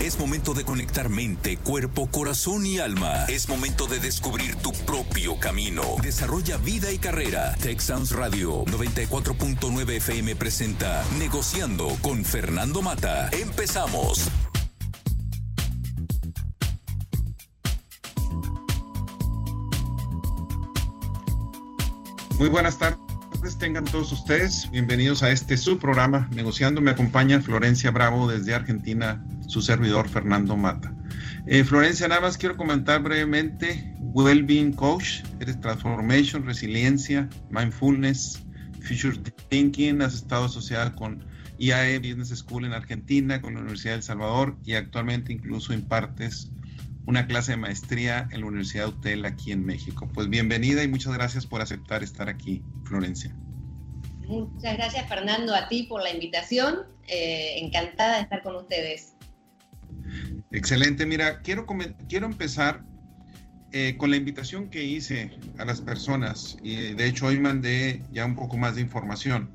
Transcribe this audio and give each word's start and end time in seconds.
Es 0.00 0.16
momento 0.16 0.54
de 0.54 0.64
conectar 0.64 1.08
mente, 1.08 1.56
cuerpo, 1.56 2.08
corazón 2.08 2.64
y 2.64 2.78
alma. 2.78 3.24
Es 3.24 3.48
momento 3.48 3.88
de 3.88 3.98
descubrir 3.98 4.54
tu 4.54 4.70
propio 4.72 5.40
camino. 5.40 5.82
Desarrolla 6.00 6.56
vida 6.56 6.92
y 6.92 6.98
carrera. 6.98 7.56
Texans 7.60 8.12
Radio 8.12 8.64
94.9 8.66 9.90
FM 9.96 10.36
presenta 10.36 11.04
Negociando 11.18 11.88
con 12.00 12.24
Fernando 12.24 12.80
Mata. 12.80 13.28
Empezamos. 13.32 14.28
Muy 22.38 22.48
buenas 22.48 22.78
tardes 22.78 23.07
tengan 23.58 23.84
todos 23.84 24.12
ustedes. 24.12 24.68
Bienvenidos 24.70 25.22
a 25.22 25.30
este 25.30 25.56
su 25.56 25.78
programa 25.78 26.28
Negociando. 26.34 26.80
Me 26.80 26.90
acompaña 26.90 27.40
Florencia 27.40 27.90
Bravo 27.90 28.28
desde 28.28 28.54
Argentina, 28.54 29.24
su 29.46 29.62
servidor 29.62 30.08
Fernando 30.08 30.56
Mata. 30.56 30.92
Eh, 31.46 31.64
Florencia, 31.64 32.08
nada 32.08 32.20
más 32.20 32.36
quiero 32.36 32.56
comentar 32.56 33.02
brevemente. 33.02 33.94
Wellbeing 34.12 34.72
Coach, 34.72 35.22
eres 35.40 35.60
Transformation, 35.60 36.44
Resiliencia, 36.44 37.28
Mindfulness, 37.50 38.42
Future 38.80 39.18
Thinking. 39.48 40.02
Has 40.02 40.14
estado 40.14 40.44
asociada 40.46 40.94
con 40.94 41.24
IAE 41.58 41.98
Business 41.98 42.28
School 42.38 42.64
en 42.64 42.72
Argentina, 42.72 43.40
con 43.40 43.54
la 43.54 43.60
Universidad 43.60 43.92
de 43.92 43.98
El 43.98 44.02
Salvador 44.02 44.56
y 44.64 44.74
actualmente 44.74 45.32
incluso 45.32 45.72
impartes 45.72 46.50
una 47.08 47.26
clase 47.26 47.52
de 47.52 47.56
maestría 47.56 48.28
en 48.32 48.42
la 48.42 48.48
Universidad 48.48 48.84
de 48.84 48.90
UTEL 48.90 49.24
aquí 49.24 49.50
en 49.50 49.64
México. 49.64 50.06
Pues 50.12 50.28
bienvenida 50.28 50.82
y 50.82 50.88
muchas 50.88 51.14
gracias 51.14 51.46
por 51.46 51.62
aceptar 51.62 52.02
estar 52.02 52.28
aquí, 52.28 52.62
Florencia. 52.84 53.34
Muchas 54.26 54.76
gracias 54.76 55.08
Fernando 55.08 55.54
a 55.54 55.68
ti 55.68 55.84
por 55.84 56.02
la 56.02 56.10
invitación. 56.10 56.80
Eh, 57.06 57.60
encantada 57.60 58.16
de 58.16 58.22
estar 58.24 58.42
con 58.42 58.56
ustedes. 58.56 59.14
Excelente. 60.52 61.06
Mira, 61.06 61.40
quiero, 61.40 61.64
quiero 62.10 62.26
empezar 62.26 62.84
eh, 63.72 63.96
con 63.96 64.10
la 64.10 64.16
invitación 64.16 64.68
que 64.68 64.84
hice 64.84 65.30
a 65.56 65.64
las 65.64 65.80
personas 65.80 66.58
y 66.62 66.92
de 66.92 67.06
hecho 67.06 67.24
hoy 67.24 67.40
mandé 67.40 68.02
ya 68.12 68.26
un 68.26 68.36
poco 68.36 68.58
más 68.58 68.74
de 68.74 68.82
información. 68.82 69.50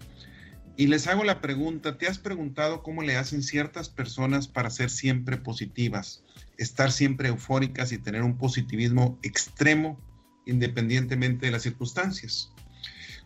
Y 0.76 0.88
les 0.88 1.06
hago 1.06 1.24
la 1.24 1.40
pregunta, 1.40 2.00
¿te 2.00 2.08
has 2.08 2.18
preguntado 2.18 2.82
cómo 2.82 3.04
le 3.04 3.16
hacen 3.16 3.44
ciertas 3.44 3.90
personas 3.90 4.48
para 4.48 4.72
ser 4.72 4.90
siempre 4.90 5.38
positivas? 5.38 6.23
Estar 6.58 6.92
siempre 6.92 7.30
eufóricas 7.30 7.92
y 7.92 7.98
tener 7.98 8.24
un 8.24 8.38
positivismo 8.38 9.20
extremo 9.24 10.00
independientemente 10.46 11.46
de 11.46 11.52
las 11.52 11.64
circunstancias. 11.64 12.54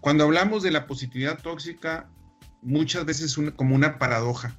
Cuando 0.02 0.24
hablamos 0.24 0.64
de 0.64 0.72
la 0.72 0.88
positividad 0.88 1.42
tóxica, 1.42 2.10
muchas 2.62 3.06
veces 3.06 3.38
es 3.38 3.52
como 3.54 3.76
una 3.76 3.98
paradoja. 3.98 4.58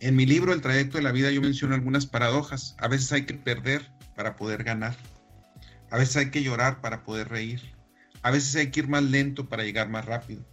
En 0.00 0.16
mi 0.16 0.26
libro 0.26 0.52
El 0.52 0.62
trayecto 0.62 0.96
de 0.96 1.04
la 1.04 1.12
vida 1.12 1.30
yo 1.30 1.40
menciono 1.40 1.74
algunas 1.74 2.06
paradojas. 2.06 2.74
A 2.78 2.88
veces 2.88 3.12
hay 3.12 3.24
que 3.24 3.34
perder 3.34 3.92
para 4.16 4.36
poder 4.36 4.64
ganar. 4.64 4.96
A 5.90 5.98
veces 5.98 6.16
hay 6.16 6.30
que 6.30 6.42
llorar 6.42 6.80
para 6.80 7.04
poder 7.04 7.28
reír. 7.28 7.60
A 8.22 8.30
veces 8.30 8.56
hay 8.56 8.70
que 8.70 8.80
ir 8.80 8.88
más 8.88 9.02
lento 9.02 9.48
para 9.48 9.62
llegar 9.62 9.88
más 9.88 10.04
rápido. 10.04 10.44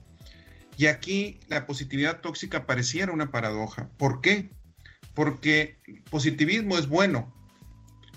Y 0.78 0.88
aquí 0.88 1.40
la 1.48 1.66
positividad 1.66 2.22
tóxica 2.22 2.66
pareciera 2.66 3.12
una 3.12 3.32
paradoja. 3.32 3.90
¿Por 3.98 4.22
qué? 4.22 4.52
Porque 5.20 5.76
positivismo 6.10 6.78
es 6.78 6.88
bueno, 6.88 7.30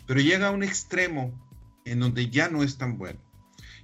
pero 0.07 0.21
llega 0.21 0.47
a 0.47 0.51
un 0.53 0.63
extremo 0.63 1.33
en 1.85 1.99
donde 1.99 2.31
ya 2.31 2.49
no 2.49 2.63
es 2.63 2.79
tan 2.79 2.97
bueno. 2.97 3.19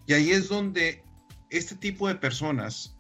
Y 0.07 0.13
ahí 0.13 0.31
es 0.31 0.49
donde 0.49 1.03
este 1.51 1.75
tipo 1.75 2.07
de 2.07 2.15
personas 2.15 2.97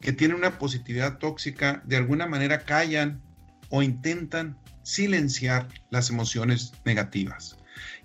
que 0.00 0.12
tienen 0.12 0.36
una 0.36 0.58
positividad 0.58 1.18
tóxica 1.18 1.80
de 1.86 1.96
alguna 1.96 2.26
manera 2.26 2.64
callan 2.64 3.22
o 3.68 3.84
intentan 3.84 4.58
silenciar 4.82 5.68
las 5.90 6.10
emociones 6.10 6.72
negativas. 6.84 7.56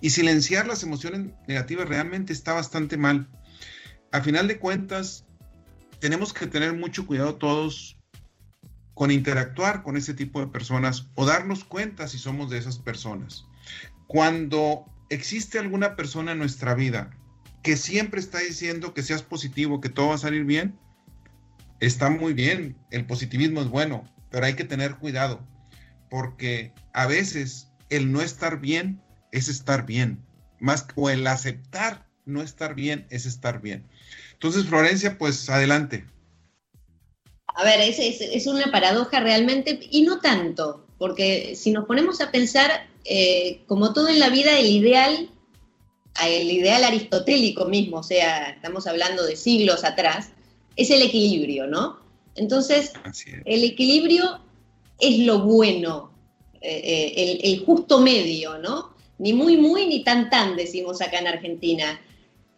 Y 0.02 0.12
silenciar 0.12 0.68
las 0.68 0.84
emociones 0.84 1.34
negativas 1.48 1.90
realmente 1.90 2.34
está 2.34 2.54
bastante 2.54 2.98
mal. 2.98 3.28
A 4.12 4.22
final 4.22 4.48
de 4.48 4.60
cuentas, 4.60 5.26
tenemos 6.00 6.34
que 6.34 6.46
tener 6.46 6.74
mucho 6.74 7.08
cuidado 7.08 7.34
todos 7.34 7.95
con 8.96 9.12
interactuar 9.12 9.84
con 9.84 9.98
ese 9.98 10.14
tipo 10.14 10.40
de 10.40 10.48
personas 10.48 11.10
o 11.16 11.26
darnos 11.26 11.64
cuenta 11.64 12.08
si 12.08 12.18
somos 12.18 12.50
de 12.50 12.58
esas 12.58 12.80
personas. 12.80 13.46
Cuando 14.08 14.86
existe 15.10 15.60
alguna 15.60 15.96
persona 15.96 16.32
en 16.32 16.40
nuestra 16.40 16.74
vida 16.74 17.12
que 17.62 17.78
siempre 17.78 18.20
está 18.20 18.40
diciendo 18.40 18.94
que 18.94 19.04
seas 19.04 19.22
positivo, 19.22 19.82
que 19.82 19.90
todo 19.90 20.10
va 20.10 20.16
a 20.16 20.20
salir 20.20 20.46
bien, 20.46 20.80
está 21.80 22.10
muy 22.10 22.34
bien, 22.34 22.78
el 22.90 23.06
positivismo 23.06 23.62
es 23.62 23.68
bueno, 23.68 24.10
pero 24.32 24.46
hay 24.46 24.54
que 24.54 24.64
tener 24.64 24.96
cuidado, 24.96 25.46
porque 26.10 26.74
a 26.94 27.06
veces 27.06 27.70
el 27.90 28.12
no 28.12 28.22
estar 28.22 28.62
bien 28.62 29.02
es 29.32 29.50
estar 29.50 29.86
bien, 29.86 30.24
más 30.60 30.88
o 30.96 31.10
el 31.10 31.28
aceptar 31.28 32.08
no 32.26 32.42
estar 32.42 32.76
bien 32.76 33.08
es 33.10 33.26
estar 33.26 33.62
bien. 33.62 33.86
Entonces, 34.34 34.66
Florencia, 34.66 35.18
pues 35.18 35.50
adelante 35.50 36.06
a 37.56 37.64
ver, 37.64 37.80
es, 37.80 38.00
es, 38.00 38.48
una 38.48 38.70
paradoja 38.70 39.22
realmente, 39.22 39.80
y 39.90 40.02
no 40.02 40.20
tanto, 40.20 40.86
porque 40.98 41.56
si 41.56 41.72
nos 41.72 41.86
ponemos 41.86 42.20
a 42.20 42.30
pensar, 42.30 42.88
eh, 43.06 43.62
como 43.66 43.94
todo 43.94 44.10
en 44.10 44.20
la 44.20 44.30
vida, 44.30 44.60
el 44.60 44.68
ideal, 44.68 45.30
el 46.26 46.52
ideal 46.52 46.84
aristotélico 46.84 47.66
mismo, 47.66 48.00
o 48.00 48.04
sea, 48.04 48.50
estamos 48.50 48.88
hablando 48.88 49.26
de 49.26 49.38
siglos 49.38 49.86
atrás, 49.86 50.32
es 50.76 50.90
el 50.90 51.02
equilibrio, 51.02 51.66
¿no? 51.66 51.98
Entonces, 52.36 52.92
el 53.46 53.64
equilibrio 53.64 54.42
es 55.00 55.20
lo 55.20 55.40
bueno, 55.40 56.12
eh, 56.60 56.82
eh, 56.84 57.14
el, 57.16 57.54
el, 57.54 57.66
justo 57.66 58.02
medio, 58.02 58.58
¿no? 58.58 58.94
Ni 59.18 59.32
muy, 59.32 59.56
muy, 59.56 59.88
ni 59.88 60.04
tan, 60.04 60.30
tan, 60.30 60.58
decimos 60.58 61.02
acá 61.02 61.20
en 61.20 61.28
Argentina. 61.28 62.02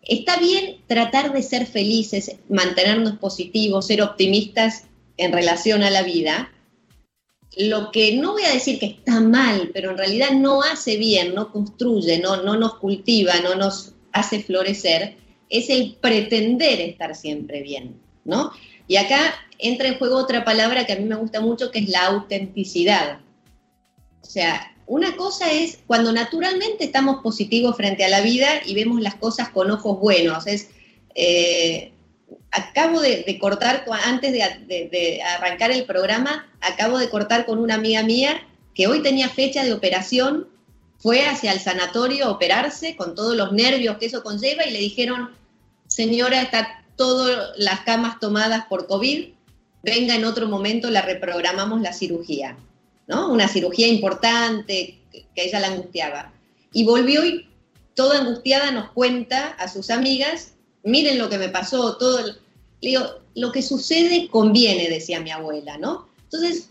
Está 0.01 0.39
bien 0.39 0.77
tratar 0.87 1.33
de 1.33 1.43
ser 1.43 1.67
felices, 1.67 2.35
mantenernos 2.49 3.17
positivos, 3.19 3.85
ser 3.85 4.01
optimistas 4.01 4.86
en 5.17 5.31
relación 5.31 5.83
a 5.83 5.89
la 5.89 6.03
vida, 6.03 6.51
lo 7.57 7.91
que 7.91 8.16
no 8.16 8.33
voy 8.33 8.44
a 8.44 8.53
decir 8.53 8.79
que 8.79 8.85
está 8.85 9.19
mal, 9.19 9.72
pero 9.73 9.91
en 9.91 9.97
realidad 9.97 10.31
no 10.31 10.61
hace 10.61 10.97
bien, 10.97 11.33
no 11.33 11.51
construye, 11.51 12.19
no, 12.19 12.44
no 12.44 12.55
nos 12.55 12.75
cultiva, 12.75 13.39
no 13.41 13.56
nos 13.56 13.94
hace 14.11 14.41
florecer, 14.44 15.17
es 15.50 15.69
el 15.69 15.95
pretender 16.00 16.79
estar 16.81 17.16
siempre 17.16 17.61
bien, 17.61 18.00
¿no? 18.25 18.51
Y 18.88 18.97
acá 18.97 19.33
entra 19.57 19.88
en 19.88 19.97
juego 19.97 20.17
otra 20.17 20.45
palabra 20.45 20.85
que 20.85 20.94
a 20.94 20.97
mí 20.97 21.06
me 21.06 21.16
gusta 21.16 21.41
mucho, 21.41 21.72
que 21.72 21.79
es 21.79 21.89
la 21.89 22.06
autenticidad. 22.07 23.19
O 24.22 24.25
sea, 24.25 24.75
una 24.85 25.16
cosa 25.16 25.51
es 25.51 25.79
cuando 25.88 26.11
naturalmente 26.11 26.85
estamos 26.85 27.22
positivos 27.23 27.75
frente 27.75 28.06
a 28.06 28.09
la 28.09 28.22
vida 28.22 28.47
y 28.66 28.75
vemos 28.75 29.01
las 29.01 29.16
cosas 29.16 29.50
con 29.50 29.72
ojos 29.72 30.00
buenos, 30.00 30.47
es... 30.47 30.69
Eh, 31.16 31.91
acabo 32.57 33.01
de, 33.01 33.38
cortar, 33.40 33.85
antes 34.06 34.31
de, 34.31 35.22
arrancar 35.22 35.72
el 35.72 35.85
programa, 35.85 36.47
acabo 36.62 36.97
de 36.97 37.09
cortar 37.09 37.45
con 37.45 37.59
una 37.59 37.75
amiga 37.75 38.03
mía 38.03 38.41
que 38.73 38.88
hoy 38.88 39.01
tenía 39.01 39.29
fecha 39.29 39.63
de 39.63 39.73
operación, 39.73 40.47
fue 41.00 41.25
hacia 41.25 41.51
el 41.51 41.59
sanatorio 41.59 42.25
a 42.25 42.31
operarse 42.31 42.95
con 42.95 43.16
todos 43.16 43.35
los 43.35 43.51
nervios 43.51 43.97
que 43.97 44.07
eso 44.07 44.23
conlleva 44.23 44.66
y 44.66 44.72
le 44.72 44.79
dijeron, 44.79 45.31
señora, 45.88 46.41
está 46.41 46.84
todas 46.95 47.51
las 47.57 47.81
camas 47.81 48.19
tomadas 48.19 48.66
por 48.66 48.88
COVID, 48.88 49.29
venga 49.84 50.16
en 50.16 50.25
otro 50.25 50.47
momento, 50.47 50.89
la 50.89 51.03
reprogramamos 51.03 51.81
la 51.81 51.94
cirugía, 51.94 52.57
¿no? 53.07 53.31
Una 53.31 53.47
cirugía 53.47 53.88
importante 53.88 55.00
que 55.12 55.44
ella 55.44 55.59
la 55.59 55.68
angustiaba. 55.68 56.34
Y 56.74 56.84
volvió 56.84 57.24
y 57.24 57.47
toda 57.94 58.19
angustiada 58.19 58.72
nos 58.72 58.89
cuenta 58.91 59.50
a 59.59 59.68
sus 59.68 59.91
amigas 59.91 60.53
miren 60.88 61.18
lo 61.18 61.29
que 61.29 61.38
me 61.38 61.50
pasó, 61.50 61.97
todo. 61.97 62.19
Le 62.81 62.89
digo, 62.89 63.19
lo 63.35 63.51
que 63.51 63.61
sucede 63.61 64.27
conviene, 64.29 64.89
decía 64.89 65.19
mi 65.19 65.31
abuela, 65.31 65.77
¿no? 65.77 66.07
Entonces, 66.23 66.69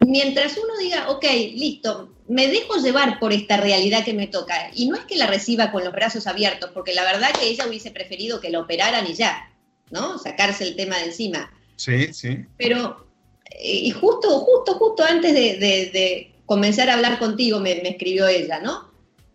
mientras 0.00 0.56
uno 0.56 0.76
diga, 0.78 1.10
ok, 1.10 1.24
listo, 1.54 2.10
me 2.28 2.46
dejo 2.48 2.76
llevar 2.76 3.18
por 3.18 3.32
esta 3.32 3.56
realidad 3.56 4.04
que 4.04 4.12
me 4.12 4.26
toca, 4.26 4.70
y 4.74 4.86
no 4.86 4.96
es 4.96 5.04
que 5.04 5.16
la 5.16 5.26
reciba 5.26 5.72
con 5.72 5.84
los 5.84 5.92
brazos 5.92 6.26
abiertos, 6.26 6.70
porque 6.74 6.94
la 6.94 7.04
verdad 7.04 7.30
que 7.38 7.48
ella 7.48 7.66
hubiese 7.66 7.90
preferido 7.90 8.40
que 8.40 8.50
la 8.50 8.60
operaran 8.60 9.06
y 9.06 9.14
ya, 9.14 9.50
¿no? 9.90 10.18
Sacarse 10.18 10.64
el 10.64 10.76
tema 10.76 10.98
de 10.98 11.06
encima. 11.06 11.52
Sí, 11.76 12.12
sí. 12.12 12.44
Pero, 12.56 13.06
eh, 13.50 13.74
y 13.84 13.90
justo, 13.92 14.28
justo, 14.40 14.74
justo 14.74 15.04
antes 15.04 15.34
de, 15.34 16.34
comenzar 16.44 16.88
a 16.88 16.94
hablar 16.94 17.18
contigo, 17.18 17.60
me 17.60 17.72
escribió 17.86 18.26
ella, 18.26 18.58
¿no? 18.60 18.87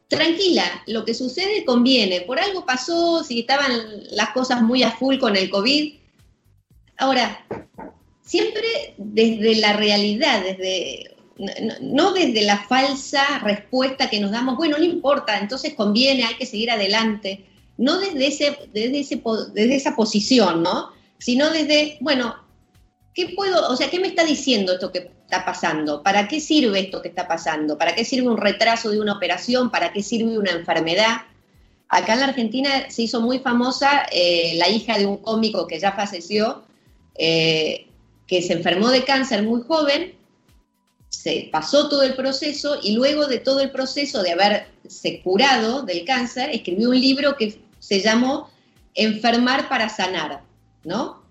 Tranquila, 0.07 0.83
lo 0.87 1.05
que 1.05 1.13
sucede 1.13 1.65
conviene. 1.65 2.21
Por 2.21 2.39
algo 2.39 2.65
pasó, 2.65 3.23
si 3.23 3.41
estaban 3.41 3.71
las 4.11 4.29
cosas 4.29 4.61
muy 4.61 4.83
a 4.83 4.91
full 4.91 5.17
con 5.17 5.35
el 5.35 5.49
COVID. 5.49 5.93
Ahora, 6.97 7.45
siempre 8.21 8.95
desde 8.97 9.55
la 9.55 9.73
realidad, 9.73 10.43
desde 10.43 11.13
no, 11.81 12.13
desde 12.13 12.43
la 12.43 12.59
falsa 12.59 13.39
respuesta 13.39 14.09
que 14.09 14.19
nos 14.19 14.31
damos, 14.31 14.55
bueno, 14.55 14.77
no 14.77 14.83
importa, 14.83 15.39
entonces 15.39 15.73
conviene, 15.73 16.23
hay 16.23 16.35
que 16.35 16.45
seguir 16.45 16.69
adelante, 16.69 17.45
no 17.77 17.97
desde, 17.97 18.27
ese, 18.27 18.57
desde, 18.71 19.19
desde 19.53 19.75
esa 19.75 19.95
posición, 19.95 20.61
¿no? 20.61 20.91
Sino 21.17 21.49
desde, 21.49 21.97
bueno, 22.01 22.35
¿qué 23.13 23.29
puedo, 23.35 23.67
o 23.69 23.75
sea, 23.75 23.89
qué 23.89 23.99
me 23.99 24.07
está 24.07 24.23
diciendo 24.23 24.73
esto 24.73 24.91
que 24.91 25.11
está 25.33 25.45
pasando? 25.45 26.03
¿Para 26.03 26.27
qué 26.27 26.39
sirve 26.39 26.79
esto 26.79 27.01
que 27.01 27.07
está 27.07 27.27
pasando? 27.27 27.77
¿Para 27.77 27.95
qué 27.95 28.05
sirve 28.05 28.27
un 28.29 28.37
retraso 28.37 28.91
de 28.91 28.99
una 28.99 29.13
operación? 29.13 29.71
¿Para 29.71 29.91
qué 29.91 30.03
sirve 30.03 30.37
una 30.37 30.51
enfermedad? 30.51 31.23
Acá 31.89 32.13
en 32.13 32.19
la 32.19 32.27
Argentina 32.27 32.69
se 32.89 33.03
hizo 33.03 33.19
muy 33.19 33.39
famosa 33.39 34.05
eh, 34.11 34.53
la 34.57 34.69
hija 34.69 34.97
de 34.97 35.07
un 35.07 35.17
cómico 35.17 35.65
que 35.65 35.79
ya 35.79 35.91
falleció, 35.93 36.63
eh, 37.15 37.87
que 38.27 38.43
se 38.43 38.53
enfermó 38.53 38.89
de 38.89 39.03
cáncer 39.03 39.41
muy 39.41 39.63
joven, 39.63 40.13
se 41.09 41.49
pasó 41.51 41.89
todo 41.89 42.03
el 42.03 42.15
proceso 42.15 42.77
y 42.81 42.93
luego 42.93 43.25
de 43.25 43.39
todo 43.39 43.59
el 43.61 43.71
proceso 43.71 44.21
de 44.21 44.33
haberse 44.33 45.21
curado 45.23 45.81
del 45.81 46.05
cáncer, 46.05 46.51
escribió 46.51 46.89
un 46.89 46.99
libro 46.99 47.37
que 47.37 47.59
se 47.79 48.01
llamó 48.01 48.51
Enfermar 48.95 49.67
para 49.69 49.89
sanar, 49.89 50.43
¿no? 50.83 51.23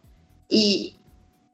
Y, 0.49 0.97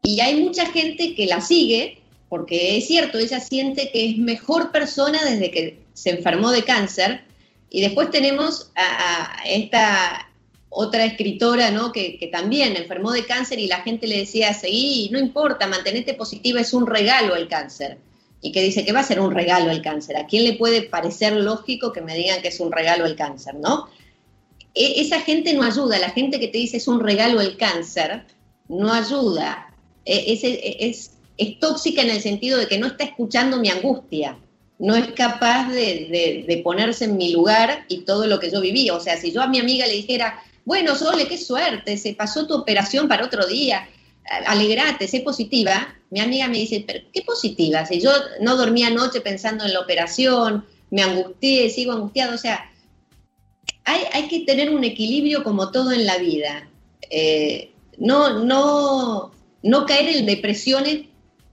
y 0.03 0.21
hay 0.21 0.43
mucha 0.43 0.65
gente 0.67 1.15
que 1.15 1.27
la 1.27 1.43
sigue, 1.43 1.99
porque 2.29 2.77
es 2.77 2.87
cierto, 2.87 3.19
ella 3.19 3.41
siente 3.41 3.91
que 3.91 4.11
es 4.11 4.19
mejor 4.19 4.71
persona 4.71 5.25
desde 5.25 5.51
que 5.51 5.79
se 5.95 6.11
enfermó 6.11 6.51
de 6.51 6.65
cáncer, 6.65 7.23
y 7.71 7.81
después 7.81 8.11
tenemos 8.11 8.71
a, 8.77 9.43
esta 9.47 10.29
otra 10.71 11.05
escritora, 11.05 11.71
¿no? 11.71 11.93
Que, 11.93 12.29
también 12.33 12.77
enfermó 12.77 13.13
de 13.13 13.25
cáncer 13.25 13.59
y 13.59 13.67
la 13.67 13.81
gente 13.81 14.07
le 14.07 14.19
decía, 14.19 14.53
seguí, 14.55 15.09
no 15.13 15.19
importa, 15.19 15.67
mantenete 15.67 16.15
positiva, 16.15 16.61
es 16.61 16.73
un 16.73 16.87
regalo 16.87 17.37
el 17.37 17.49
cáncer. 17.49 17.99
Y 18.41 18.53
que 18.53 18.63
dice 18.63 18.85
que 18.85 18.93
va 18.93 19.01
a 19.01 19.05
ser 19.05 19.21
un 19.21 19.35
regalo 19.35 19.71
el 19.71 19.83
cáncer. 19.83 20.17
¿A 20.17 20.27
quién 20.27 20.45
le 20.45 20.53
puede 20.53 20.83
parecer 20.83 21.33
lógico 21.35 21.93
que 21.93 22.01
me 22.01 22.15
digan 22.15 22.41
que 22.41 22.49
es 22.49 22.61
un 22.61 22.71
regalo 22.71 23.05
el 23.05 23.17
cáncer, 23.17 23.55
no? 23.57 23.89
E, 24.75 25.01
esa 25.01 25.21
gente 25.21 25.55
no 25.55 25.65
ayuda, 25.65 25.99
la 25.99 26.11
gente 26.11 26.39
que 26.39 26.49
te 26.49 26.59
dice 26.59 26.77
es 26.77 26.87
un 26.87 27.01
regalo 27.01 27.41
el 27.41 27.57
cáncer, 27.57 28.25
no 28.69 28.93
ayuda. 28.93 29.75
E, 30.05 30.33
es, 30.33 30.41
es, 30.45 31.18
es 31.39 31.59
tóxica 31.59 32.03
en 32.03 32.11
el 32.11 32.21
sentido 32.21 32.59
de 32.59 32.67
que 32.67 32.79
no 32.79 32.87
está 32.87 33.05
escuchando 33.05 33.59
mi 33.59 33.71
angustia 33.71 34.37
no 34.79 34.95
es 34.95 35.09
capaz 35.13 35.71
de, 35.71 36.61
ponerse 36.63 37.05
en 37.05 37.17
mi 37.17 37.33
lugar 37.33 37.85
y 37.89 37.99
todo 37.99 38.27
lo 38.27 38.39
que 38.39 38.51
yo 38.51 38.61
viví. 38.61 38.91
O 38.91 39.01
sea, 39.01 39.17
si 39.17 39.33
yo 39.33 39.43
a 39.43 39.49
mi 39.49 39.59
amiga 39.59 39.87
le 39.87 39.95
dijera, 39.95 40.41
bueno, 40.65 40.95
Sole, 40.95 41.27
qué 41.27 41.37
suerte, 41.37 41.97
se 41.97 42.15
pasó 42.15 42.47
tu 42.47 42.55
operación 42.55 43.09
para 43.09 43.25
otro 43.25 43.47
día, 43.47 43.89
alegrate, 44.47 45.09
sé 45.09 45.21
positiva, 45.21 45.95
mi 46.11 46.21
amiga 46.21 46.49
me 46.49 46.59
dice, 46.59 46.85
pero 46.87 47.01
qué 47.13 47.23
positiva, 47.23 47.87
si 47.87 48.01
yo 48.01 48.11
no 48.41 48.57
dormí 48.57 48.85
anoche 48.85 49.21
pensando 49.21 49.65
en 49.65 49.73
la 49.73 49.81
operación, 49.81 50.65
me 50.91 51.03
angustié, 51.03 51.71
sigo 51.71 51.93
angustiado, 51.93 52.35
o 52.35 52.39
sea, 52.39 52.71
hay, 53.85 54.29
que 54.29 54.41
tener 54.41 54.71
un 54.71 54.85
equilibrio 54.85 55.43
como 55.43 55.71
todo 55.71 55.93
en 55.93 56.05
la 56.05 56.19
vida. 56.19 56.69
Eh, 57.09 57.73
no, 57.97 58.45
no, 58.45 59.33
no 59.63 59.87
caer 59.87 60.15
en 60.15 60.27
depresiones 60.27 61.07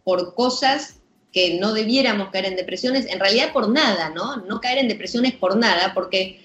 por 0.05 0.35
cosas 0.35 1.01
que 1.33 1.59
no 1.59 1.73
debiéramos 1.73 2.29
caer 2.29 2.45
en 2.45 2.55
depresiones, 2.55 3.07
en 3.07 3.19
realidad 3.19 3.51
por 3.51 3.67
nada, 3.67 4.09
¿no? 4.09 4.37
No 4.37 4.61
caer 4.61 4.77
en 4.77 4.87
depresiones 4.87 5.33
por 5.33 5.57
nada, 5.57 5.93
porque 5.93 6.39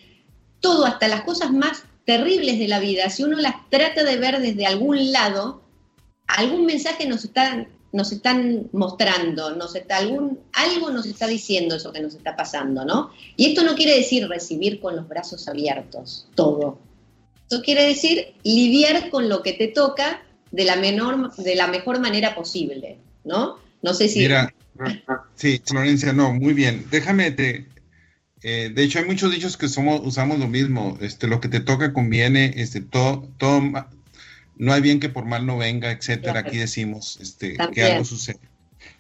todo, 0.59 0.85
hasta 0.85 1.07
las 1.07 1.21
cosas 1.21 1.53
más 1.53 1.85
terribles 2.05 2.59
de 2.59 2.67
la 2.67 2.81
vida, 2.81 3.09
si 3.09 3.23
uno 3.23 3.39
las 3.39 3.55
trata 3.71 4.03
de 4.03 4.17
ver 4.17 4.41
desde 4.41 4.67
algún 4.67 5.13
lado, 5.13 5.63
algún 6.27 6.67
mensaje 6.67 7.07
nos 7.07 7.25
están, 7.25 7.69
nos 7.93 8.11
están 8.11 8.69
mostrando, 8.73 9.55
está 9.75 9.99
algún, 9.99 10.41
algo 10.53 10.91
nos 10.91 11.07
está 11.07 11.29
diciendo 11.29 11.77
eso 11.77 11.93
que 11.93 12.01
nos 12.01 12.15
está 12.15 12.35
pasando, 12.35 12.85
¿no? 12.85 13.13
Y 13.37 13.51
esto 13.51 13.63
no 13.63 13.77
quiere 13.77 13.97
decir 13.97 14.27
recibir 14.27 14.81
con 14.81 14.97
los 14.97 15.07
brazos 15.07 15.47
abiertos 15.47 16.27
todo. 16.35 16.79
Esto 17.43 17.63
quiere 17.63 17.85
decir 17.85 18.35
lidiar 18.43 19.11
con 19.11 19.29
lo 19.29 19.43
que 19.43 19.53
te 19.53 19.69
toca 19.69 20.23
de 20.51 20.65
la, 20.65 20.77
menor, 20.77 21.35
de 21.37 21.55
la 21.55 21.67
mejor 21.67 22.01
manera 22.01 22.35
posible, 22.35 22.99
¿no? 23.25 23.59
No 23.83 23.95
sé 23.95 24.09
si... 24.09 24.29
Sí, 25.35 25.63
Florencia, 25.65 26.13
no, 26.13 26.33
muy 26.33 26.55
bien. 26.55 26.87
Déjame 26.91 27.31
te. 27.31 27.67
Eh, 28.43 28.73
de 28.75 28.83
hecho, 28.83 28.99
hay 28.99 29.05
muchos 29.05 29.31
dichos 29.31 29.57
que 29.57 29.69
somos, 29.69 30.01
usamos 30.05 30.39
lo 30.39 30.49
mismo. 30.49 30.97
Este, 31.01 31.27
lo 31.27 31.41
que 31.41 31.49
te 31.49 31.61
toca 31.61 31.93
conviene, 31.93 32.55
este, 32.57 32.81
todo, 32.81 33.29
todo, 33.37 33.63
no 34.57 34.73
hay 34.73 34.81
bien 34.81 35.01
que 35.01 35.09
por 35.09 35.27
mal 35.27 35.47
no 35.47 35.59
venga, 35.59 35.91
etcétera. 35.91 36.41
Aquí 36.41 36.59
decimos 36.59 37.19
este, 37.21 37.57
que 37.73 37.83
algo 37.83 38.05
sucede. 38.05 38.41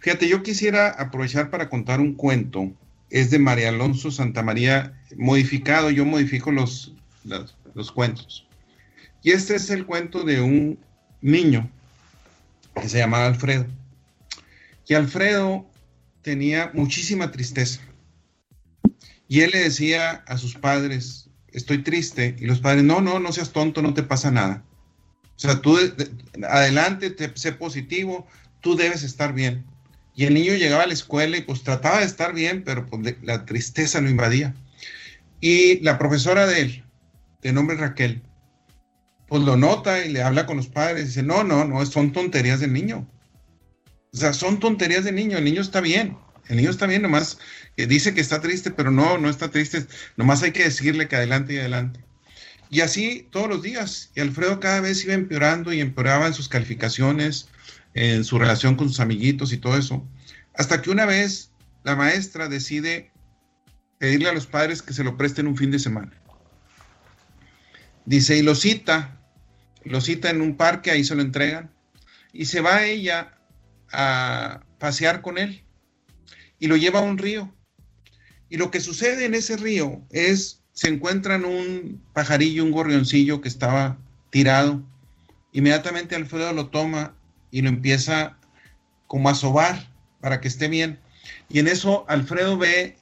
Fíjate, 0.00 0.28
yo 0.28 0.42
quisiera 0.42 0.88
aprovechar 0.90 1.50
para 1.50 1.68
contar 1.68 2.00
un 2.00 2.14
cuento. 2.14 2.72
Es 3.08 3.30
de 3.30 3.38
María 3.38 3.70
Alonso 3.70 4.10
Santa 4.10 4.42
María, 4.42 5.00
modificado. 5.16 5.90
Yo 5.90 6.04
modifico 6.04 6.52
los, 6.52 6.94
los, 7.24 7.56
los 7.74 7.90
cuentos. 7.90 8.46
Y 9.22 9.32
este 9.32 9.56
es 9.56 9.70
el 9.70 9.84
cuento 9.84 10.24
de 10.24 10.40
un 10.40 10.78
niño 11.20 11.70
que 12.80 12.88
se 12.88 12.98
llamaba 12.98 13.26
Alfredo. 13.26 13.66
Y 14.90 14.94
Alfredo 14.94 15.70
tenía 16.22 16.72
muchísima 16.74 17.30
tristeza. 17.30 17.80
Y 19.28 19.42
él 19.42 19.52
le 19.52 19.60
decía 19.60 20.24
a 20.26 20.36
sus 20.36 20.56
padres, 20.56 21.30
estoy 21.52 21.84
triste. 21.84 22.34
Y 22.40 22.46
los 22.46 22.58
padres, 22.58 22.82
no, 22.82 23.00
no, 23.00 23.20
no 23.20 23.30
seas 23.30 23.52
tonto, 23.52 23.82
no 23.82 23.94
te 23.94 24.02
pasa 24.02 24.32
nada. 24.32 24.64
O 25.36 25.38
sea, 25.38 25.60
tú 25.60 25.78
adelante, 26.42 27.10
te, 27.10 27.30
sé 27.36 27.52
positivo, 27.52 28.26
tú 28.58 28.74
debes 28.74 29.04
estar 29.04 29.32
bien. 29.32 29.64
Y 30.16 30.24
el 30.24 30.34
niño 30.34 30.54
llegaba 30.54 30.82
a 30.82 30.88
la 30.88 30.94
escuela 30.94 31.36
y 31.36 31.42
pues 31.42 31.62
trataba 31.62 32.00
de 32.00 32.06
estar 32.06 32.34
bien, 32.34 32.64
pero 32.64 32.84
pues, 32.86 33.14
la 33.22 33.44
tristeza 33.44 34.00
lo 34.00 34.10
invadía. 34.10 34.56
Y 35.40 35.78
la 35.82 35.98
profesora 35.98 36.48
de 36.48 36.62
él, 36.62 36.84
de 37.42 37.52
nombre 37.52 37.76
Raquel, 37.76 38.22
pues 39.28 39.44
lo 39.44 39.56
nota 39.56 40.04
y 40.04 40.10
le 40.10 40.24
habla 40.24 40.46
con 40.46 40.56
los 40.56 40.66
padres 40.66 41.04
y 41.04 41.06
dice, 41.06 41.22
no, 41.22 41.44
no, 41.44 41.64
no, 41.64 41.86
son 41.86 42.10
tonterías 42.10 42.58
del 42.58 42.72
niño. 42.72 43.06
O 44.12 44.16
sea, 44.16 44.32
son 44.32 44.58
tonterías 44.58 45.04
de 45.04 45.12
niño, 45.12 45.38
el 45.38 45.44
niño 45.44 45.62
está 45.62 45.80
bien, 45.80 46.18
el 46.48 46.56
niño 46.56 46.70
está 46.70 46.86
bien, 46.86 47.02
nomás 47.02 47.38
que 47.76 47.86
dice 47.86 48.12
que 48.12 48.20
está 48.20 48.40
triste, 48.40 48.70
pero 48.70 48.90
no, 48.90 49.18
no 49.18 49.30
está 49.30 49.50
triste, 49.50 49.86
nomás 50.16 50.42
hay 50.42 50.52
que 50.52 50.64
decirle 50.64 51.06
que 51.06 51.16
adelante 51.16 51.54
y 51.54 51.58
adelante. 51.58 52.00
Y 52.70 52.80
así 52.80 53.28
todos 53.30 53.48
los 53.48 53.62
días, 53.62 54.10
y 54.14 54.20
Alfredo 54.20 54.60
cada 54.60 54.80
vez 54.80 55.04
iba 55.04 55.14
empeorando 55.14 55.72
y 55.72 55.80
empeoraba 55.80 56.26
en 56.26 56.34
sus 56.34 56.48
calificaciones, 56.48 57.48
en 57.94 58.24
su 58.24 58.38
relación 58.38 58.76
con 58.76 58.88
sus 58.88 59.00
amiguitos 59.00 59.52
y 59.52 59.58
todo 59.58 59.76
eso, 59.76 60.06
hasta 60.54 60.82
que 60.82 60.90
una 60.90 61.06
vez 61.06 61.50
la 61.84 61.96
maestra 61.96 62.48
decide 62.48 63.10
pedirle 63.98 64.28
a 64.28 64.32
los 64.32 64.46
padres 64.46 64.82
que 64.82 64.92
se 64.92 65.04
lo 65.04 65.16
presten 65.16 65.46
un 65.46 65.56
fin 65.56 65.70
de 65.70 65.78
semana. 65.78 66.12
Dice, 68.06 68.36
y 68.36 68.42
lo 68.42 68.54
cita, 68.54 69.20
lo 69.84 70.00
cita 70.00 70.30
en 70.30 70.40
un 70.40 70.56
parque, 70.56 70.90
ahí 70.90 71.04
se 71.04 71.14
lo 71.14 71.22
entregan, 71.22 71.70
y 72.32 72.46
se 72.46 72.60
va 72.60 72.84
ella 72.84 73.39
a 73.92 74.62
pasear 74.78 75.22
con 75.22 75.38
él 75.38 75.64
y 76.58 76.66
lo 76.66 76.76
lleva 76.76 77.00
a 77.00 77.02
un 77.02 77.18
río. 77.18 77.52
Y 78.48 78.56
lo 78.56 78.70
que 78.70 78.80
sucede 78.80 79.24
en 79.24 79.34
ese 79.34 79.56
río 79.56 80.02
es, 80.10 80.62
se 80.72 80.88
encuentran 80.88 81.44
un 81.44 82.02
pajarillo, 82.12 82.64
un 82.64 82.72
gorrioncillo 82.72 83.40
que 83.40 83.48
estaba 83.48 83.98
tirado. 84.30 84.82
Inmediatamente 85.52 86.16
Alfredo 86.16 86.52
lo 86.52 86.68
toma 86.68 87.14
y 87.50 87.62
lo 87.62 87.68
empieza 87.68 88.36
como 89.06 89.28
a 89.28 89.34
sobar 89.34 89.90
para 90.20 90.40
que 90.40 90.48
esté 90.48 90.68
bien. 90.68 90.98
Y 91.48 91.58
en 91.58 91.68
eso 91.68 92.04
Alfredo 92.08 92.58
ve 92.58 92.96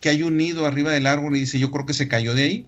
que 0.00 0.10
hay 0.10 0.22
un 0.22 0.36
nido 0.36 0.66
arriba 0.66 0.92
del 0.92 1.06
árbol 1.06 1.36
y 1.36 1.40
dice, 1.40 1.58
yo 1.58 1.70
creo 1.70 1.86
que 1.86 1.94
se 1.94 2.08
cayó 2.08 2.34
de 2.34 2.42
ahí. 2.44 2.66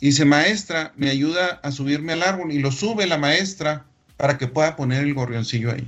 Y 0.00 0.06
dice, 0.06 0.24
maestra, 0.24 0.92
me 0.96 1.10
ayuda 1.10 1.60
a 1.62 1.70
subirme 1.70 2.12
al 2.12 2.22
árbol. 2.22 2.52
Y 2.52 2.58
lo 2.58 2.72
sube 2.72 3.06
la 3.06 3.18
maestra 3.18 3.86
para 4.16 4.38
que 4.38 4.48
pueda 4.48 4.76
poner 4.76 5.02
el 5.02 5.14
gorrioncillo 5.14 5.70
ahí. 5.70 5.86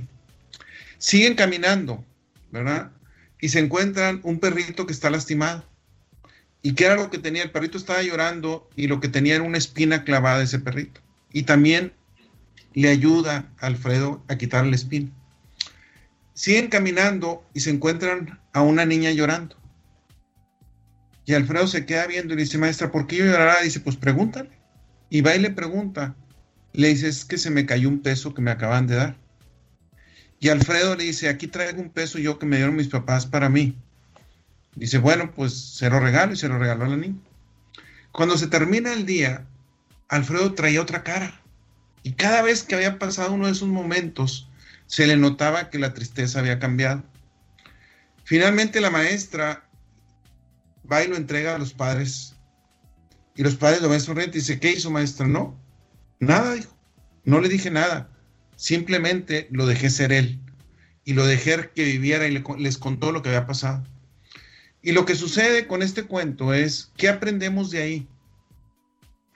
Siguen 1.05 1.35
caminando, 1.35 2.03
¿verdad? 2.49 2.89
Y 3.39 3.49
se 3.49 3.59
encuentran 3.59 4.21
un 4.23 4.39
perrito 4.39 4.87
que 4.87 4.91
está 4.91 5.11
lastimado. 5.11 5.63
¿Y 6.63 6.73
qué 6.73 6.85
era 6.85 6.95
lo 6.95 7.11
que 7.11 7.19
tenía? 7.19 7.43
El 7.43 7.51
perrito 7.51 7.77
estaba 7.77 8.01
llorando 8.01 8.67
y 8.75 8.87
lo 8.87 8.99
que 8.99 9.07
tenía 9.07 9.35
era 9.35 9.43
una 9.43 9.59
espina 9.59 10.03
clavada 10.03 10.41
ese 10.41 10.57
perrito. 10.57 11.01
Y 11.31 11.43
también 11.43 11.93
le 12.73 12.89
ayuda 12.89 13.53
a 13.59 13.67
Alfredo 13.67 14.23
a 14.29 14.35
quitar 14.35 14.65
la 14.65 14.75
espina. 14.75 15.11
Siguen 16.33 16.69
caminando 16.69 17.47
y 17.53 17.59
se 17.59 17.69
encuentran 17.69 18.39
a 18.51 18.63
una 18.63 18.83
niña 18.83 19.11
llorando. 19.11 19.55
Y 21.23 21.35
Alfredo 21.35 21.67
se 21.67 21.85
queda 21.85 22.07
viendo 22.07 22.33
y 22.33 22.37
le 22.37 22.43
dice, 22.45 22.57
maestra, 22.57 22.91
¿por 22.91 23.05
qué 23.05 23.17
yo 23.17 23.25
llorará? 23.25 23.61
Dice, 23.61 23.79
pues 23.79 23.95
pregúntale. 23.95 24.49
Y 25.11 25.21
va 25.21 25.35
y 25.35 25.39
le 25.39 25.51
pregunta. 25.51 26.15
Le 26.73 26.87
dice, 26.87 27.09
es 27.09 27.25
que 27.25 27.37
se 27.37 27.51
me 27.51 27.67
cayó 27.67 27.89
un 27.89 28.01
peso 28.01 28.33
que 28.33 28.41
me 28.41 28.49
acaban 28.49 28.87
de 28.87 28.95
dar. 28.95 29.24
Y 30.39 30.49
Alfredo 30.49 30.95
le 30.95 31.05
dice, 31.05 31.29
aquí 31.29 31.47
traigo 31.47 31.81
un 31.81 31.89
peso 31.89 32.19
yo 32.19 32.37
que 32.37 32.45
me 32.45 32.57
dieron 32.57 32.75
mis 32.75 32.87
papás 32.87 33.25
para 33.25 33.49
mí. 33.49 33.75
Dice, 34.75 34.97
bueno, 34.97 35.31
pues 35.33 35.53
se 35.53 35.89
lo 35.89 35.99
regalo 35.99 36.33
y 36.33 36.37
se 36.37 36.49
lo 36.49 36.59
regaló 36.59 36.85
a 36.85 36.89
la 36.89 36.97
niña. 36.97 37.19
Cuando 38.11 38.37
se 38.37 38.47
termina 38.47 38.93
el 38.93 39.05
día, 39.05 39.45
Alfredo 40.09 40.53
traía 40.53 40.81
otra 40.81 41.03
cara. 41.03 41.41
Y 42.03 42.13
cada 42.13 42.41
vez 42.41 42.63
que 42.63 42.75
había 42.75 42.99
pasado 42.99 43.33
uno 43.33 43.45
de 43.45 43.53
esos 43.53 43.69
momentos, 43.69 44.49
se 44.87 45.07
le 45.07 45.17
notaba 45.17 45.69
que 45.69 45.79
la 45.79 45.93
tristeza 45.93 46.39
había 46.39 46.59
cambiado. 46.59 47.03
Finalmente 48.23 48.81
la 48.81 48.89
maestra 48.89 49.67
va 50.91 51.03
y 51.03 51.07
lo 51.07 51.15
entrega 51.15 51.55
a 51.55 51.57
los 51.57 51.73
padres. 51.73 52.35
Y 53.35 53.43
los 53.43 53.55
padres 53.55 53.81
lo 53.81 53.89
ven 53.89 54.01
sonriente 54.01 54.37
y 54.37 54.41
dice, 54.41 54.59
¿qué 54.59 54.71
hizo 54.71 54.91
maestra? 54.91 55.27
No, 55.27 55.59
nada, 56.19 56.53
dijo. 56.53 56.75
No 57.23 57.39
le 57.39 57.49
dije 57.49 57.71
nada. 57.71 58.09
Simplemente 58.55 59.47
lo 59.51 59.65
dejé 59.65 59.89
ser 59.89 60.11
él. 60.11 60.39
y 61.07 61.13
lo 61.13 61.27
dejé 61.27 61.69
que 61.75 61.83
viviera 61.83 62.27
y 62.27 62.43
les 62.57 62.77
contó 62.79 63.11
lo 63.11 63.21
que 63.21 63.29
había 63.29 63.45
pasado. 63.45 63.83
Y 64.81 64.91
lo 64.91 65.05
que 65.05 65.15
sucede 65.15 65.67
con 65.67 65.83
este 65.83 66.03
cuento 66.03 66.53
es, 66.53 66.91
¿qué 66.97 67.09
aprendemos 67.09 67.69
de 67.69 67.81
ahí? 67.81 68.07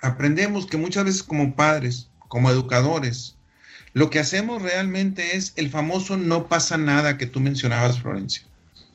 Aprendemos 0.02 0.66
que 0.66 0.78
muchas 0.78 1.06
veces 1.06 1.24
como 1.24 1.56
padres, 1.56 2.10
como 2.28 2.50
educadores, 2.50 3.36
lo 3.94 4.10
que 4.10 4.20
hacemos 4.20 4.62
realmente 4.62 5.36
es 5.36 5.54
el 5.56 5.70
famoso 5.70 6.18
no 6.18 6.48
pasa 6.48 6.78
nada 6.78 7.18
que 7.18 7.26
tú 7.26 7.40
mencionabas, 7.40 8.00
Florencia. 8.00 8.44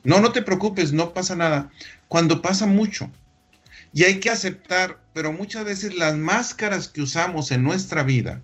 No, 0.03 0.21
no 0.21 0.31
te 0.31 0.41
preocupes, 0.41 0.93
no 0.93 1.13
pasa 1.13 1.35
nada. 1.35 1.71
Cuando 2.07 2.41
pasa 2.41 2.65
mucho. 2.65 3.11
Y 3.93 4.03
hay 4.03 4.19
que 4.19 4.29
aceptar, 4.29 5.01
pero 5.13 5.33
muchas 5.33 5.65
veces 5.65 5.95
las 5.95 6.15
máscaras 6.15 6.87
que 6.87 7.01
usamos 7.01 7.51
en 7.51 7.63
nuestra 7.63 8.03
vida, 8.03 8.41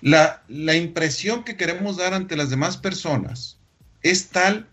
la, 0.00 0.42
la 0.48 0.74
impresión 0.74 1.44
que 1.44 1.56
queremos 1.56 1.96
dar 1.96 2.14
ante 2.14 2.36
las 2.36 2.50
demás 2.50 2.76
personas 2.76 3.58
es 4.02 4.28
tal 4.28 4.68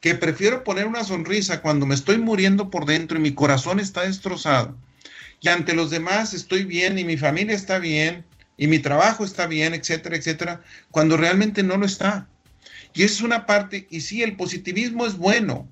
que 0.00 0.16
prefiero 0.16 0.64
poner 0.64 0.86
una 0.86 1.04
sonrisa 1.04 1.62
cuando 1.62 1.86
me 1.86 1.94
estoy 1.94 2.18
muriendo 2.18 2.70
por 2.70 2.86
dentro 2.86 3.18
y 3.18 3.22
mi 3.22 3.34
corazón 3.34 3.78
está 3.78 4.02
destrozado. 4.02 4.76
Y 5.40 5.48
ante 5.48 5.74
los 5.74 5.90
demás 5.90 6.34
estoy 6.34 6.64
bien 6.64 6.98
y 6.98 7.04
mi 7.04 7.16
familia 7.16 7.54
está 7.54 7.78
bien 7.78 8.24
y 8.56 8.66
mi 8.66 8.80
trabajo 8.80 9.24
está 9.24 9.46
bien, 9.46 9.74
etcétera, 9.74 10.16
etcétera, 10.16 10.62
cuando 10.90 11.16
realmente 11.16 11.62
no 11.62 11.76
lo 11.76 11.86
está. 11.86 12.28
Y 12.94 13.04
es 13.04 13.22
una 13.22 13.46
parte, 13.46 13.86
y 13.90 14.00
sí, 14.00 14.22
el 14.22 14.36
positivismo 14.36 15.06
es 15.06 15.16
bueno 15.16 15.68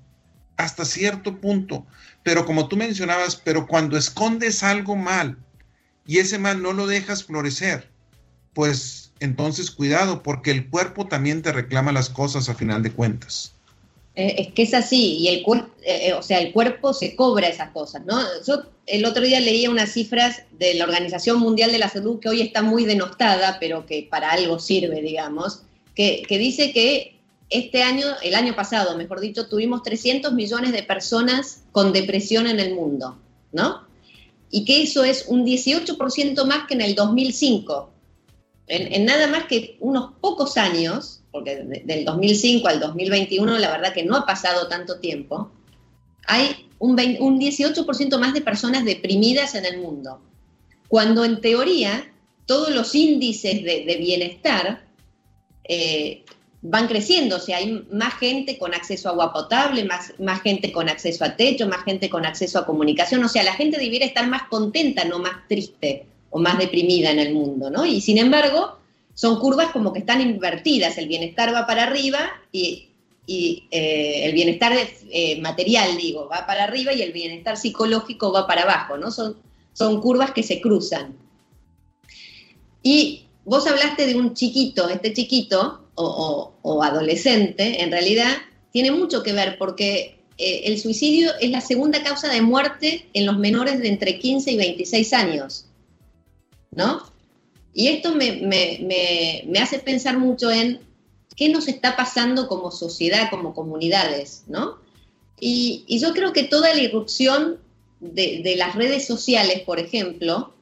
hasta 0.57 0.85
cierto 0.85 1.39
punto, 1.39 1.85
pero 2.23 2.45
como 2.45 2.67
tú 2.67 2.77
mencionabas, 2.77 3.35
pero 3.35 3.67
cuando 3.67 3.97
escondes 3.97 4.63
algo 4.63 4.95
mal 4.95 5.37
y 6.05 6.19
ese 6.19 6.39
mal 6.39 6.61
no 6.61 6.71
lo 6.71 6.87
dejas 6.87 7.23
florecer, 7.25 7.90
pues 8.53 9.11
entonces 9.19 9.71
cuidado, 9.71 10.23
porque 10.23 10.51
el 10.51 10.69
cuerpo 10.69 11.07
también 11.07 11.41
te 11.41 11.51
reclama 11.51 11.91
las 11.91 12.09
cosas 12.09 12.49
a 12.49 12.55
final 12.55 12.83
de 12.83 12.91
cuentas. 12.91 13.53
Eh, 14.15 14.35
es 14.39 14.53
que 14.53 14.63
es 14.63 14.73
así, 14.73 15.17
y 15.19 15.27
el 15.29 15.43
cuerpo, 15.43 15.69
eh, 15.83 16.09
eh, 16.09 16.13
o 16.13 16.21
sea, 16.21 16.39
el 16.39 16.51
cuerpo 16.51 16.93
se 16.93 17.15
cobra 17.15 17.47
esas 17.47 17.69
cosas, 17.69 18.05
¿no? 18.05 18.19
Yo 18.45 18.63
el 18.87 19.05
otro 19.05 19.23
día 19.23 19.39
leía 19.39 19.69
unas 19.69 19.93
cifras 19.93 20.41
de 20.59 20.73
la 20.73 20.83
Organización 20.83 21.39
Mundial 21.39 21.71
de 21.71 21.77
la 21.77 21.87
Salud 21.87 22.19
que 22.19 22.27
hoy 22.27 22.41
está 22.41 22.61
muy 22.61 22.83
denostada, 22.83 23.57
pero 23.59 23.85
que 23.85 24.07
para 24.09 24.31
algo 24.31 24.59
sirve, 24.59 25.01
digamos, 25.01 25.61
que, 25.95 26.23
que 26.27 26.37
dice 26.37 26.73
que 26.73 27.15
este 27.49 27.83
año, 27.83 28.07
el 28.23 28.35
año 28.35 28.55
pasado, 28.55 28.97
mejor 28.97 29.21
dicho, 29.21 29.47
tuvimos 29.47 29.83
300 29.83 30.33
millones 30.33 30.71
de 30.73 30.83
personas 30.83 31.61
con 31.71 31.93
depresión 31.93 32.47
en 32.47 32.59
el 32.59 32.73
mundo, 32.73 33.17
¿no? 33.53 33.87
Y 34.49 34.65
que 34.65 34.83
eso 34.83 35.05
es 35.05 35.25
un 35.27 35.45
18% 35.45 36.45
más 36.45 36.67
que 36.67 36.73
en 36.73 36.81
el 36.81 36.95
2005. 36.95 37.91
En, 38.73 39.03
nada 39.03 39.27
más 39.27 39.47
que 39.47 39.75
unos 39.81 40.13
pocos 40.21 40.55
años, 40.55 41.21
porque 41.31 41.57
del 41.83 42.05
2005 42.05 42.69
al 42.69 42.79
2021 42.79 43.57
la 43.57 43.69
verdad 43.69 43.93
que 43.93 44.05
no 44.05 44.15
ha 44.15 44.25
pasado 44.25 44.69
tanto 44.69 44.99
tiempo, 44.99 45.51
hay 46.25 46.69
un, 46.79 46.95
18% 46.95 48.17
más 48.17 48.33
de 48.33 48.39
personas 48.39 48.85
deprimidas 48.85 49.55
en 49.55 49.65
el 49.65 49.79
mundo. 49.79 50.21
Cuando 50.87 51.25
en 51.25 51.41
teoría 51.41 52.13
todos 52.45 52.69
los 52.69 52.95
índices 52.95 53.61
de, 53.61 53.97
bienestar 53.99 54.85
eh, 55.65 56.23
van 56.61 56.87
creciendo, 56.87 57.35
o 57.35 57.39
sea, 57.39 57.57
hay 57.57 57.85
más 57.91 58.13
gente 58.19 58.57
con 58.57 58.73
acceso 58.73 59.09
a 59.09 59.11
agua 59.11 59.33
potable, 59.33 59.83
más, 59.83 60.13
más 60.17 60.41
gente 60.41 60.71
con 60.71 60.87
acceso 60.87 61.25
a 61.25 61.35
techo, 61.35 61.67
más 61.67 61.83
gente 61.83 62.09
con 62.09 62.25
acceso 62.25 62.59
a 62.59 62.65
comunicación, 62.65 63.21
o 63.21 63.27
sea, 63.27 63.43
la 63.43 63.53
gente 63.53 63.77
debiera 63.77 64.05
estar 64.05 64.29
más 64.29 64.43
contenta, 64.43 65.03
no 65.03 65.19
más 65.19 65.45
triste 65.49 66.05
o 66.31 66.39
más 66.39 66.57
deprimida 66.57 67.11
en 67.11 67.19
el 67.19 67.33
mundo, 67.33 67.69
¿no? 67.69 67.85
Y 67.85 68.01
sin 68.01 68.17
embargo, 68.17 68.77
son 69.13 69.39
curvas 69.39 69.71
como 69.71 69.93
que 69.93 69.99
están 69.99 70.21
invertidas, 70.21 70.97
el 70.97 71.07
bienestar 71.07 71.53
va 71.53 71.67
para 71.67 71.83
arriba 71.83 72.19
y, 72.51 72.87
eh, 73.27 74.25
el 74.25 74.33
bienestar 74.33 74.73
eh, 75.09 75.39
material, 75.39 75.95
digo, 75.95 76.27
va 76.27 76.45
para 76.45 76.63
arriba 76.63 76.91
y 76.91 77.01
el 77.01 77.13
bienestar 77.13 77.55
psicológico 77.55 78.31
va 78.31 78.47
para 78.47 78.63
abajo, 78.63 78.97
¿no? 78.97 79.11
Son, 79.11 79.37
son 79.73 80.01
curvas 80.01 80.31
que 80.31 80.43
se 80.43 80.59
cruzan. 80.59 81.15
Y 82.83 83.25
vos 83.45 83.67
hablaste 83.67 84.07
de 84.07 84.15
un 84.15 84.33
chiquito, 84.33 84.89
este 84.89 85.13
chiquito 85.13 85.85
o, 85.95 86.83
adolescente, 86.83 87.83
en 87.83 87.91
realidad 87.91 88.37
tiene 88.71 88.91
mucho 88.91 89.21
que 89.21 89.33
ver 89.33 89.57
porque 89.57 90.19
eh, 90.37 90.61
el 90.65 90.79
suicidio 90.79 91.31
es 91.39 91.51
la 91.51 91.61
segunda 91.61 92.01
causa 92.03 92.27
de 92.27 92.41
muerte 92.41 93.07
en 93.13 93.25
los 93.25 93.37
menores 93.37 93.79
de 93.79 93.89
entre 93.89 94.17
15 94.17 94.51
y 94.51 94.57
26 94.57 95.13
años, 95.13 95.65
¿no? 96.71 97.03
Y 97.73 97.87
esto 97.87 98.13
me, 98.15 99.45
hace 99.59 99.79
pensar 99.79 100.17
mucho 100.17 100.51
en 100.51 100.79
qué 101.35 101.49
nos 101.49 101.67
está 101.67 101.95
pasando 101.95 102.47
como 102.47 102.71
sociedad, 102.71 103.29
como 103.29 103.53
comunidades, 103.53 104.43
¿no? 104.47 104.77
Y, 105.39 105.85
yo 105.99 106.13
creo 106.13 106.33
que 106.33 106.43
toda 106.43 106.73
la 106.73 106.81
irrupción 106.81 107.59
de, 107.99 108.41
de 108.43 108.55
las 108.55 108.75
redes 108.75 109.05
sociales, 109.05 109.61
por 109.61 109.79
ejemplo, 109.79 110.53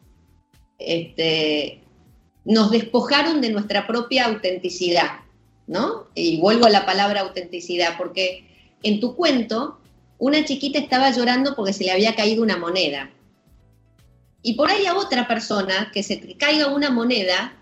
este, 0.77 1.81
nos 2.45 2.71
despojaron 2.71 3.41
de 3.41 3.49
nuestra 3.49 3.85
propia 3.87 4.25
autenticidad, 4.25 5.19
¿no? 5.67 6.07
Y 6.15 6.39
vuelvo 6.39 6.65
a 6.65 6.69
la 6.69 6.85
palabra 6.85 7.21
autenticidad, 7.21 7.97
porque 7.97 8.45
en 8.83 8.99
tu 8.99 9.15
cuento 9.15 9.79
una 10.17 10.43
chiquita 10.45 10.79
estaba 10.79 11.11
llorando 11.11 11.55
porque 11.55 11.73
se 11.73 11.85
le 11.85 11.91
había 11.91 12.15
caído 12.15 12.43
una 12.43 12.57
moneda. 12.57 13.11
Y 14.41 14.53
por 14.53 14.69
ahí 14.69 14.85
a 14.85 14.95
otra 14.95 15.27
persona 15.27 15.91
que 15.93 16.03
se 16.03 16.35
caiga 16.37 16.67
una 16.67 16.89
moneda, 16.89 17.53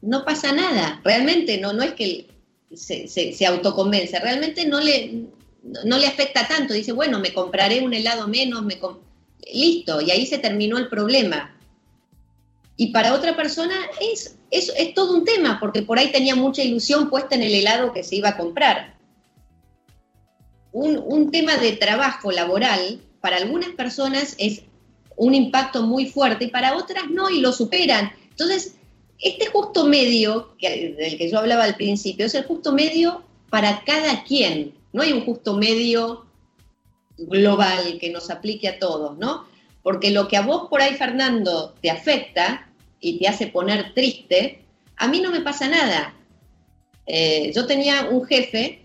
no 0.00 0.24
pasa 0.24 0.52
nada. 0.52 1.00
Realmente 1.04 1.58
no, 1.58 1.72
no 1.72 1.82
es 1.82 1.92
que 1.92 2.28
se, 2.74 3.06
se, 3.08 3.46
autoconvence, 3.46 4.18
realmente 4.18 4.66
no 4.66 4.80
le, 4.80 5.26
no 5.84 5.98
le 5.98 6.06
afecta 6.06 6.48
tanto. 6.48 6.74
Dice, 6.74 6.92
bueno, 6.92 7.18
me 7.18 7.34
compraré 7.34 7.80
un 7.80 7.92
helado 7.92 8.28
menos, 8.28 8.64
me 8.64 8.78
listo, 9.52 10.00
y 10.00 10.10
ahí 10.10 10.26
se 10.26 10.38
terminó 10.38 10.78
el 10.78 10.88
problema. 10.88 11.56
Y 12.76 12.88
para 12.92 13.14
otra 13.14 13.36
persona 13.36 13.74
es, 14.00 14.38
es, 14.50 14.72
es 14.76 14.94
todo 14.94 15.14
un 15.14 15.24
tema, 15.24 15.60
porque 15.60 15.82
por 15.82 15.98
ahí 15.98 16.10
tenía 16.10 16.34
mucha 16.34 16.62
ilusión 16.62 17.10
puesta 17.10 17.34
en 17.34 17.42
el 17.42 17.54
helado 17.54 17.92
que 17.92 18.02
se 18.02 18.16
iba 18.16 18.30
a 18.30 18.36
comprar. 18.36 18.96
Un, 20.72 20.98
un 21.04 21.30
tema 21.30 21.58
de 21.58 21.72
trabajo 21.72 22.32
laboral 22.32 23.02
para 23.20 23.36
algunas 23.36 23.70
personas 23.70 24.34
es 24.38 24.62
un 25.16 25.34
impacto 25.34 25.82
muy 25.82 26.06
fuerte 26.06 26.44
y 26.44 26.48
para 26.48 26.76
otras 26.76 27.10
no 27.10 27.30
y 27.30 27.40
lo 27.40 27.52
superan. 27.52 28.12
Entonces, 28.30 28.76
este 29.18 29.46
justo 29.46 29.86
medio 29.86 30.56
que, 30.58 30.94
del 30.98 31.16
que 31.16 31.30
yo 31.30 31.38
hablaba 31.38 31.64
al 31.64 31.76
principio 31.76 32.26
es 32.26 32.34
el 32.34 32.44
justo 32.44 32.72
medio 32.72 33.22
para 33.50 33.82
cada 33.84 34.24
quien. 34.24 34.74
No 34.92 35.02
hay 35.02 35.12
un 35.12 35.24
justo 35.24 35.56
medio 35.56 36.26
global 37.18 37.98
que 38.00 38.10
nos 38.10 38.30
aplique 38.30 38.68
a 38.68 38.78
todos, 38.78 39.16
¿no? 39.18 39.46
Porque 39.82 40.10
lo 40.10 40.28
que 40.28 40.36
a 40.36 40.42
vos 40.42 40.68
por 40.68 40.80
ahí, 40.80 40.94
Fernando, 40.94 41.74
te 41.80 41.90
afecta 41.90 42.68
y 43.00 43.18
te 43.18 43.28
hace 43.28 43.48
poner 43.48 43.94
triste, 43.94 44.64
a 44.96 45.08
mí 45.08 45.20
no 45.20 45.30
me 45.30 45.40
pasa 45.40 45.68
nada. 45.68 46.14
Eh, 47.06 47.52
yo 47.54 47.66
tenía 47.66 48.08
un 48.10 48.24
jefe 48.24 48.82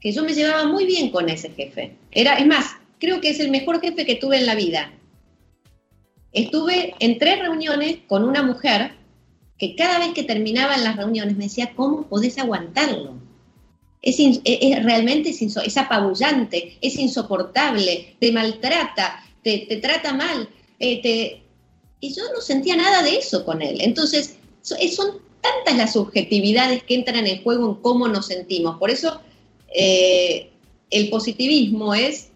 que 0.00 0.12
yo 0.12 0.24
me 0.24 0.34
llevaba 0.34 0.64
muy 0.64 0.84
bien 0.84 1.10
con 1.10 1.28
ese 1.28 1.50
jefe. 1.50 1.96
Era, 2.10 2.34
es 2.38 2.46
más, 2.46 2.76
creo 2.98 3.20
que 3.20 3.30
es 3.30 3.40
el 3.40 3.50
mejor 3.50 3.80
jefe 3.80 4.04
que 4.04 4.16
tuve 4.16 4.38
en 4.38 4.46
la 4.46 4.54
vida. 4.54 4.92
Estuve 6.36 6.94
en 6.98 7.18
tres 7.18 7.38
reuniones 7.38 7.96
con 8.06 8.22
una 8.22 8.42
mujer 8.42 8.92
que 9.58 9.74
cada 9.74 9.98
vez 9.98 10.10
que 10.12 10.22
terminaban 10.22 10.84
las 10.84 10.96
reuniones 10.96 11.34
me 11.34 11.44
decía, 11.44 11.72
¿cómo 11.74 12.06
podés 12.08 12.36
aguantarlo? 12.36 13.14
Es, 14.02 14.18
realmente 14.84 15.30
es, 15.30 15.76
apabullante, 15.78 16.76
es 16.82 16.96
insoportable, 16.96 18.16
te 18.20 18.32
maltrata, 18.32 19.24
te, 19.42 19.64
te 19.66 19.78
trata 19.78 20.12
mal, 20.12 20.46
eh, 20.78 21.00
te, 21.00 21.42
y 22.00 22.14
yo 22.14 22.24
no 22.34 22.42
sentía 22.42 22.76
nada 22.76 23.02
de 23.02 23.16
eso 23.16 23.42
con 23.46 23.62
él. 23.62 23.78
Entonces, 23.80 24.36
eh, 24.78 24.92
son 24.92 25.12
tantas 25.40 25.74
las 25.78 25.94
subjetividades 25.94 26.82
que 26.82 26.96
entran 26.96 27.26
en 27.26 27.42
juego 27.42 27.70
en 27.70 27.74
cómo 27.76 28.08
nos 28.08 28.26
sentimos. 28.26 28.78
Por 28.78 28.90
eso, 28.90 29.22
eh, 29.74 30.50
el 30.90 31.08
positivismo 31.08 31.94
es 31.94 32.28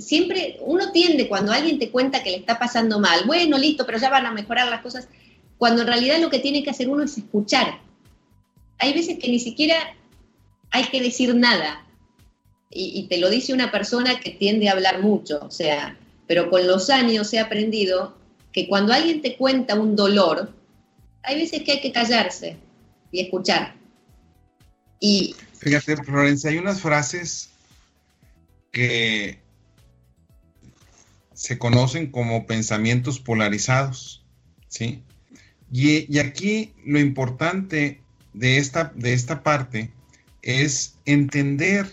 siempre, 0.00 0.58
uno 0.60 0.92
tiende 0.92 1.28
cuando 1.28 1.52
alguien 1.52 1.78
te 1.78 1.90
cuenta 1.90 2.22
que 2.22 2.30
le 2.30 2.36
está 2.36 2.58
pasando 2.58 3.00
mal, 3.00 3.24
bueno, 3.26 3.58
listo, 3.58 3.86
pero 3.86 3.98
ya 3.98 4.10
van 4.10 4.26
a 4.26 4.32
mejorar 4.32 4.68
las 4.68 4.82
cosas, 4.82 5.08
cuando 5.56 5.82
en 5.82 5.88
realidad 5.88 6.20
lo 6.20 6.30
que 6.30 6.38
tiene 6.38 6.62
que 6.62 6.70
hacer 6.70 6.88
uno 6.88 7.02
es 7.02 7.18
escuchar. 7.18 7.80
Hay 8.78 8.92
veces 8.92 9.18
que 9.18 9.28
ni 9.28 9.40
siquiera 9.40 9.76
hay 10.70 10.84
que 10.84 11.00
decir 11.00 11.34
nada. 11.34 11.84
Y, 12.70 13.06
te 13.08 13.16
lo 13.16 13.30
dice 13.30 13.54
una 13.54 13.72
persona 13.72 14.20
que 14.20 14.30
tiende 14.30 14.68
a 14.68 14.72
hablar 14.72 15.00
mucho, 15.00 15.40
o 15.42 15.50
sea, 15.50 15.98
pero 16.26 16.50
con 16.50 16.66
los 16.66 16.90
años 16.90 17.32
he 17.32 17.38
aprendido 17.38 18.14
que 18.52 18.68
cuando 18.68 18.92
alguien 18.92 19.22
te 19.22 19.36
cuenta 19.36 19.74
un 19.74 19.96
dolor, 19.96 20.52
hay 21.22 21.36
veces 21.40 21.62
que 21.62 21.72
hay 21.72 21.80
que 21.80 21.92
callarse 21.92 22.56
y 23.10 23.20
escuchar. 23.20 23.74
Y 25.00 25.34
fíjate, 25.54 25.96
Florencia, 26.04 26.50
hay 26.50 26.58
unas 26.58 26.82
frases 26.82 27.48
que 28.70 29.38
se 31.38 31.56
conocen 31.56 32.10
como 32.10 32.46
pensamientos 32.46 33.20
polarizados, 33.20 34.24
¿sí? 34.66 35.04
Y, 35.70 36.12
y, 36.12 36.18
aquí 36.18 36.72
lo 36.84 36.98
importante 36.98 38.00
de 38.32 38.58
esta, 38.58 38.92
de 38.96 39.12
esta 39.12 39.44
parte 39.44 39.92
es 40.42 40.96
entender 41.04 41.86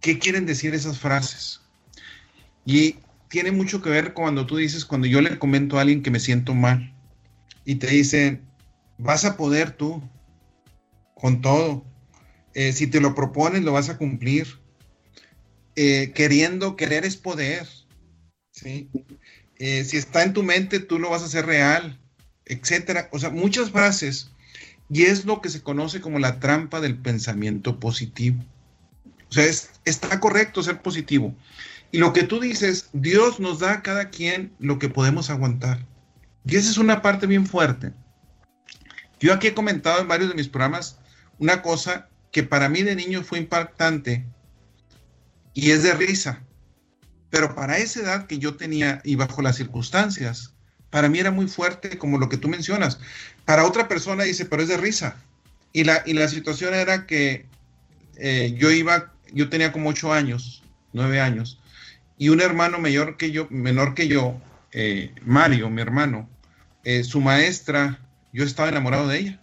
qué 0.00 0.18
quieren 0.18 0.46
decir 0.46 0.72
esas 0.72 0.98
frases. 0.98 1.60
Y 2.64 2.96
tiene 3.28 3.52
mucho 3.52 3.82
que 3.82 3.90
ver 3.90 4.14
cuando 4.14 4.46
tú 4.46 4.56
dices, 4.56 4.86
cuando 4.86 5.06
yo 5.06 5.20
le 5.20 5.38
comento 5.38 5.76
a 5.76 5.82
alguien 5.82 6.02
que 6.02 6.10
me 6.10 6.18
siento 6.18 6.54
mal 6.54 6.94
y 7.66 7.74
te 7.74 7.88
dicen, 7.88 8.40
vas 8.96 9.26
a 9.26 9.36
poder 9.36 9.72
tú 9.72 10.02
con 11.14 11.42
todo. 11.42 11.84
Eh, 12.54 12.72
si 12.72 12.86
te 12.86 12.98
lo 13.02 13.14
propones, 13.14 13.62
lo 13.62 13.72
vas 13.72 13.90
a 13.90 13.98
cumplir. 13.98 14.58
Eh, 15.76 16.12
queriendo, 16.14 16.76
querer 16.76 17.04
es 17.04 17.18
poder. 17.18 17.68
¿Sí? 18.52 18.88
Eh, 19.58 19.84
si 19.84 19.96
está 19.96 20.22
en 20.22 20.32
tu 20.32 20.42
mente, 20.42 20.78
tú 20.80 20.98
lo 20.98 21.10
vas 21.10 21.22
a 21.22 21.26
hacer 21.26 21.46
real, 21.46 21.98
etcétera. 22.46 23.08
O 23.12 23.18
sea, 23.18 23.30
muchas 23.30 23.70
frases. 23.70 24.30
Y 24.88 25.04
es 25.04 25.24
lo 25.24 25.40
que 25.40 25.48
se 25.48 25.62
conoce 25.62 26.00
como 26.00 26.18
la 26.18 26.38
trampa 26.38 26.80
del 26.80 26.96
pensamiento 26.96 27.80
positivo. 27.80 28.44
O 29.30 29.32
sea, 29.32 29.46
está 29.84 30.20
correcto 30.20 30.62
ser 30.62 30.82
positivo. 30.82 31.34
Y 31.90 31.98
lo 31.98 32.12
que 32.12 32.24
tú 32.24 32.40
dices, 32.40 32.88
Dios 32.92 33.40
nos 33.40 33.60
da 33.60 33.72
a 33.72 33.82
cada 33.82 34.10
quien 34.10 34.52
lo 34.58 34.78
que 34.78 34.88
podemos 34.88 35.30
aguantar. 35.30 35.86
Y 36.44 36.56
esa 36.56 36.70
es 36.70 36.78
una 36.78 37.00
parte 37.02 37.26
bien 37.26 37.46
fuerte. 37.46 37.92
Yo 39.20 39.32
aquí 39.32 39.46
he 39.46 39.54
comentado 39.54 40.00
en 40.00 40.08
varios 40.08 40.28
de 40.28 40.34
mis 40.34 40.48
programas 40.48 40.98
una 41.38 41.62
cosa 41.62 42.08
que 42.30 42.42
para 42.42 42.68
mí 42.68 42.82
de 42.82 42.96
niño 42.96 43.22
fue 43.22 43.38
impactante 43.38 44.24
y 45.54 45.70
es 45.70 45.82
de 45.82 45.94
risa. 45.94 46.42
Pero 47.32 47.54
para 47.54 47.78
esa 47.78 48.00
edad 48.00 48.26
que 48.26 48.38
yo 48.38 48.56
tenía 48.56 49.00
y 49.04 49.14
bajo 49.14 49.40
las 49.40 49.56
circunstancias, 49.56 50.52
para 50.90 51.08
mí 51.08 51.18
era 51.18 51.30
muy 51.30 51.48
fuerte 51.48 51.96
como 51.96 52.18
lo 52.18 52.28
que 52.28 52.36
tú 52.36 52.46
mencionas. 52.46 52.98
Para 53.46 53.64
otra 53.64 53.88
persona 53.88 54.24
dice, 54.24 54.44
pero 54.44 54.62
es 54.62 54.68
de 54.68 54.76
risa. 54.76 55.16
Y 55.72 55.84
la, 55.84 56.02
y 56.04 56.12
la 56.12 56.28
situación 56.28 56.74
era 56.74 57.06
que 57.06 57.46
eh, 58.16 58.54
yo 58.58 58.70
iba, 58.70 59.14
yo 59.32 59.48
tenía 59.48 59.72
como 59.72 59.88
ocho 59.88 60.12
años, 60.12 60.62
nueve 60.92 61.22
años, 61.22 61.58
y 62.18 62.28
un 62.28 62.42
hermano 62.42 62.78
mayor 62.78 63.16
que 63.16 63.30
yo, 63.30 63.46
menor 63.48 63.94
que 63.94 64.08
yo, 64.08 64.38
eh, 64.72 65.14
Mario, 65.24 65.70
mi 65.70 65.80
hermano, 65.80 66.28
eh, 66.84 67.02
su 67.02 67.22
maestra, 67.22 67.98
yo 68.34 68.44
estaba 68.44 68.68
enamorado 68.68 69.08
de 69.08 69.18
ella. 69.20 69.40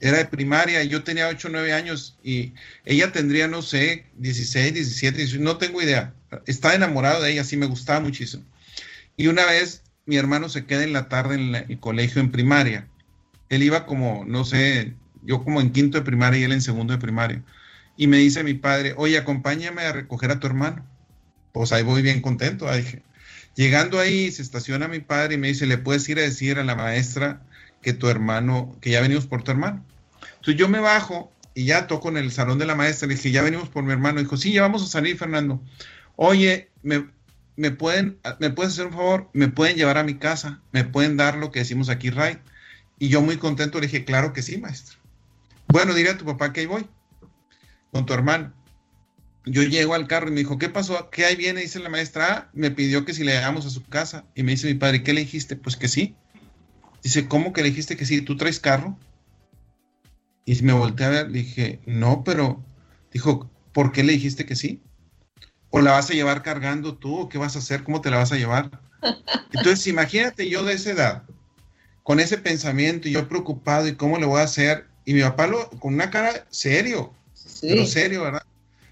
Era 0.00 0.16
de 0.16 0.24
primaria, 0.24 0.82
yo 0.82 1.04
tenía 1.04 1.28
ocho, 1.28 1.50
nueve 1.50 1.74
años 1.74 2.16
y 2.24 2.54
ella 2.86 3.12
tendría, 3.12 3.48
no 3.48 3.60
sé, 3.60 4.06
16, 4.14 4.72
17, 4.72 5.38
no 5.40 5.58
tengo 5.58 5.82
idea 5.82 6.14
estaba 6.46 6.74
enamorado 6.74 7.22
de 7.22 7.32
ella, 7.32 7.44
sí 7.44 7.56
me 7.56 7.66
gustaba 7.66 8.00
muchísimo. 8.00 8.44
Y 9.16 9.26
una 9.26 9.44
vez 9.46 9.82
mi 10.06 10.16
hermano 10.16 10.48
se 10.48 10.64
queda 10.64 10.84
en 10.84 10.92
la 10.92 11.08
tarde 11.08 11.34
en 11.36 11.54
el 11.54 11.78
colegio 11.78 12.20
en 12.20 12.30
primaria. 12.30 12.88
Él 13.48 13.62
iba 13.62 13.86
como, 13.86 14.24
no 14.26 14.44
sé, 14.44 14.94
yo 15.22 15.44
como 15.44 15.60
en 15.60 15.70
quinto 15.70 15.98
de 15.98 16.04
primaria 16.04 16.40
y 16.40 16.44
él 16.44 16.52
en 16.52 16.62
segundo 16.62 16.92
de 16.92 16.98
primaria. 16.98 17.42
Y 17.96 18.06
me 18.06 18.16
dice 18.16 18.42
mi 18.42 18.54
padre, 18.54 18.94
oye, 18.96 19.18
acompáñame 19.18 19.82
a 19.82 19.92
recoger 19.92 20.30
a 20.30 20.40
tu 20.40 20.46
hermano. 20.46 20.86
Pues 21.52 21.72
ahí 21.72 21.82
voy 21.82 22.02
bien 22.02 22.22
contento. 22.22 22.68
Ahí. 22.68 23.02
Llegando 23.54 24.00
ahí, 24.00 24.32
se 24.32 24.40
estaciona 24.40 24.88
mi 24.88 25.00
padre 25.00 25.34
y 25.34 25.38
me 25.38 25.48
dice, 25.48 25.66
¿le 25.66 25.76
puedes 25.76 26.08
ir 26.08 26.18
a 26.18 26.22
decir 26.22 26.58
a 26.58 26.64
la 26.64 26.74
maestra 26.74 27.42
que 27.82 27.92
tu 27.92 28.08
hermano, 28.08 28.76
que 28.80 28.90
ya 28.90 29.02
venimos 29.02 29.26
por 29.26 29.42
tu 29.42 29.50
hermano? 29.50 29.84
Entonces 30.36 30.56
yo 30.56 30.68
me 30.68 30.80
bajo 30.80 31.30
y 31.54 31.66
ya 31.66 31.86
toco 31.86 32.08
en 32.08 32.16
el 32.16 32.32
salón 32.32 32.58
de 32.58 32.64
la 32.64 32.74
maestra. 32.74 33.06
Le 33.06 33.14
dije, 33.14 33.30
ya 33.30 33.42
venimos 33.42 33.68
por 33.68 33.84
mi 33.84 33.92
hermano. 33.92 34.20
Dijo, 34.20 34.38
sí, 34.38 34.52
ya 34.52 34.62
vamos 34.62 34.82
a 34.82 34.86
salir, 34.86 35.18
Fernando 35.18 35.62
oye, 36.16 36.70
me, 36.82 37.70
pueden, 37.70 38.18
me 38.38 38.50
puedes 38.50 38.72
hacer 38.72 38.86
un 38.86 38.92
favor, 38.92 39.30
me 39.32 39.48
pueden 39.48 39.76
llevar 39.76 39.98
a 39.98 40.04
mi 40.04 40.14
casa, 40.14 40.60
me 40.72 40.84
pueden 40.84 41.16
dar 41.16 41.36
lo 41.36 41.50
que 41.50 41.60
decimos 41.60 41.88
aquí, 41.88 42.10
right? 42.10 42.38
Y 42.98 43.08
yo 43.08 43.20
muy 43.20 43.36
contento 43.36 43.80
le 43.80 43.86
dije, 43.86 44.04
claro 44.04 44.32
que 44.32 44.42
sí, 44.42 44.58
maestro. 44.58 44.98
Bueno, 45.68 45.94
dile 45.94 46.10
a 46.10 46.18
tu 46.18 46.24
papá 46.24 46.52
que 46.52 46.60
ahí 46.60 46.66
voy, 46.66 46.86
con 47.92 48.06
tu 48.06 48.12
hermano. 48.12 48.52
Yo 49.44 49.62
llego 49.62 49.94
al 49.94 50.06
carro 50.06 50.28
y 50.28 50.30
me 50.30 50.40
dijo, 50.40 50.56
¿qué 50.56 50.68
pasó? 50.68 51.10
¿Qué 51.10 51.24
ahí 51.24 51.34
viene? 51.34 51.62
Dice 51.62 51.80
la 51.80 51.88
maestra, 51.88 52.32
ah, 52.32 52.50
me 52.52 52.70
pidió 52.70 53.04
que 53.04 53.12
si 53.12 53.24
le 53.24 53.32
llegamos 53.32 53.66
a 53.66 53.70
su 53.70 53.84
casa. 53.84 54.24
Y 54.36 54.44
me 54.44 54.52
dice 54.52 54.68
mi 54.68 54.74
padre, 54.74 55.02
¿qué 55.02 55.12
le 55.12 55.22
dijiste? 55.22 55.56
Pues 55.56 55.76
que 55.76 55.88
sí. 55.88 56.14
Dice, 57.02 57.26
¿cómo 57.26 57.52
que 57.52 57.62
le 57.62 57.70
dijiste 57.70 57.96
que 57.96 58.06
sí? 58.06 58.22
¿Tú 58.22 58.36
traes 58.36 58.60
carro? 58.60 58.96
Y 60.44 60.60
me 60.62 60.72
volteé 60.72 61.06
a 61.06 61.10
ver, 61.10 61.30
le 61.30 61.40
dije, 61.40 61.80
no, 61.86 62.22
pero 62.22 62.64
dijo, 63.12 63.50
¿por 63.72 63.90
qué 63.90 64.04
le 64.04 64.12
dijiste 64.12 64.46
que 64.46 64.54
sí? 64.54 64.80
¿O 65.74 65.80
la 65.80 65.92
vas 65.92 66.10
a 66.10 66.12
llevar 66.12 66.42
cargando 66.42 66.94
tú? 66.94 67.20
¿O 67.20 67.28
qué 67.30 67.38
vas 67.38 67.56
a 67.56 67.60
hacer? 67.60 67.82
¿Cómo 67.82 68.02
te 68.02 68.10
la 68.10 68.18
vas 68.18 68.30
a 68.30 68.36
llevar? 68.36 68.70
Entonces, 69.52 69.86
imagínate 69.86 70.48
yo 70.48 70.62
de 70.64 70.74
esa 70.74 70.90
edad, 70.90 71.22
con 72.02 72.20
ese 72.20 72.36
pensamiento 72.36 73.08
y 73.08 73.12
yo 73.12 73.26
preocupado 73.26 73.88
y 73.88 73.96
cómo 73.96 74.18
le 74.18 74.26
voy 74.26 74.40
a 74.40 74.44
hacer. 74.44 74.86
Y 75.06 75.14
mi 75.14 75.22
papá 75.22 75.46
lo, 75.46 75.70
con 75.70 75.94
una 75.94 76.10
cara 76.10 76.46
serio, 76.50 77.14
pero 77.62 77.86
serio, 77.86 78.22
¿verdad? 78.22 78.42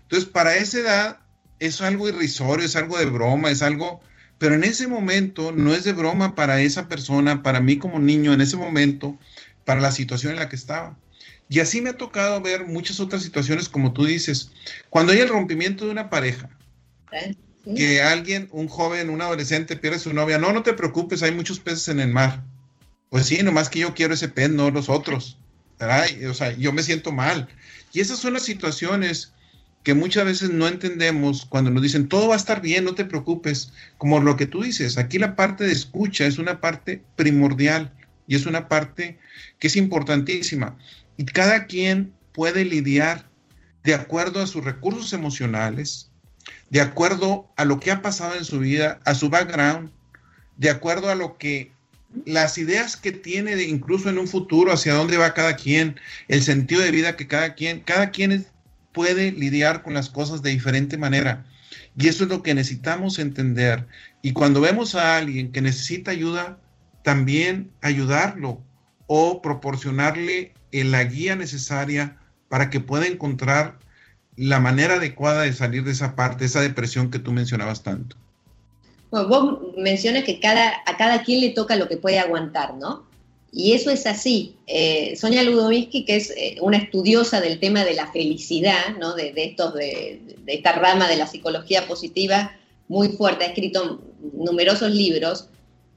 Entonces, 0.05 0.27
para 0.29 0.57
esa 0.57 0.79
edad, 0.79 1.19
es 1.59 1.83
algo 1.83 2.09
irrisorio, 2.09 2.65
es 2.65 2.75
algo 2.75 2.99
de 2.99 3.05
broma, 3.05 3.51
es 3.51 3.61
algo, 3.61 4.01
pero 4.39 4.55
en 4.55 4.65
ese 4.65 4.89
momento 4.89 5.53
no 5.53 5.75
es 5.75 5.85
de 5.85 5.93
broma 5.93 6.35
para 6.35 6.63
esa 6.63 6.89
persona, 6.89 7.43
para 7.43 7.61
mí 7.61 7.77
como 7.77 7.99
niño, 7.99 8.33
en 8.33 8.41
ese 8.41 8.57
momento, 8.57 9.19
para 9.67 9.83
la 9.83 9.93
situación 9.93 10.33
en 10.33 10.39
la 10.39 10.49
que 10.49 10.57
estaba. 10.57 10.97
Y 11.51 11.61
así 11.61 11.83
me 11.83 11.91
ha 11.91 11.97
tocado 11.99 12.41
ver 12.41 12.65
muchas 12.67 13.01
otras 13.01 13.23
situaciones, 13.23 13.69
como 13.69 13.93
tú 13.93 14.07
dices, 14.07 14.51
cuando 14.89 15.13
hay 15.13 15.19
el 15.19 15.29
rompimiento 15.29 15.85
de 15.85 15.91
una 15.91 16.09
pareja, 16.09 16.49
que 17.77 18.03
alguien, 18.03 18.49
un 18.53 18.69
joven, 18.69 19.11
un 19.11 19.21
adolescente 19.21 19.77
pierde 19.77 19.99
su 19.99 20.13
novia. 20.13 20.39
No, 20.39 20.53
no 20.53 20.63
te 20.63 20.73
preocupes, 20.73 21.23
hay 21.23 21.33
muchos 21.33 21.61
peces 21.61 21.89
en 21.89 22.01
el 22.01 22.09
mar. 22.09 22.43
Pues 23.11 23.27
sí, 23.27 23.43
nomás 23.43 23.69
que 23.69 23.81
yo 23.81 23.95
quiero 23.95 24.15
ese 24.15 24.29
pez, 24.29 24.51
no 24.51 24.71
los 24.71 24.89
otros. 24.89 25.39
O 26.29 26.35
sea, 26.35 26.53
yo 26.57 26.73
me 26.73 26.83
siento 26.83 27.13
mal. 27.13 27.49
Y 27.93 28.01
esas 28.01 28.19
son 28.19 28.35
las 28.35 28.43
situaciones 28.43 29.33
que 29.83 29.95
muchas 29.95 30.25
veces 30.25 30.51
no 30.51 30.69
entendemos 30.69 31.47
cuando 31.47 31.71
nos 31.71 31.83
dicen 31.83 32.09
todo 32.09 32.29
va 32.29 32.35
a 32.35 32.39
estar 32.39 32.61
bien, 32.61 32.85
no 32.85 32.95
te 32.95 33.05
preocupes. 33.05 33.73
Como 33.99 34.21
lo 34.21 34.37
que 34.37 34.47
tú 34.47 34.63
dices, 34.63 34.99
aquí 34.99 35.19
la 35.19 35.37
parte 35.37 35.65
de 35.65 35.73
escucha 35.73 36.27
es 36.27 36.39
una 36.39 36.61
parte 36.61 37.03
primordial 37.17 37.93
y 38.27 38.37
es 38.37 38.47
una 38.47 38.69
parte 38.69 39.19
que 39.59 39.69
es 39.69 39.77
importantísima. 39.77 40.77
Y 41.17 41.25
cada 41.25 41.67
quien 41.67 42.13
puede 42.33 42.65
lidiar 42.65 43.29
de 43.83 43.95
acuerdo 43.95 44.43
a 44.43 44.47
sus 44.47 44.65
recursos 44.65 45.13
emocionales, 45.13 46.10
de 46.71 46.81
acuerdo 46.81 47.49
a 47.57 47.65
lo 47.65 47.81
que 47.81 47.91
ha 47.91 48.03
pasado 48.03 48.35
en 48.35 48.45
su 48.45 48.61
vida, 48.61 49.01
a 49.05 49.15
su 49.15 49.29
background, 49.29 49.91
de 50.57 50.71
acuerdo 50.71 51.11
a 51.11 51.15
lo 51.15 51.39
que 51.39 51.73
las 52.25 52.59
ideas 52.59 52.97
que 52.97 53.13
tiene 53.13 53.57
de 53.57 53.65
incluso 53.65 54.09
en 54.09 54.19
un 54.19 54.29
futuro, 54.29 54.73
hacia 54.73 54.95
dónde 54.95 55.17
va 55.17 55.35
cada 55.35 55.57
quien, 55.57 55.99
el 56.29 56.43
sentido 56.43 56.83
de 56.83 56.91
vida 56.91 57.17
que 57.17 57.27
cada 57.27 57.55
quien, 57.55 57.81
cada 57.81 58.11
quien 58.11 58.47
puede 58.93 59.33
lidiar 59.33 59.83
con 59.83 59.95
las 59.95 60.11
cosas 60.11 60.43
de 60.43 60.51
diferente 60.51 60.99
manera. 60.99 61.45
Y 61.97 62.09
eso 62.09 62.25
es 62.25 62.31
lo 62.31 62.43
que 62.43 62.55
necesitamos 62.55 63.19
entender. 63.19 63.87
Y 64.23 64.33
cuando 64.33 64.61
vemos 64.61 64.95
a 64.95 65.17
alguien 65.17 65.53
que 65.53 65.61
necesita 65.61 66.11
ayuda, 66.11 66.59
también 67.03 67.71
ayudarlo 67.81 68.63
o 69.07 69.43
proporcionarle 69.43 70.53
la 70.73 71.05
guía 71.05 71.37
necesaria 71.37 72.17
para 72.49 72.71
que 72.71 72.81
pueda 72.81 73.07
encontrar 73.07 73.79
la 74.41 74.59
manera 74.59 74.95
adecuada 74.95 75.43
de 75.43 75.53
salir 75.53 75.85
de 75.85 75.93
esa 75.93 76.17
parte, 76.17 76.47
esa 76.47 76.61
depresión 76.61 77.11
que 77.11 77.19
tú 77.19 77.33
mencionabas 77.33 77.83
tanto? 77.83 78.17
Bueno, 79.11 79.29
vos 79.29 79.59
mencionas 79.77 80.25
que 80.25 80.41
cada, 80.41 80.73
a 80.87 80.97
cada 80.97 81.23
quien 81.23 81.41
le 81.41 81.51
toca 81.51 81.77
lo 81.77 81.89
que 81.89 81.97
puede 81.97 82.19
aguantar, 82.19 82.75
¿no? 82.75 83.05
Y 83.53 83.73
eso 83.73 83.91
es 83.91 84.07
así. 84.07 84.55
Eh, 84.67 85.17
Sonia 85.17 85.43
Ludovici, 85.43 86.05
que 86.05 86.17
es 86.17 86.31
eh, 86.31 86.57
una 86.61 86.79
estudiosa 86.79 87.41
del 87.41 87.59
tema 87.59 87.85
de 87.85 87.95
la 87.95 88.11
felicidad, 88.13 88.97
¿no? 88.99 89.15
de, 89.15 89.33
estos, 89.37 89.75
de, 89.75 90.21
de, 90.45 90.55
esta 90.55 90.73
rama 90.73 91.09
de 91.09 91.17
la 91.17 91.27
psicología 91.27 91.87
positiva 91.89 92.53
muy 92.87 93.09
fuerte, 93.09 93.45
ha 93.45 93.49
escrito 93.49 94.01
numerosos 94.35 94.91
libros, 94.93 95.49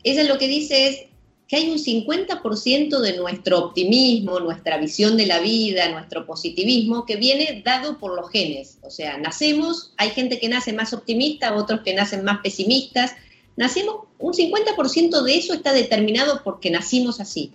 ella 0.04 0.24
lo 0.24 0.38
que 0.38 0.48
dice 0.48 0.88
es, 0.88 1.00
que 1.48 1.58
hay 1.58 1.70
un 1.70 1.78
50% 1.78 3.00
de 3.00 3.18
nuestro 3.18 3.60
optimismo, 3.60 4.40
nuestra 4.40 4.78
visión 4.78 5.18
de 5.18 5.26
la 5.26 5.40
vida, 5.40 5.90
nuestro 5.90 6.26
positivismo, 6.26 7.06
que 7.06 7.18
viene 7.18 7.62
dado 7.66 8.00
por 8.00 8.16
los 8.16 8.30
genes. 8.32 8.78
O 8.82 8.90
sea, 8.90 9.18
nacemos, 9.18 9.94
hay 9.98 10.10
gente 10.12 10.40
que 10.40 10.50
nace 10.50 10.74
más 10.74 10.94
optimista, 10.94 11.56
otros 11.56 11.82
que 11.82 11.94
nacen 11.94 12.24
más 12.24 12.40
pesimistas. 12.42 13.12
Nacemos, 13.56 14.08
un 14.20 14.34
50% 14.34 15.22
de 15.22 15.36
eso 15.36 15.54
está 15.54 15.74
determinado 15.74 16.42
porque 16.44 16.70
nacimos 16.70 17.20
así. 17.20 17.52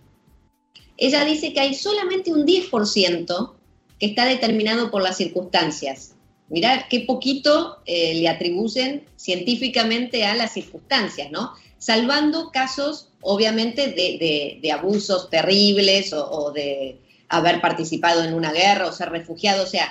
Ella 0.97 1.25
dice 1.25 1.53
que 1.53 1.61
hay 1.61 1.75
solamente 1.75 2.33
un 2.33 2.47
10% 2.47 3.53
que 3.99 4.07
está 4.07 4.27
determinado 4.27 4.91
por 4.91 5.03
las 5.03 5.17
circunstancias. 5.17 6.15
Mirá 6.49 6.87
qué 6.89 7.01
poquito 7.01 7.79
eh, 7.85 8.15
le 8.15 8.29
atribuyen 8.29 9.05
científicamente 9.17 10.25
a 10.25 10.35
las 10.35 10.53
circunstancias, 10.53 11.31
¿no? 11.31 11.53
Salvando 11.79 12.51
casos 12.51 13.09
obviamente 13.21 13.89
de, 13.89 14.73
abusos 14.73 15.31
terribles 15.31 16.13
o, 16.13 16.53
de 16.53 17.01
haber 17.29 17.61
participado 17.61 18.25
en 18.25 18.35
una 18.35 18.53
guerra 18.53 18.87
o 18.87 18.93
ser 18.93 19.11
refugiado, 19.11 19.65
o 19.65 19.67
sea, 19.67 19.89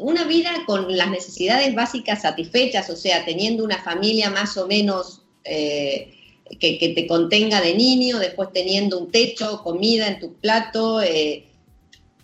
una 0.00 0.24
vida 0.24 0.50
con 0.66 0.96
las 0.96 1.10
necesidades 1.10 1.74
básicas 1.74 2.22
satisfechas, 2.22 2.90
o 2.90 2.96
sea, 2.96 3.24
teniendo 3.24 3.64
una 3.64 3.82
familia 3.82 4.30
más 4.30 4.56
o 4.56 4.66
menos 4.66 5.22
eh, 5.44 6.12
que, 6.60 6.92
te 6.94 7.06
contenga 7.06 7.60
de 7.60 7.74
niño, 7.74 8.18
después 8.18 8.52
teniendo 8.52 8.98
un 8.98 9.10
techo, 9.10 9.62
comida 9.62 10.06
en 10.06 10.20
tu 10.20 10.34
plato, 10.34 11.02
eh, 11.02 11.46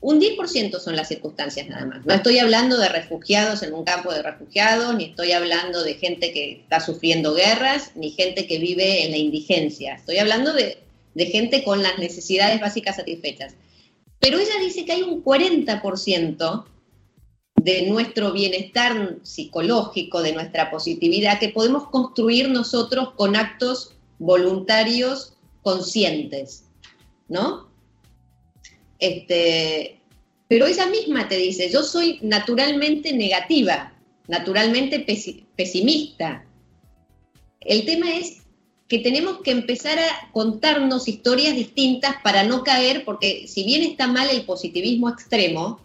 un 0.03 0.21
10% 0.21 0.81
son 0.81 0.97
las 0.97 1.09
circunstancias 1.09 1.69
nada 1.69 1.87
más. 1.87 2.05
No 2.05 2.13
estoy 2.13 2.41
hablando 2.41 2.77
de 2.77 2.89
refugiados 2.89 3.63
en 3.63 3.73
un 3.73 3.85
campo 3.85 4.13
de 4.13 4.21
refugiados, 4.21 4.97
ni 4.97 5.05
estoy 5.05 5.31
hablando 5.31 5.85
de 5.85 5.95
gente 5.95 6.33
que 6.33 6.61
está 6.63 6.81
sufriendo 6.81 7.35
guerras, 7.35 7.93
ni 7.95 8.11
gente 8.11 8.49
que 8.49 8.59
vive 8.59 9.05
en 9.05 9.13
la 9.13 9.17
indigencia. 9.17 9.95
Estoy 9.95 10.19
hablando 10.19 10.53
de, 10.53 10.79
de 11.15 11.27
gente 11.27 11.63
con 11.63 11.85
las 11.85 11.99
necesidades 11.99 12.61
básicas 12.61 12.97
satisfechas. 12.97 13.55
Pero 14.19 14.41
ella 14.41 14.59
dice 14.61 14.85
que 14.85 14.93
hay 14.93 15.03
un 15.03 15.23
40% 15.23 16.65
de 17.63 17.83
nuestro 17.83 18.33
bienestar 18.33 19.19
psicológico, 19.23 20.21
de 20.21 20.33
nuestra 20.33 20.73
positividad, 20.73 21.39
que 21.39 21.51
podemos 21.51 21.89
construir 21.91 22.49
nosotros 22.49 23.13
con 23.15 23.37
actos 23.37 23.95
voluntarios 24.19 25.35
conscientes, 25.63 26.65
¿no? 27.29 27.72
Este, 29.03 29.99
pero 30.47 30.65
ella 30.67 30.87
misma 30.87 31.29
te 31.29 31.37
dice, 31.37 31.69
yo 31.69 31.83
soy 31.83 32.21
naturalmente 32.23 33.13
negativa, 33.13 33.93
naturalmente 34.29 35.05
pesimista. 35.57 36.47
El 37.59 37.85
tema 37.85 38.13
es 38.13 38.43
que 38.87 39.01
tenemos 39.01 39.41
que 39.43 39.51
empezar 39.51 39.99
a 39.99 40.31
contarnos 40.31 41.09
historias 41.09 41.57
distintas 41.57 42.15
para 42.23 42.45
no 42.45 42.63
caer, 42.63 43.05
porque 43.05 43.49
si 43.49 43.65
bien 43.65 43.83
está 43.83 44.07
mal 44.07 44.31
el 44.31 44.45
positivismo 44.45 45.09
extremo, 45.09 45.81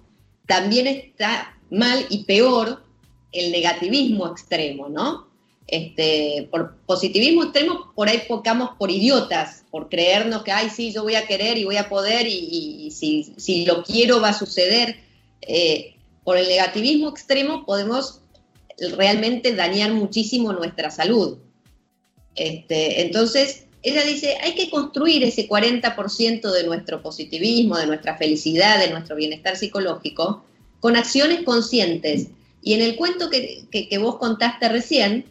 también 0.45 0.85
está 0.85 1.57
mal 1.71 2.05
y 2.09 2.23
peor 2.25 2.83
el 3.31 3.51
negativismo 3.51 4.27
extremo, 4.27 4.89
¿no? 4.89 5.27
Este, 5.67 6.47
por 6.49 6.77
positivismo 6.85 7.43
extremo, 7.43 7.91
por 7.93 8.07
ahí 8.07 8.21
pocamos 8.25 8.71
por 8.79 8.89
idiotas, 8.89 9.65
por 9.69 9.89
creernos 9.89 10.43
que, 10.43 10.53
ay, 10.53 10.69
sí, 10.69 10.93
yo 10.93 11.03
voy 11.03 11.15
a 11.15 11.27
querer 11.27 11.57
y 11.57 11.65
voy 11.65 11.75
a 11.75 11.89
poder 11.89 12.25
y, 12.25 12.89
si, 12.91 13.65
lo 13.65 13.83
quiero 13.83 14.21
va 14.21 14.29
a 14.29 14.33
suceder. 14.33 14.95
Eh, 15.41 15.93
por 16.23 16.37
el 16.37 16.47
negativismo 16.47 17.09
extremo 17.09 17.65
podemos 17.65 18.21
realmente 18.77 19.55
dañar 19.55 19.91
muchísimo 19.91 20.53
nuestra 20.53 20.89
salud. 20.89 21.37
Este, 22.35 23.01
entonces, 23.01 23.65
ella 23.83 24.03
dice, 24.03 24.37
hay 24.41 24.55
que 24.55 24.69
construir 24.69 25.23
ese 25.23 25.49
40% 25.49 26.51
de 26.51 26.63
nuestro 26.65 27.01
positivismo, 27.01 27.77
de 27.77 27.87
nuestra 27.87 28.17
felicidad, 28.17 28.79
de 28.79 28.89
nuestro 28.89 29.15
bienestar 29.15 29.57
psicológico, 29.57 30.43
con 30.79 30.95
acciones 30.95 31.43
conscientes. 31.43 32.27
Y 32.61 32.73
en 32.73 32.81
el 32.81 32.95
cuento 32.95 33.29
que, 33.29 33.65
que 33.69 33.97
vos 33.97 34.17
contaste 34.17 34.69
recién, 34.69 35.25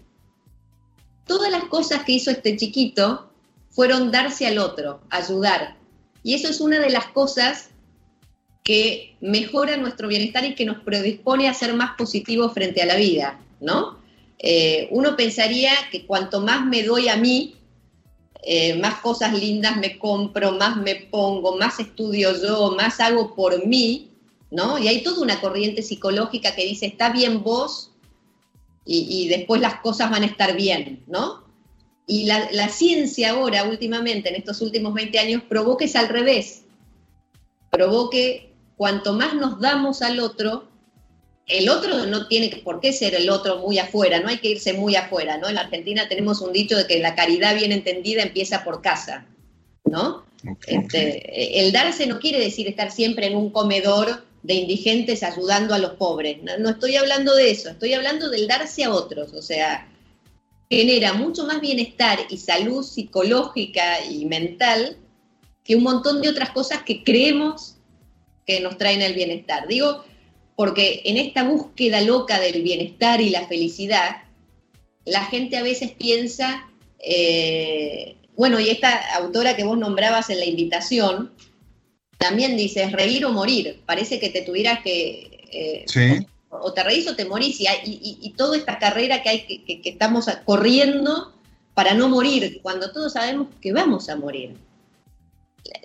todas 1.26 1.50
las 1.50 1.64
cosas 1.64 2.04
que 2.04 2.12
hizo 2.12 2.30
este 2.30 2.56
chiquito 2.56 3.30
fueron 3.70 4.10
darse 4.10 4.46
al 4.46 4.58
otro, 4.58 5.00
ayudar. 5.10 5.76
Y 6.22 6.34
eso 6.34 6.48
es 6.48 6.60
una 6.60 6.78
de 6.80 6.90
las 6.90 7.06
cosas 7.08 7.70
que 8.62 9.16
mejora 9.20 9.76
nuestro 9.76 10.08
bienestar 10.08 10.44
y 10.44 10.54
que 10.54 10.64
nos 10.64 10.82
predispone 10.82 11.48
a 11.48 11.54
ser 11.54 11.74
más 11.74 11.96
positivos 11.96 12.52
frente 12.52 12.82
a 12.82 12.86
la 12.86 12.96
vida, 12.96 13.38
¿no? 13.60 13.98
Eh, 14.38 14.88
uno 14.90 15.16
pensaría 15.16 15.72
que 15.90 16.04
cuanto 16.04 16.40
más 16.40 16.66
me 16.66 16.82
doy 16.82 17.08
a 17.08 17.16
mí, 17.16 17.54
eh, 18.42 18.74
más 18.74 19.00
cosas 19.00 19.38
lindas 19.38 19.76
me 19.76 19.98
compro, 19.98 20.52
más 20.52 20.76
me 20.76 20.96
pongo, 20.96 21.56
más 21.56 21.78
estudio 21.80 22.32
yo, 22.40 22.72
más 22.76 23.00
hago 23.00 23.34
por 23.34 23.66
mí, 23.66 24.10
¿no? 24.50 24.78
Y 24.78 24.88
hay 24.88 25.02
toda 25.02 25.22
una 25.22 25.40
corriente 25.40 25.82
psicológica 25.82 26.54
que 26.54 26.64
dice, 26.64 26.86
está 26.86 27.10
bien 27.10 27.42
vos 27.42 27.92
y, 28.87 29.29
después 29.29 29.61
las 29.61 29.81
cosas 29.81 30.11
van 30.11 30.22
a 30.22 30.27
estar 30.27 30.57
bien, 30.57 31.03
¿no? 31.09 31.44
Y 32.07 32.27
la, 32.27 32.68
ciencia 32.68 33.31
ahora, 33.31 33.64
últimamente, 33.64 34.29
en 34.29 34.37
estos 34.37 34.61
últimos 34.61 34.94
20 34.94 35.18
años, 35.18 35.42
provoca 35.49 35.85
es 35.85 35.96
al 35.96 36.09
revés. 36.09 36.62
Provoque 37.70 38.53
cuanto 38.77 39.12
más 39.12 39.35
nos 39.35 39.61
damos 39.61 40.03
al 40.03 40.20
otro, 40.20 40.68
el 41.49 41.68
otro 41.68 42.07
no 42.07 42.29
tiene 42.29 42.61
por 42.64 42.81
qué 42.81 42.92
ser 42.92 43.16
el 43.16 43.29
otro 43.29 43.59
muy 43.59 43.79
afuera, 43.79 44.20
no 44.20 44.29
hay 44.29 44.38
que 44.38 44.51
irse 44.51 44.72
muy 44.72 44.94
afuera, 44.94 45.37
¿no? 45.38 45.49
En 45.49 45.59
Argentina 45.59 46.09
tenemos 46.09 46.40
un 46.40 46.53
dicho 46.53 46.77
de 46.77 46.87
que 46.87 47.01
la 47.01 47.16
caridad 47.16 47.57
bien 47.57 47.72
entendida 47.72 48.22
empieza 48.22 48.62
por 48.62 48.83
casa, 48.83 49.27
¿no? 49.85 50.25
Este, 50.66 51.61
el 51.61 51.72
darse 51.72 52.07
no 52.07 52.20
quiere 52.20 52.38
decir 52.38 52.68
estar 52.68 52.92
siempre 52.92 53.27
en 53.27 53.37
un 53.37 53.51
comedor 53.51 54.25
de 54.46 54.54
indigentes 54.54 55.24
ayudando 55.24 55.74
a 55.74 55.78
los 55.78 55.94
pobres. 55.94 56.38
No, 56.42 56.70
estoy 56.70 56.96
hablando 56.96 57.35
de 57.35 57.50
eso, 57.50 57.68
estoy 57.68 57.94
hablando 57.94 58.30
del 58.30 58.46
darse 58.46 58.85
a 58.85 58.92
otros, 58.92 59.32
o 59.32 59.42
sea, 59.42 59.88
genera 60.70 61.14
mucho 61.14 61.44
más 61.44 61.61
bienestar 61.61 62.20
y 62.30 62.38
salud 62.38 62.85
psicológica 62.85 64.04
y 64.04 64.24
mental 64.24 64.96
que 65.64 65.74
un 65.74 65.82
montón 65.82 66.22
de 66.22 66.28
otras 66.28 66.50
cosas 66.50 66.85
que 66.85 67.02
creemos 67.02 67.74
que 68.46 68.61
nos 68.61 68.78
traen 68.78 69.02
el 69.02 69.14
bienestar. 69.14 69.66
Digo, 69.66 70.04
porque 70.54 71.02
en 71.04 71.16
esta 71.16 71.42
búsqueda 71.42 72.00
loca 72.00 72.38
del 72.38 72.62
bienestar 72.62 73.20
y 73.20 73.30
la 73.30 73.48
felicidad, 73.48 74.22
la 75.04 75.24
gente 75.24 75.56
a 75.56 75.64
veces 75.64 75.90
piensa, 75.90 76.70
eh, 77.00 78.14
bueno, 78.37 78.61
y 78.61 78.70
esta 78.70 79.16
autora 79.16 79.56
que 79.56 79.64
vos 79.64 79.76
nombrabas 79.76 80.30
en 80.30 80.38
la 80.38 80.46
invitación, 80.46 81.32
también 82.18 82.57
dices 82.57 82.92
reír 82.92 83.24
o 83.24 83.33
morir. 83.33 83.81
Parece 83.87 84.18
que 84.18 84.31
te 84.31 84.42
tuvieras 84.42 84.81
que... 84.83 85.46
Eh, 85.52 86.26
o, 86.48 86.72
te 86.72 86.83
reís 86.83 87.07
o 87.09 87.16
te 87.16 87.24
morís. 87.24 87.59
Y, 87.61 88.35
toda 88.37 88.57
esta 88.57 88.79
carrera 88.79 89.22
que, 89.22 89.29
hay, 89.29 89.40
que, 89.42 89.81
estamos 89.85 90.26
corriendo 90.44 91.33
para 91.74 91.94
no 91.94 92.09
morir, 92.09 92.61
cuando 92.62 92.90
todos 92.92 93.12
sabemos 93.12 93.48
que 93.61 93.72
vamos 93.72 94.09
a 94.09 94.16
morir. 94.16 94.57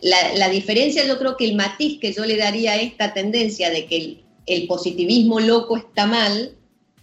La, 0.01 0.49
diferencia, 0.49 1.05
yo 1.05 1.17
creo 1.17 1.35
que 1.35 1.45
el 1.45 1.55
matiz 1.55 1.99
que 1.99 2.13
yo 2.13 2.25
le 2.25 2.37
daría 2.37 2.73
a 2.73 2.81
esta 2.81 3.13
tendencia 3.13 3.69
de 3.69 3.85
que 3.87 4.23
el 4.45 4.67
positivismo 4.67 5.39
loco 5.39 5.77
está 5.77 6.07
mal, 6.07 6.55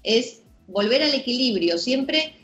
es 0.02 0.40
volver 0.66 1.02
al 1.02 1.14
equilibrio, 1.14 1.78
siempre 1.78 2.34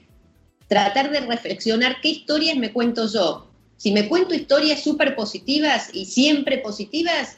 tratar 0.69 1.11
de 1.11 1.21
reflexionar 1.21 2.01
qué 2.01 2.09
historias 2.09 2.57
me 2.57 2.73
cuento 2.73 3.07
yo, 3.07 3.51
si 3.85 3.93
me 3.93 4.09
cuento 4.09 4.33
historias 4.33 4.83
súper 4.83 5.15
positivas 5.15 5.91
y 5.93 6.07
siempre 6.07 6.57
positivas, 6.57 7.37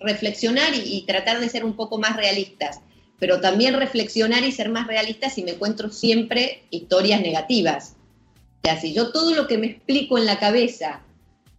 reflexionar 0.00 0.72
y, 0.74 1.02
tratar 1.02 1.38
de 1.38 1.50
ser 1.50 1.66
un 1.66 1.76
poco 1.76 1.98
más 1.98 2.16
realistas, 2.16 2.80
pero 3.18 3.42
también 3.42 3.74
reflexionar 3.74 4.42
y 4.42 4.52
ser 4.52 4.70
más 4.70 4.86
realistas 4.86 5.34
si 5.34 5.42
me 5.42 5.50
encuentro 5.50 5.90
siempre 5.90 6.62
historias 6.70 7.20
negativas. 7.20 7.96
O 8.30 8.60
sea, 8.64 8.80
si 8.80 8.94
yo 8.94 9.12
todo 9.12 9.34
lo 9.34 9.46
que 9.46 9.58
me 9.58 9.66
explico 9.66 10.16
en 10.16 10.24
la 10.24 10.38
cabeza 10.38 11.02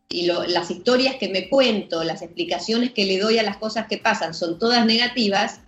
y 0.09 0.25
las 0.25 0.71
historias 0.71 1.17
que 1.17 1.29
me 1.29 1.47
cuento, 1.47 2.03
las 2.03 2.23
explicaciones 2.23 2.91
que 2.91 3.05
le 3.05 3.19
doy 3.19 3.37
a 3.37 3.43
las 3.43 3.57
cosas 3.57 3.85
que 3.85 3.99
pasan 3.99 4.33
son 4.33 4.57
todas 4.57 4.83
negativas, 4.87 5.59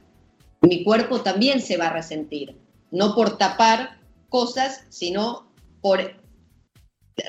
mi 0.62 0.84
cuerpo 0.84 1.21
también 1.21 1.62
se 1.62 1.78
va 1.78 1.89
a 1.89 1.93
resentir. 1.93 2.56
No 2.89 3.13
por 3.13 3.38
tapar 3.38 3.99
cosas, 4.30 4.86
sino 4.89 5.54
por 5.82 6.19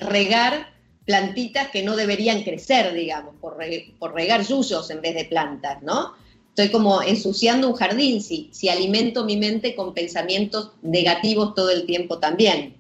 regar 0.01 0.75
plantitas 1.07 1.69
que 1.71 1.85
no 1.85 1.97
deberían 1.97 2.43
crecer, 2.43 2.93
digamos, 2.93 3.37
por, 3.41 3.57
regar 3.57 4.43
yuyos 4.45 4.91
en 4.91 5.01
vez 5.01 5.15
de 5.15 5.25
plantas, 5.25 5.83
¿no? 5.83 6.15
Estoy 6.49 6.71
como 6.71 7.01
ensuciando 7.03 7.69
un 7.69 7.75
jardín 7.75 8.21
si, 8.21 8.51
si 8.53 8.69
alimento 8.69 9.25
mi 9.25 9.37
mente 9.37 9.75
con 9.77 9.95
pensamientos 9.95 10.73
negativos 10.83 11.55
todo 11.55 11.71
el 11.71 11.87
tiempo 11.87 12.19
también. 12.19 12.77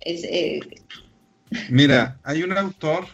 Eh, 0.00 0.60
Mira, 1.70 2.18
hay 2.24 2.42
un 2.42 2.56
autor, 2.56 3.06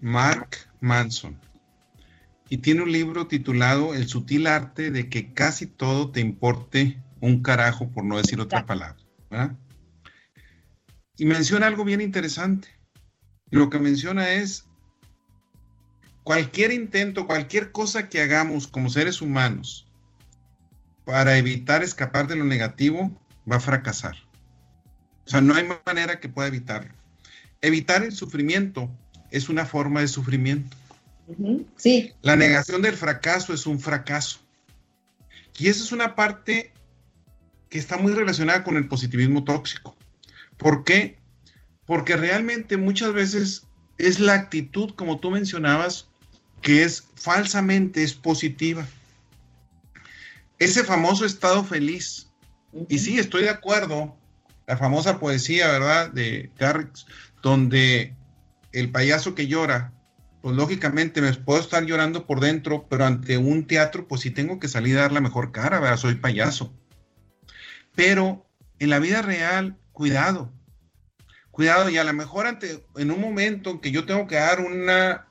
Mark 0.00 0.56
Manson, 0.80 1.38
y 2.48 2.58
tiene 2.58 2.82
un 2.82 2.92
libro 2.92 3.26
titulado 3.26 3.92
El 3.92 4.08
sutil 4.08 4.46
arte 4.46 4.90
de 4.90 5.10
que 5.10 5.34
casi 5.34 5.66
todo 5.66 6.10
te 6.10 6.20
importe 6.20 7.02
un 7.20 7.42
carajo, 7.42 7.90
por 7.90 8.04
no 8.04 8.16
decir 8.16 8.40
otra 8.40 8.64
palabra. 8.64 8.96
Y 11.18 11.26
menciona 11.26 11.66
algo 11.66 11.84
bien 11.84 12.00
interesante 12.00 12.75
lo 13.50 13.70
que 13.70 13.78
menciona 13.78 14.30
es 14.32 14.66
cualquier 16.24 16.72
intento, 16.72 17.26
cualquier 17.26 17.72
cosa 17.72 18.08
que 18.08 18.20
hagamos 18.20 18.66
como 18.66 18.90
seres 18.90 19.22
humanos 19.22 19.86
para 21.04 21.38
evitar 21.38 21.84
escapar 21.84 22.26
de 22.26 22.36
lo 22.36 22.44
negativo 22.44 23.12
va 23.50 23.56
a 23.56 23.60
fracasar. 23.60 24.16
O 25.24 25.30
sea, 25.30 25.40
no 25.40 25.54
hay 25.54 25.66
manera 25.86 26.18
que 26.20 26.28
pueda 26.28 26.48
evitarlo. 26.48 26.92
Evitar 27.60 28.02
el 28.02 28.12
sufrimiento 28.12 28.90
es 29.30 29.48
una 29.48 29.64
forma 29.64 30.00
de 30.00 30.08
sufrimiento. 30.08 30.76
Sí. 31.76 32.12
La 32.22 32.36
negación 32.36 32.82
del 32.82 32.94
fracaso 32.94 33.52
es 33.52 33.66
un 33.66 33.80
fracaso. 33.80 34.40
Y 35.58 35.68
esa 35.68 35.82
es 35.82 35.92
una 35.92 36.14
parte 36.14 36.72
que 37.68 37.78
está 37.78 37.96
muy 37.96 38.12
relacionada 38.12 38.62
con 38.62 38.76
el 38.76 38.88
positivismo 38.88 39.44
tóxico. 39.44 39.96
¿Por 40.56 40.84
qué? 40.84 41.18
Porque 41.86 42.16
realmente 42.16 42.76
muchas 42.76 43.12
veces 43.12 43.66
es 43.98 44.20
la 44.20 44.34
actitud, 44.34 44.90
como 44.94 45.18
tú 45.18 45.30
mencionabas, 45.30 46.08
que 46.60 46.82
es 46.82 47.08
falsamente, 47.14 48.02
es 48.02 48.14
positiva. 48.14 48.86
Ese 50.58 50.84
famoso 50.84 51.24
estado 51.24 51.64
feliz. 51.64 52.28
Y 52.88 52.98
sí, 52.98 53.18
estoy 53.18 53.42
de 53.42 53.50
acuerdo, 53.50 54.16
la 54.66 54.76
famosa 54.76 55.18
poesía, 55.18 55.68
¿verdad? 55.68 56.10
De 56.10 56.50
Garrix, 56.58 57.06
donde 57.42 58.14
el 58.72 58.90
payaso 58.90 59.34
que 59.34 59.46
llora 59.46 59.92
pues 60.46 60.54
lógicamente 60.54 61.20
me 61.20 61.32
puedo 61.32 61.58
estar 61.58 61.84
llorando 61.84 62.24
por 62.24 62.38
dentro, 62.38 62.86
pero 62.88 63.04
ante 63.04 63.36
un 63.36 63.66
teatro, 63.66 64.06
pues 64.06 64.20
sí 64.20 64.30
tengo 64.30 64.60
que 64.60 64.68
salir 64.68 64.96
a 64.96 65.00
dar 65.00 65.10
la 65.10 65.20
mejor 65.20 65.50
cara, 65.50 65.80
¿verdad? 65.80 65.96
Soy 65.96 66.14
payaso. 66.14 66.72
Pero 67.96 68.46
en 68.78 68.90
la 68.90 69.00
vida 69.00 69.22
real, 69.22 69.76
cuidado. 69.90 70.52
Cuidado, 71.56 71.88
y 71.88 71.96
a 71.96 72.04
lo 72.04 72.12
mejor 72.12 72.46
ante, 72.46 72.84
en 72.96 73.10
un 73.10 73.18
momento 73.18 73.70
en 73.70 73.78
que 73.78 73.90
yo 73.90 74.04
tengo 74.04 74.26
que 74.26 74.34
dar 74.34 74.60
una, 74.60 75.26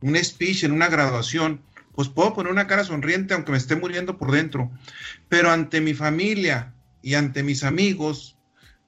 un 0.00 0.16
speech 0.16 0.64
en 0.64 0.72
una 0.72 0.88
graduación, 0.88 1.62
pues 1.94 2.08
puedo 2.08 2.34
poner 2.34 2.50
una 2.50 2.66
cara 2.66 2.82
sonriente 2.82 3.34
aunque 3.34 3.52
me 3.52 3.58
esté 3.58 3.76
muriendo 3.76 4.18
por 4.18 4.32
dentro. 4.32 4.72
Pero 5.28 5.52
ante 5.52 5.80
mi 5.80 5.94
familia 5.94 6.74
y 7.02 7.14
ante 7.14 7.44
mis 7.44 7.62
amigos, 7.62 8.36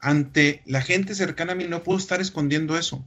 ante 0.01 0.65
la 0.67 0.81
gente 0.81 1.15
cercana 1.15 1.53
a 1.53 1.55
mí, 1.55 1.69
no 1.69 1.85
puedo 1.85 2.01
estar 2.01 2.21
escondiendo 2.21 2.77
eso. 2.77 3.07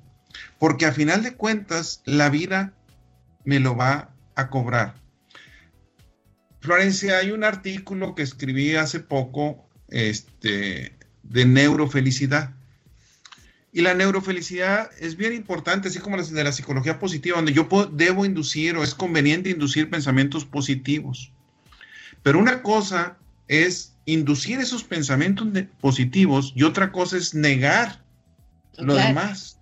Porque 0.58 0.86
a 0.86 0.94
final 0.94 1.22
de 1.22 1.34
cuentas, 1.34 2.02
la 2.06 2.30
vida 2.30 2.72
me 3.44 3.60
lo 3.60 3.76
va 3.76 4.12
a 4.36 4.50
cobrar. 4.50 4.96
Florencia, 6.62 7.18
hay 7.18 7.32
un 7.32 7.44
artículo 7.44 8.16
que 8.16 8.22
escribí 8.22 8.78
hace 8.78 9.02
poco 9.02 9.68
este, 9.90 10.94
de 11.24 11.46
neurofelicidad. 11.46 12.54
Y 13.72 13.82
la 13.82 13.94
neurofelicidad 13.94 14.90
es 15.00 15.16
bien 15.16 15.34
importante, 15.34 15.90
así 15.90 16.00
como 16.00 16.18
la 16.18 16.24
de 16.24 16.44
la 16.44 16.52
psicología 16.52 17.00
positiva, 17.00 17.38
donde 17.38 17.54
yo 17.54 17.68
debo 17.92 18.26
inducir 18.26 18.76
o 18.76 18.84
es 18.84 18.96
conveniente 18.96 19.50
inducir 19.50 19.90
pensamientos 19.90 20.46
positivos. 20.46 21.32
Pero 22.24 22.40
una 22.40 22.64
cosa 22.64 23.18
es 23.48 23.96
inducir 24.06 24.60
esos 24.60 24.84
pensamientos 24.84 25.48
positivos 25.80 26.52
y 26.56 26.64
otra 26.64 26.92
cosa 26.92 27.18
es 27.18 27.34
negar 27.36 28.04
lo 28.78 28.96
demás. 28.96 29.60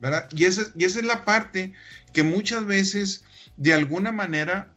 ¿verdad? 0.00 0.28
Y 0.32 0.46
esa, 0.46 0.62
y 0.74 0.84
esa 0.84 0.98
es 1.00 1.04
la 1.04 1.24
parte 1.24 1.74
que 2.12 2.22
muchas 2.22 2.64
veces, 2.64 3.24
de 3.56 3.74
alguna 3.74 4.10
manera, 4.10 4.72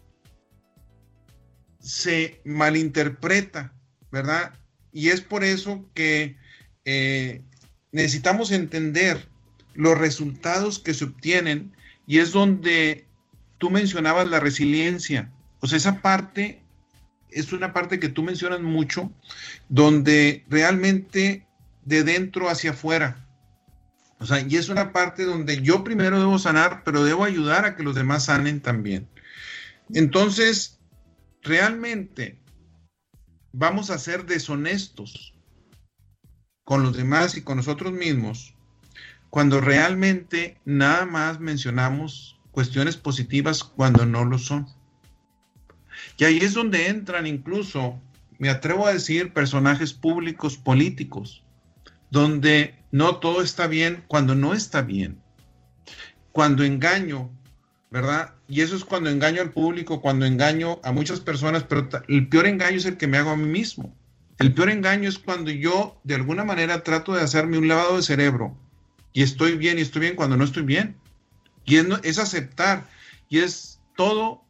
se 1.80 2.42
malinterpreta, 2.46 3.74
¿verdad? 4.12 4.54
Y 4.92 5.10
es 5.10 5.22
por 5.22 5.44
eso 5.44 5.90
que 5.94 6.38
eh, 6.86 7.42
necesitamos 7.94 8.52
entender 8.52 9.30
los 9.76 9.98
resultados 9.98 10.80
que 10.80 10.94
se 10.94 11.06
obtienen 11.06 11.72
y 12.06 12.20
es 12.20 12.32
donde 12.32 13.08
tú 13.60 13.70
mencionabas 13.70 14.28
la 14.28 14.42
resiliencia. 14.42 15.32
O 15.62 15.68
sea, 15.68 15.78
esa 15.78 16.02
parte 16.02 16.62
es 17.32 17.54
una 17.54 17.72
parte 17.72 18.00
que 18.00 18.10
tú 18.10 18.24
mencionas 18.24 18.62
mucho, 18.62 19.12
donde 19.70 20.44
realmente 20.50 21.48
de 21.86 22.04
dentro 22.04 22.50
hacia 22.50 22.72
afuera. 22.72 23.26
O 24.20 24.26
sea, 24.26 24.42
y 24.42 24.56
es 24.58 24.70
una 24.70 24.92
parte 24.92 25.24
donde 25.24 25.62
yo 25.62 25.84
primero 25.84 26.20
debo 26.20 26.40
sanar, 26.40 26.84
pero 26.84 27.04
debo 27.04 27.24
ayudar 27.24 27.66
a 27.66 27.76
que 27.76 27.84
los 27.84 27.96
demás 27.96 28.26
sanen 28.26 28.62
también. 28.62 29.08
Entonces, 29.94 30.80
realmente 31.42 32.40
vamos 33.52 33.90
a 33.90 33.98
ser 33.98 34.26
deshonestos 34.26 35.33
con 36.64 36.84
los 36.84 36.96
demás 36.96 37.38
y 37.38 37.42
con 37.42 37.58
nosotros 37.58 37.94
mismos 37.94 38.54
cuando 39.34 39.62
realmente 39.62 40.60
nada 40.64 41.08
más 41.08 41.40
mencionamos 41.40 42.38
cuestiones 42.52 42.98
positivas 42.98 43.64
cuando 43.64 44.06
no 44.06 44.26
lo 44.26 44.38
son. 44.38 44.68
Y 46.20 46.26
ahí 46.26 46.38
es 46.38 46.54
donde 46.54 46.88
entran 46.88 47.26
incluso, 47.26 48.00
me 48.38 48.52
atrevo 48.52 48.86
a 48.86 48.94
decir, 48.94 49.34
personajes 49.34 49.92
públicos 49.92 50.56
políticos, 50.56 51.42
donde 52.12 52.76
no 52.92 53.16
todo 53.16 53.42
está 53.42 53.66
bien 53.66 54.04
cuando 54.08 54.36
no 54.36 54.54
está 54.54 54.84
bien. 54.84 55.20
Cuando 56.32 56.64
engaño, 56.64 57.32
¿verdad? 57.90 58.36
Y 58.48 58.62
eso 58.62 58.76
es 58.76 58.86
cuando 58.86 59.10
engaño 59.10 59.42
al 59.42 59.50
público, 59.50 60.00
cuando 60.00 60.28
engaño 60.28 60.80
a 60.84 60.92
muchas 60.92 61.22
personas, 61.22 61.64
pero 61.64 61.90
el 62.08 62.30
peor 62.30 62.46
engaño 62.46 62.78
es 62.78 62.86
el 62.86 62.98
que 62.98 63.08
me 63.08 63.18
hago 63.18 63.32
a 63.32 63.36
mí 63.36 63.48
mismo. 63.48 63.98
El 64.44 64.54
peor 64.54 64.72
engaño 64.72 65.08
es 65.08 65.20
cuando 65.20 65.52
yo 65.52 66.02
de 66.04 66.16
alguna 66.16 66.44
manera 66.44 66.84
trato 66.84 67.14
de 67.14 67.22
hacerme 67.22 67.58
un 67.58 67.70
lavado 67.70 67.96
de 67.96 68.04
cerebro 68.04 68.58
y 69.14 69.24
estoy 69.24 69.56
bien 69.56 69.80
y 69.80 69.82
estoy 69.84 70.02
bien 70.02 70.18
cuando 70.18 70.36
no 70.36 70.44
estoy 70.44 70.64
bien. 70.64 70.98
Y 71.64 71.78
es, 71.78 72.20
aceptar 72.20 72.90
y 73.30 73.40
es 73.40 73.80
todo 73.96 74.44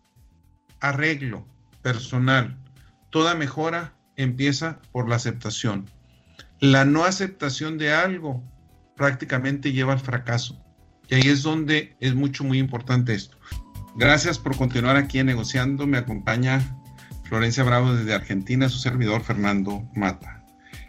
arreglo 0.80 1.46
personal. 1.84 2.58
Toda 3.12 3.36
mejora 3.36 3.94
empieza 4.16 4.80
por 4.92 5.08
la 5.08 5.18
aceptación. 5.18 5.88
La 6.60 6.86
no 6.86 7.06
aceptación 7.06 7.78
de 7.78 7.94
algo 7.94 8.44
prácticamente 8.98 9.74
lleva 9.74 9.94
al 9.94 10.00
fracaso. 10.00 10.60
Y 11.08 11.14
ahí 11.14 11.28
es 11.28 11.44
donde 11.44 11.96
es 12.00 12.16
mucho, 12.16 12.44
muy 12.44 12.58
importante 12.58 13.14
esto. 13.14 13.38
Gracias 13.96 14.40
por 14.40 14.58
continuar 14.58 14.96
aquí 14.96 15.20
en 15.20 15.28
Negociando. 15.28 15.86
Me 15.86 16.00
acompaña 16.00 16.82
Florencia 17.34 17.64
Bravo 17.64 17.96
desde 17.96 18.14
Argentina, 18.14 18.70
su 18.70 18.78
servidor 18.78 19.24
Fernando 19.24 19.90
Mata. 19.96 20.46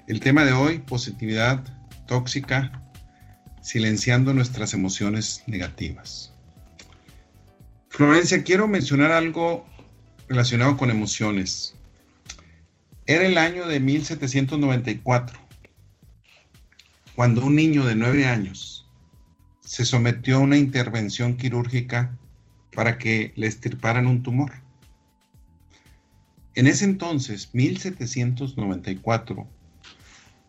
El 0.06 0.20
tema 0.20 0.44
de 0.44 0.52
hoy, 0.52 0.78
positividad 0.78 1.64
tóxica, 2.06 2.82
silenciando 3.62 4.34
nuestras 4.34 4.74
emociones 4.74 5.42
negativas. 5.46 6.34
Florencia, 7.88 8.44
quiero 8.44 8.68
mencionar 8.68 9.10
algo 9.10 9.64
relacionado 10.28 10.76
con 10.76 10.90
emociones. 10.90 11.76
Era 13.06 13.24
el 13.24 13.38
año 13.38 13.66
de 13.66 13.80
1794, 13.80 15.38
cuando 17.16 17.46
un 17.46 17.54
niño 17.54 17.86
de 17.86 17.94
nueve 17.94 18.26
años 18.26 18.86
se 19.60 19.86
sometió 19.86 20.36
a 20.36 20.40
una 20.40 20.58
intervención 20.58 21.38
quirúrgica 21.38 22.18
para 22.74 22.98
que 22.98 23.32
le 23.34 23.46
estirparan 23.46 24.06
un 24.06 24.22
tumor. 24.22 24.63
En 26.56 26.68
ese 26.68 26.84
entonces, 26.84 27.50
1794, 27.52 29.48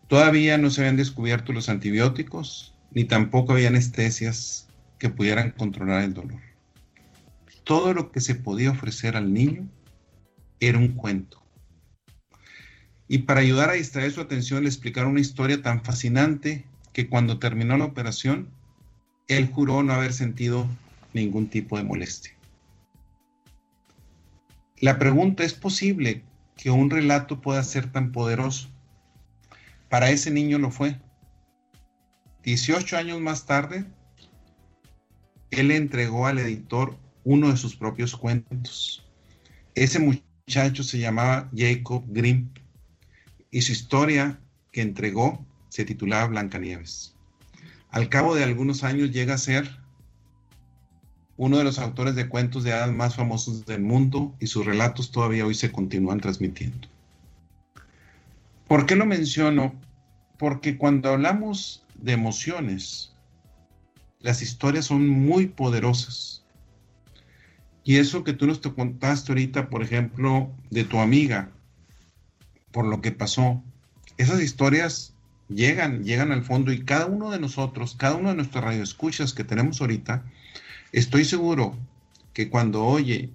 todavía 0.06 0.56
no 0.56 0.70
se 0.70 0.82
habían 0.82 0.96
descubierto 0.96 1.52
los 1.52 1.68
antibióticos, 1.68 2.74
ni 2.92 3.04
tampoco 3.04 3.54
había 3.54 3.68
anestesias 3.68 4.68
que 4.98 5.08
pudieran 5.08 5.50
controlar 5.50 6.04
el 6.04 6.14
dolor. 6.14 6.40
Todo 7.64 7.92
lo 7.92 8.12
que 8.12 8.20
se 8.20 8.36
podía 8.36 8.70
ofrecer 8.70 9.16
al 9.16 9.32
niño 9.32 9.68
era 10.60 10.78
un 10.78 10.92
cuento. 10.92 11.42
Y 13.08 13.18
para 13.18 13.40
ayudar 13.40 13.70
a 13.70 13.74
distraer 13.74 14.12
su 14.12 14.20
atención 14.20 14.62
le 14.62 14.68
explicaron 14.68 15.10
una 15.10 15.20
historia 15.20 15.60
tan 15.60 15.82
fascinante 15.82 16.64
que 16.92 17.08
cuando 17.08 17.40
terminó 17.40 17.76
la 17.76 17.84
operación, 17.84 18.48
él 19.26 19.48
juró 19.48 19.82
no 19.82 19.92
haber 19.92 20.12
sentido 20.12 20.68
ningún 21.12 21.48
tipo 21.48 21.76
de 21.76 21.84
molestia. 21.84 22.35
La 24.80 24.98
pregunta, 24.98 25.42
¿es 25.42 25.54
posible 25.54 26.22
que 26.56 26.70
un 26.70 26.90
relato 26.90 27.40
pueda 27.40 27.62
ser 27.62 27.90
tan 27.90 28.12
poderoso? 28.12 28.68
Para 29.88 30.10
ese 30.10 30.30
niño 30.30 30.58
lo 30.58 30.70
fue. 30.70 31.00
18 32.42 32.96
años 32.98 33.20
más 33.20 33.46
tarde, 33.46 33.86
él 35.50 35.70
entregó 35.70 36.26
al 36.26 36.38
editor 36.38 36.96
uno 37.24 37.50
de 37.50 37.56
sus 37.56 37.74
propios 37.74 38.16
cuentos. 38.16 39.08
Ese 39.74 39.98
muchacho 39.98 40.82
se 40.82 40.98
llamaba 40.98 41.50
Jacob 41.56 42.04
Grimm 42.08 42.50
y 43.50 43.62
su 43.62 43.72
historia 43.72 44.38
que 44.72 44.82
entregó 44.82 45.44
se 45.70 45.84
titulaba 45.84 46.26
Blancanieves. 46.26 47.14
Al 47.90 48.10
cabo 48.10 48.34
de 48.34 48.44
algunos 48.44 48.84
años 48.84 49.10
llega 49.10 49.34
a 49.34 49.38
ser 49.38 49.85
uno 51.36 51.58
de 51.58 51.64
los 51.64 51.78
autores 51.78 52.14
de 52.14 52.28
cuentos 52.28 52.64
de 52.64 52.72
hadas 52.72 52.92
más 52.92 53.14
famosos 53.14 53.66
del 53.66 53.82
mundo 53.82 54.34
y 54.40 54.46
sus 54.46 54.64
relatos 54.64 55.10
todavía 55.10 55.46
hoy 55.46 55.54
se 55.54 55.70
continúan 55.70 56.20
transmitiendo. 56.20 56.88
¿Por 58.66 58.86
qué 58.86 58.96
lo 58.96 59.06
menciono? 59.06 59.74
Porque 60.38 60.76
cuando 60.76 61.10
hablamos 61.10 61.84
de 61.94 62.12
emociones, 62.12 63.12
las 64.20 64.42
historias 64.42 64.86
son 64.86 65.08
muy 65.08 65.46
poderosas. 65.46 66.42
Y 67.84 67.96
eso 67.96 68.24
que 68.24 68.32
tú 68.32 68.46
nos 68.46 68.60
te 68.60 68.72
contaste 68.72 69.30
ahorita, 69.30 69.68
por 69.68 69.82
ejemplo, 69.82 70.50
de 70.70 70.84
tu 70.84 70.98
amiga, 70.98 71.50
por 72.72 72.86
lo 72.86 73.00
que 73.00 73.12
pasó, 73.12 73.62
esas 74.16 74.42
historias 74.42 75.14
llegan, 75.48 76.02
llegan 76.02 76.32
al 76.32 76.42
fondo 76.42 76.72
y 76.72 76.84
cada 76.84 77.06
uno 77.06 77.30
de 77.30 77.38
nosotros, 77.38 77.94
cada 77.96 78.16
uno 78.16 78.30
de 78.30 78.34
nuestros 78.36 78.64
radioescuchas 78.64 79.32
que 79.32 79.44
tenemos 79.44 79.80
ahorita, 79.80 80.24
Estoy 80.96 81.26
seguro 81.26 81.76
que 82.32 82.48
cuando 82.48 82.82
oye 82.82 83.28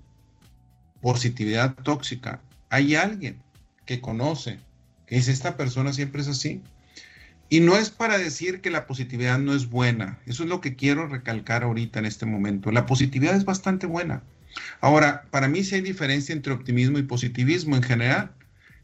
positividad 0.99 1.75
tóxica, 1.75 2.41
hay 2.71 2.95
alguien 2.95 3.37
que 3.85 4.01
conoce, 4.01 4.57
que 5.05 5.17
dice, 5.17 5.31
esta 5.31 5.57
persona 5.57 5.93
siempre 5.93 6.23
es 6.23 6.27
así. 6.27 6.63
Y 7.49 7.59
no 7.59 7.77
es 7.77 7.91
para 7.91 8.17
decir 8.17 8.61
que 8.61 8.71
la 8.71 8.87
positividad 8.87 9.37
no 9.37 9.53
es 9.53 9.69
buena, 9.69 10.17
eso 10.25 10.41
es 10.41 10.49
lo 10.49 10.59
que 10.59 10.75
quiero 10.75 11.05
recalcar 11.05 11.63
ahorita 11.63 11.99
en 11.99 12.07
este 12.07 12.25
momento. 12.25 12.71
La 12.71 12.87
positividad 12.87 13.35
es 13.35 13.45
bastante 13.45 13.85
buena. 13.85 14.23
Ahora, 14.79 15.27
para 15.29 15.47
mí 15.47 15.63
sí 15.63 15.75
hay 15.75 15.81
diferencia 15.81 16.33
entre 16.33 16.53
optimismo 16.53 16.97
y 16.97 17.03
positivismo 17.03 17.75
en 17.75 17.83
general. 17.83 18.31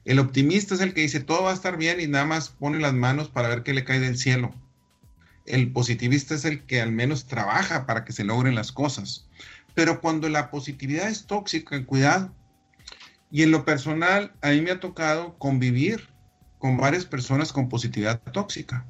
El 0.06 0.20
optimista 0.20 0.76
es 0.76 0.82
el 0.82 0.94
que 0.94 1.02
dice 1.02 1.20
todo 1.20 1.42
va 1.42 1.50
a 1.50 1.56
estar 1.56 1.78
bien 1.78 2.00
y 2.00 2.06
nada 2.06 2.26
más 2.26 2.50
pone 2.50 2.78
las 2.78 2.94
manos 2.94 3.28
para 3.28 3.48
ver 3.48 3.64
qué 3.64 3.74
le 3.74 3.84
cae 3.84 4.00
del 4.00 4.20
cielo. 4.20 4.54
El 5.48 5.72
positivista 5.72 6.36
es 6.36 6.46
el 6.46 6.64
que 6.66 6.82
al 6.82 6.92
menos 6.92 7.26
trabaja 7.26 7.86
para 7.86 8.06
que 8.06 8.14
se 8.14 8.24
logren 8.24 8.56
las 8.56 8.72
cosas. 8.72 9.28
Pero 9.74 10.02
cuando 10.02 10.30
la 10.30 10.52
positividad 10.52 11.10
es 11.10 11.26
tóxica, 11.26 11.84
cuidado. 11.86 12.34
Y 13.32 13.44
en 13.44 13.52
lo 13.52 13.66
personal, 13.66 14.34
a 14.42 14.52
mí 14.52 14.62
me 14.62 14.72
ha 14.72 14.80
tocado 14.80 15.38
convivir 15.38 16.10
con 16.58 16.78
varias 16.78 17.06
personas 17.06 17.54
con 17.54 17.70
positividad 17.70 18.22
tóxica. 18.32 18.86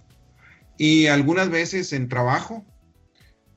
Y 0.78 1.08
algunas 1.08 1.50
veces 1.50 1.93
en 1.93 2.08
trabajo, 2.08 2.65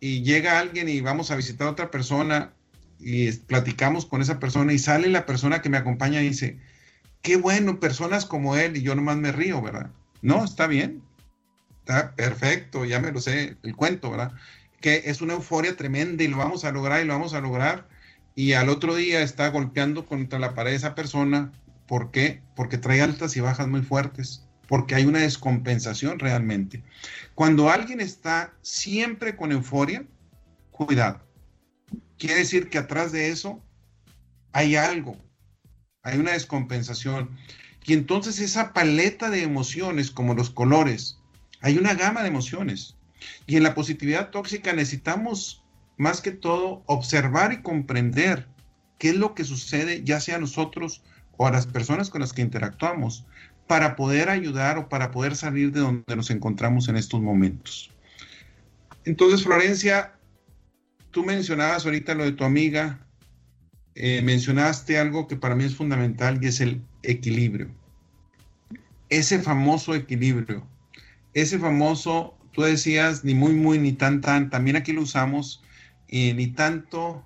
y 0.01 0.23
llega 0.23 0.59
alguien 0.59 0.89
y 0.89 1.01
vamos 1.01 1.31
a 1.31 1.37
visitar 1.37 1.69
a 1.69 1.73
otra 1.73 1.91
persona 1.91 2.55
y 2.99 3.31
platicamos 3.33 4.07
con 4.07 4.23
esa 4.23 4.39
persona 4.39 4.73
y 4.73 4.79
sale 4.79 5.09
la 5.09 5.27
persona 5.27 5.63
que 5.63 5.69
me 5.69 5.77
acompaña 5.77 6.23
y 6.23 6.29
dice, 6.29 6.59
qué 7.23 7.37
bueno, 7.37 7.81
personas 7.81 8.25
como 8.27 8.57
él 8.57 8.77
y 8.77 8.83
yo 8.83 8.95
nomás 8.95 9.19
me 9.19 9.33
río, 9.33 9.61
¿verdad? 9.61 9.91
No, 10.23 10.45
está 10.45 10.67
bien, 10.67 11.03
está 11.81 12.14
perfecto, 12.14 12.85
ya 12.85 13.01
me 13.01 13.12
lo 13.12 13.21
sé, 13.21 13.57
el 13.62 13.77
cuento, 13.77 14.11
¿verdad? 14.11 14.33
Que 14.81 15.03
es 15.07 15.21
una 15.21 15.35
euforia 15.35 15.77
tremenda 15.77 16.23
y 16.23 16.29
lo 16.29 16.38
vamos 16.38 16.64
a 16.64 16.73
lograr 16.73 17.03
y 17.03 17.07
lo 17.07 17.14
vamos 17.14 17.35
a 17.35 17.40
lograr. 17.40 17.88
Y 18.35 18.53
al 18.53 18.69
otro 18.69 18.95
día 18.95 19.23
está 19.23 19.49
golpeando 19.49 20.07
contra 20.07 20.38
la 20.38 20.55
pared 20.55 20.73
esa 20.73 20.95
persona. 20.95 21.53
¿Por 21.87 22.11
qué? 22.11 22.43
Porque 22.55 22.79
trae 22.79 23.03
altas 23.03 23.37
y 23.37 23.40
bajas 23.40 23.66
muy 23.66 23.83
fuertes, 23.83 24.47
porque 24.69 24.95
hay 24.95 25.05
una 25.05 25.19
descompensación 25.19 26.19
realmente. 26.19 26.83
Cuando 27.35 27.71
alguien 27.71 28.01
está 28.01 28.55
siempre 28.62 29.37
con 29.37 29.53
euforia, 29.53 30.05
cuidado. 30.71 31.21
Quiere 32.16 32.37
decir 32.37 32.71
que 32.71 32.79
atrás 32.79 33.12
de 33.12 33.31
eso 33.31 33.62
hay 34.53 34.77
algo, 34.77 35.16
hay 36.03 36.19
una 36.19 36.33
descompensación. 36.33 37.37
Y 37.85 37.95
entonces 37.95 38.38
esa 38.38 38.73
paleta 38.73 39.31
de 39.31 39.43
emociones, 39.43 40.11
como 40.11 40.35
los 40.35 40.51
colores, 40.51 41.20
hay 41.61 41.79
una 41.79 41.94
gama 41.94 42.23
de 42.23 42.29
emociones. 42.29 42.96
Y 43.46 43.57
en 43.57 43.62
la 43.62 43.75
positividad 43.75 44.31
tóxica 44.31 44.73
necesitamos 44.73 45.64
más 45.96 46.20
que 46.20 46.31
todo 46.31 46.83
observar 46.87 47.53
y 47.53 47.62
comprender 47.62 48.49
qué 48.99 49.11
es 49.11 49.16
lo 49.16 49.35
que 49.35 49.44
sucede, 49.44 50.03
ya 50.05 50.20
sea 50.20 50.37
a 50.37 50.40
nosotros 50.40 51.03
o 51.37 51.46
a 51.46 51.51
las 51.51 51.66
personas 51.66 52.11
con 52.11 52.20
las 52.20 52.33
que 52.33 52.42
interactuamos, 52.42 53.27
para 53.66 53.96
poder 53.96 54.31
ayudar 54.31 54.79
o 54.79 54.88
para 54.88 55.11
poder 55.11 55.37
salir 55.37 55.73
de 55.73 55.81
donde 55.81 56.16
nos 56.16 56.31
encontramos 56.31 56.88
en 56.88 56.96
estos 56.96 57.20
momentos. 57.20 57.90
Entonces, 59.05 59.42
Florencia, 59.42 60.14
tú 61.11 61.25
mencionabas 61.25 61.85
ahorita 61.85 62.14
lo 62.14 62.25
de 62.25 62.33
tu 62.33 62.44
amiga, 62.44 63.07
eh, 63.94 64.23
mencionaste 64.23 64.99
algo 64.99 65.27
que 65.29 65.37
para 65.37 65.55
mí 65.55 65.64
es 65.64 65.77
fundamental 65.77 66.42
y 66.42 66.49
es 66.49 66.61
el 66.61 66.83
equilibrio. 67.03 67.70
Ese 69.09 69.38
famoso 69.40 69.94
equilibrio, 69.94 70.66
ese 71.35 71.59
famoso, 71.59 72.37
tú 72.53 72.62
decías, 72.62 73.25
ni 73.25 73.35
muy, 73.35 73.55
muy, 73.55 73.79
ni 73.79 73.93
tan, 73.93 74.21
tan, 74.21 74.51
también 74.51 74.77
aquí 74.77 74.93
lo 74.93 75.03
usamos, 75.03 75.62
y 76.09 76.33
ni 76.33 76.49
tanto 76.49 77.25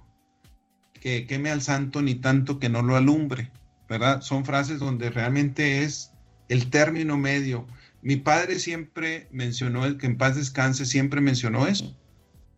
que 1.01 1.27
queme 1.27 1.51
al 1.51 1.63
santo, 1.63 2.03
ni 2.03 2.15
tanto 2.15 2.59
que 2.59 2.69
no 2.69 2.83
lo 2.83 2.97
alumbre, 2.97 3.51
¿verdad? 3.89 4.23
Son 4.23 4.45
frases 4.45 4.79
donde 4.79 5.11
realmente 5.11 5.83
es 5.83 6.13
el 6.49 6.71
término 6.71 7.17
medio. 7.17 7.67
Mi 8.03 8.17
padre 8.17 8.59
siempre 8.59 9.29
mencionó, 9.31 9.87
el 9.87 9.99
que 9.99 10.07
en 10.07 10.17
paz 10.17 10.37
descanse, 10.37 10.87
siempre 10.87 11.21
mencionó 11.21 11.67
eso. 11.67 11.97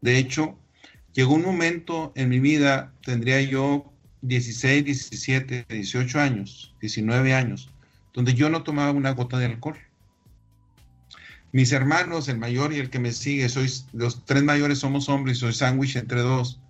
De 0.00 0.18
hecho, 0.18 0.58
llegó 1.12 1.34
un 1.34 1.42
momento 1.42 2.12
en 2.14 2.28
mi 2.28 2.40
vida, 2.40 2.92
tendría 3.04 3.40
yo 3.40 3.92
16, 4.22 4.84
17, 4.84 5.66
18 5.68 6.20
años, 6.20 6.74
19 6.80 7.34
años, 7.34 7.70
donde 8.12 8.34
yo 8.34 8.50
no 8.50 8.62
tomaba 8.62 8.90
una 8.92 9.12
gota 9.12 9.38
de 9.38 9.46
alcohol. 9.46 9.76
Mis 11.52 11.72
hermanos, 11.72 12.28
el 12.28 12.38
mayor 12.38 12.72
y 12.72 12.78
el 12.78 12.90
que 12.90 12.98
me 12.98 13.12
sigue, 13.12 13.48
sois, 13.48 13.86
los 13.92 14.24
tres 14.24 14.42
mayores 14.42 14.78
somos 14.78 15.08
hombres, 15.08 15.38
soy 15.38 15.52
sándwich 15.52 15.96
entre 15.96 16.20
dos, 16.20 16.60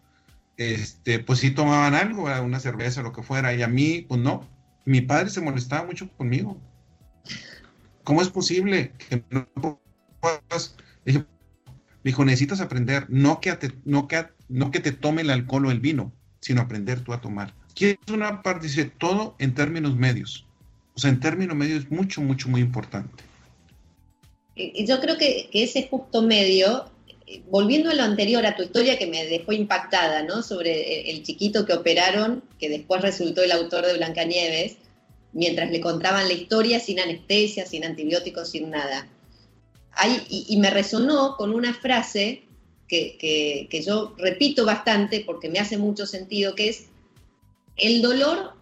este, 0.57 1.19
pues 1.19 1.41
sí 1.41 1.51
tomaban 1.51 1.95
algo, 1.95 2.25
una 2.43 2.61
cerveza, 2.61 3.03
lo 3.03 3.13
que 3.13 3.23
fuera, 3.23 3.55
y 3.55 3.63
a 3.63 3.69
mí, 3.69 4.05
pues 4.09 4.21
no. 4.21 4.49
Mi 4.85 5.01
padre 5.01 5.31
se 5.31 5.41
molestaba 5.41 5.87
mucho 5.87 6.09
conmigo. 6.17 6.61
¿Cómo 8.05 8.23
es 8.23 8.29
posible 8.29 8.93
que 9.09 9.23
no 9.31 9.81
puedas? 10.21 10.77
Dijo, 12.05 12.25
necesitas 12.25 12.61
aprender, 12.61 13.07
no 13.09 13.41
que, 13.41 13.53
te, 13.55 13.73
no, 13.85 14.07
que, 14.07 14.29
no 14.49 14.71
que 14.71 14.79
te 14.79 14.93
tome 14.93 15.23
el 15.23 15.31
alcohol 15.31 15.67
o 15.67 15.71
el 15.73 15.81
vino, 15.81 16.13
sino 16.41 16.61
aprender 16.63 17.01
tú 17.01 17.13
a 17.13 17.21
tomar. 17.21 17.53
es 17.81 17.97
una 18.13 18.43
parte, 18.43 18.69
dice, 18.69 18.85
todo 18.85 19.35
en 19.41 19.55
términos 19.55 19.97
medios. 19.97 20.47
O 20.95 21.01
sea, 21.01 21.11
en 21.11 21.19
términos 21.19 21.57
medios 21.57 21.85
es 21.85 21.91
mucho, 21.91 22.23
mucho, 22.23 22.49
muy 22.49 22.61
importante. 22.61 23.25
Yo 24.57 25.01
creo 25.01 25.19
que, 25.19 25.49
ese 25.53 25.87
justo 25.89 26.23
medio, 26.23 26.87
volviendo 27.51 27.91
a 27.91 27.95
lo 27.95 28.03
anterior, 28.03 28.47
a 28.47 28.57
tu 28.57 28.63
historia 28.63 28.99
que 28.99 29.07
me 29.07 29.27
dejó 29.27 29.53
impactada, 29.53 30.23
¿no? 30.23 30.43
Sobre 30.43 31.11
el 31.11 31.23
chiquito 31.23 31.67
que 31.67 31.75
operaron, 31.75 32.43
que 32.59 32.69
después 32.69 33.03
resultó 33.03 33.43
el 33.43 33.53
autor 33.53 33.85
de 33.85 33.95
Blancanieves, 33.95 34.77
mientras 35.33 35.71
le 35.71 35.81
contaban 35.81 36.29
la 36.29 36.35
historia 36.35 36.81
sin 36.81 37.01
anestesia, 37.01 37.67
sin 37.67 37.85
antibióticos, 37.85 38.51
sin 38.51 38.71
nada. 38.71 39.09
y, 40.29 40.57
me 40.59 40.71
resonó 40.71 41.37
con 41.37 41.55
una 41.55 41.75
frase 41.75 42.47
que, 42.89 43.83
yo 43.85 44.15
repito 44.19 44.65
bastante 44.65 45.21
porque 45.21 45.49
me 45.49 45.59
hace 45.59 45.79
mucho 45.79 46.07
sentido, 46.07 46.55
que 46.55 46.69
es, 46.69 46.87
el 47.77 48.01
dolor 48.03 48.55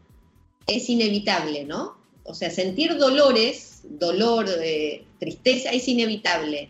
es 0.66 0.88
inevitable, 0.88 1.64
¿no? 1.64 1.96
O 2.24 2.34
sea, 2.34 2.50
sentir 2.50 2.96
dolores, 2.96 3.82
dolor, 3.84 4.46
eh, 4.62 5.04
tristeza, 5.24 5.70
es 5.70 5.88
inevitable. 5.88 6.68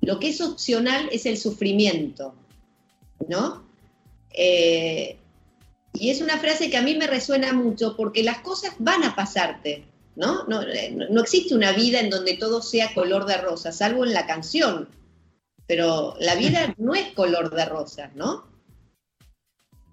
Lo 0.00 0.18
que 0.18 0.28
es 0.28 0.40
opcional 0.40 1.08
es 1.12 1.26
el 1.26 1.36
sufrimiento, 1.36 2.34
¿no? 3.28 3.64
Eh, 4.30 5.16
y 5.94 6.10
es 6.10 6.20
una 6.20 6.38
frase 6.38 6.70
que 6.70 6.76
a 6.76 6.82
mí 6.82 6.94
me 6.94 7.06
resuena 7.06 7.52
mucho 7.52 7.96
porque 7.96 8.22
las 8.22 8.38
cosas 8.38 8.74
van 8.78 9.02
a 9.04 9.14
pasarte, 9.14 9.84
¿no? 10.16 10.44
No, 10.44 10.62
no 11.10 11.20
existe 11.20 11.54
una 11.54 11.72
vida 11.72 12.00
en 12.00 12.10
donde 12.10 12.36
todo 12.36 12.62
sea 12.62 12.94
color 12.94 13.26
de 13.26 13.36
rosa, 13.36 13.72
salvo 13.72 14.04
en 14.04 14.14
la 14.14 14.26
canción, 14.26 14.88
pero 15.66 16.14
la 16.20 16.34
vida 16.36 16.74
no 16.78 16.94
es 16.94 17.12
color 17.12 17.54
de 17.54 17.64
rosa, 17.64 18.10
¿no? 18.14 18.46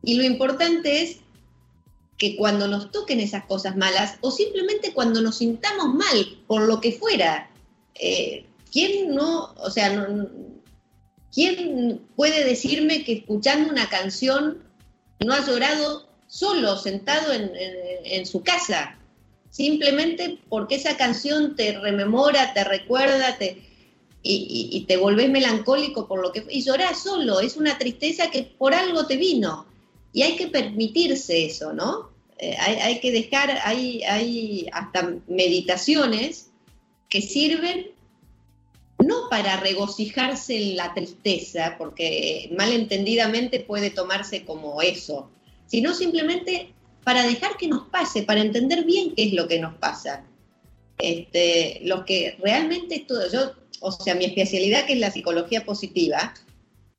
Y 0.04 0.16
lo 0.16 0.24
importante 0.24 1.02
es 1.02 1.18
que 2.18 2.36
cuando 2.36 2.68
nos 2.68 2.92
toquen 2.92 3.20
esas 3.20 3.46
cosas 3.46 3.76
malas, 3.78 4.18
o 4.22 4.32
simplemente 4.32 4.94
cuando 4.94 5.22
nos 5.22 5.38
sintamos 5.38 5.94
mal, 5.94 6.44
por 6.48 6.62
lo 6.64 6.82
que 6.82 6.92
fuera, 6.92 7.50
eh, 8.00 8.46
¿quién 8.72 9.14
no, 9.14 9.54
o 9.58 9.70
sea, 9.70 10.08
¿quién 11.32 12.02
puede 12.16 12.44
decirme 12.44 13.04
que 13.04 13.14
escuchando 13.14 13.70
una 13.70 13.90
canción 13.90 14.64
no 15.20 15.34
ha 15.34 15.46
llorado 15.46 16.10
solo, 16.28 16.78
sentado 16.78 17.34
en 17.34 18.26
su 18.26 18.42
casa? 18.42 18.98
Simplemente 19.52 20.40
porque 20.50 20.76
esa 20.76 20.98
canción 20.98 21.56
te 21.56 21.78
rememora, 21.80 22.54
te 22.54 22.64
recuerda, 22.64 23.38
te, 23.38 23.70
y, 24.22 24.86
te 24.88 24.98
volvés 24.98 25.30
melancólico 25.30 26.08
por 26.08 26.22
lo 26.22 26.32
que 26.32 26.46
y 26.50 26.62
llorás 26.64 27.04
solo, 27.04 27.40
es 27.40 27.58
una 27.58 27.78
tristeza 27.78 28.30
que 28.30 28.44
por 28.44 28.74
algo 28.74 29.08
te 29.08 29.18
vino. 29.18 29.66
Y 30.12 30.24
hay 30.24 30.36
que 30.36 30.48
permitirse 30.48 31.46
eso, 31.46 31.72
¿no? 31.74 32.10
Eh, 32.38 32.56
hay, 32.58 33.00
que 33.00 33.12
dejar, 33.12 33.60
hay, 33.64 34.02
hay 34.04 34.68
hasta 34.72 35.16
meditaciones 35.28 36.49
que 37.10 37.22
sirven 37.22 37.92
no 39.00 39.30
para 39.30 39.60
regocijarse 39.60 40.58
en 40.58 40.78
la 40.78 40.94
tristeza, 40.94 41.76
porque 41.78 42.50
malentendidamente 42.58 43.60
puede 43.60 43.90
tomarse 43.90 44.44
como 44.46 44.82
eso, 44.82 45.30
sino 45.68 45.94
simplemente 45.94 46.74
para 47.04 47.24
dejar 47.24 47.58
que 47.58 47.68
nos 47.68 47.88
pase, 47.88 48.24
para 48.24 48.42
entender 48.42 48.84
bien 48.84 49.16
qué 49.16 49.24
es 49.24 49.34
lo 49.34 49.48
que 49.48 49.60
nos 49.60 49.76
pasa. 49.76 50.26
Este, 50.98 51.80
los 51.84 52.04
que 52.04 52.36
realmente 52.40 53.06
yo 53.32 53.54
o 53.82 53.92
sea, 53.92 54.16
mi 54.16 54.26
especialidad 54.26 54.86
que 54.86 54.94
es 54.94 55.00
la 55.00 55.12
psicología 55.12 55.66
positiva, 55.66 56.34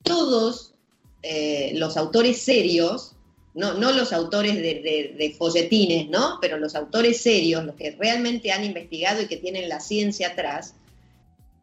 todos 0.03 0.75
eh, 1.23 1.73
los 1.75 1.97
autores 1.97 2.41
serios, 2.41 3.13
no, 3.55 3.73
los 3.75 4.13
autores 4.13 4.57
de, 4.57 5.35
folletines, 5.37 6.09
¿no? 6.09 6.39
Pero 6.41 6.59
los 6.59 6.75
autores 6.75 7.23
serios, 7.23 7.65
los 7.65 7.75
que 7.75 7.93
realmente 7.93 8.53
han 8.53 8.65
investigado 8.65 9.23
y 9.23 9.27
que 9.27 9.37
tienen 9.37 9.69
la 9.69 9.81
ciencia 9.81 10.29
atrás, 10.29 10.75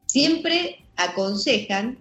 siempre 0.06 0.86
aconsejan 0.96 2.00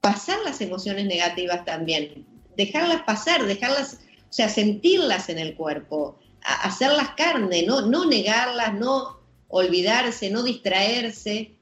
pasar 0.00 0.38
las 0.44 0.60
emociones 0.60 1.06
negativas 1.06 1.64
también, 1.64 2.26
dejarlas 2.56 3.02
pasar, 3.02 3.46
dejarlas, 3.46 3.98
o 4.28 4.32
sea, 4.32 4.48
sentirlas 4.48 5.28
en 5.28 5.38
el 5.38 5.54
cuerpo, 5.54 6.18
hacerlas 6.42 7.10
carne, 7.16 7.64
no, 7.64 7.82
no 7.82 8.06
negarlas, 8.06 8.74
no 8.74 9.20
olvidarse, 9.48 10.30
no 10.30 10.42
distraerse, 10.42 11.60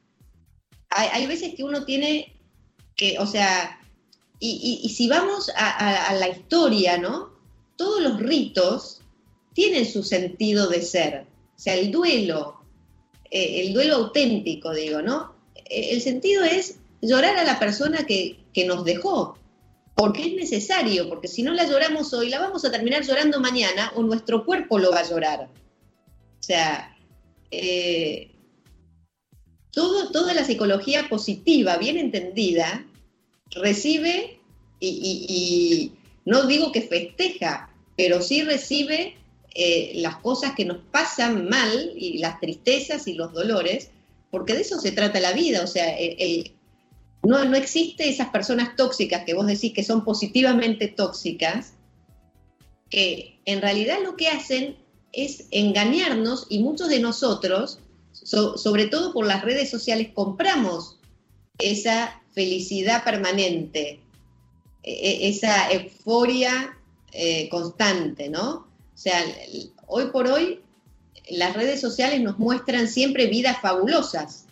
hay, 0.90 1.26
veces 1.26 1.54
que 1.54 1.64
uno 1.64 1.84
tiene 1.84 2.34
que, 2.96 3.18
o 3.18 3.26
sea, 3.26 3.78
y, 4.40 4.88
si 4.96 5.08
vamos 5.08 5.50
a, 5.56 6.14
la 6.14 6.28
historia, 6.28 6.96
¿no? 6.96 7.37
Todos 7.78 8.02
los 8.02 8.20
ritos 8.20 9.00
tienen 9.54 9.86
su 9.86 10.02
sentido 10.02 10.68
de 10.68 10.82
ser. 10.82 11.24
O 11.56 11.58
sea, 11.58 11.74
el 11.74 11.90
duelo, 11.90 12.60
eh, 13.30 13.62
el 13.62 13.72
duelo 13.72 13.94
auténtico, 13.94 14.74
digo, 14.74 15.00
¿no? 15.00 15.34
Eh, 15.54 15.88
el 15.92 16.02
sentido 16.02 16.44
es 16.44 16.76
llorar 17.00 17.38
a 17.38 17.44
la 17.44 17.58
persona 17.58 18.04
que, 18.04 18.38
que 18.52 18.66
nos 18.66 18.84
dejó, 18.84 19.38
porque 19.94 20.26
es 20.26 20.34
necesario, 20.34 21.08
porque 21.08 21.28
si 21.28 21.42
no 21.42 21.54
la 21.54 21.66
lloramos 21.66 22.12
hoy, 22.12 22.28
la 22.28 22.38
vamos 22.38 22.66
a 22.66 22.70
terminar 22.70 23.02
llorando 23.02 23.40
mañana 23.40 23.92
o 23.96 24.02
nuestro 24.02 24.44
cuerpo 24.44 24.78
lo 24.78 24.90
va 24.90 25.00
a 25.00 25.08
llorar. 25.08 25.48
O 26.38 26.42
sea, 26.42 26.94
eh, 27.50 28.30
todo, 29.72 30.10
toda 30.10 30.34
la 30.34 30.44
psicología 30.44 31.08
positiva, 31.08 31.76
bien 31.76 31.96
entendida, 31.96 32.84
recibe 33.50 34.40
y, 34.80 35.92
no 36.24 36.46
digo 36.46 36.72
que 36.72 36.82
festeja, 36.82 37.67
pero 37.98 38.22
sí 38.22 38.42
recibe 38.42 39.16
eh, 39.56 39.94
las 39.96 40.18
cosas 40.18 40.54
que 40.54 40.64
nos 40.64 40.78
pasan 40.92 41.48
mal 41.48 41.92
y 41.96 42.18
las 42.18 42.38
tristezas 42.38 43.08
y 43.08 43.14
los 43.14 43.32
dolores, 43.32 43.90
porque 44.30 44.54
de 44.54 44.60
eso 44.60 44.80
se 44.80 44.92
trata 44.92 45.18
la 45.18 45.32
vida. 45.32 45.64
O 45.64 45.66
sea, 45.66 45.96
no, 47.24 47.44
no 47.44 47.56
existe 47.56 48.08
esas 48.08 48.28
personas 48.28 48.76
tóxicas 48.76 49.24
que 49.24 49.34
vos 49.34 49.48
decís 49.48 49.72
que 49.74 49.82
son 49.82 50.04
positivamente 50.04 50.86
tóxicas, 50.86 51.72
que 52.88 53.40
en 53.46 53.60
realidad 53.60 53.98
lo 54.04 54.16
que 54.16 54.28
hacen 54.28 54.76
es 55.12 55.48
engañarnos 55.50 56.46
y 56.48 56.60
muchos 56.60 56.88
de 56.88 57.00
nosotros, 57.00 57.80
sobre 58.12 58.86
todo 58.86 59.12
por 59.12 59.26
las 59.26 59.42
redes 59.42 59.70
sociales, 59.70 60.10
compramos 60.14 61.00
esa 61.58 62.22
felicidad 62.32 63.02
permanente, 63.02 63.98
e, 64.84 64.92
e, 64.92 65.28
esa 65.30 65.72
euforia 65.72 66.77
eh, 67.12 67.48
constante, 67.48 68.28
¿no? 68.28 68.68
O 68.94 69.00
sea, 69.00 69.24
hoy 69.86 70.06
por 70.06 70.26
hoy 70.26 70.60
las 71.30 71.54
redes 71.54 71.80
sociales 71.80 72.20
nos 72.20 72.38
muestran 72.38 72.88
siempre 72.88 73.26
vidas 73.26 73.58
fabulosas. 73.60 74.46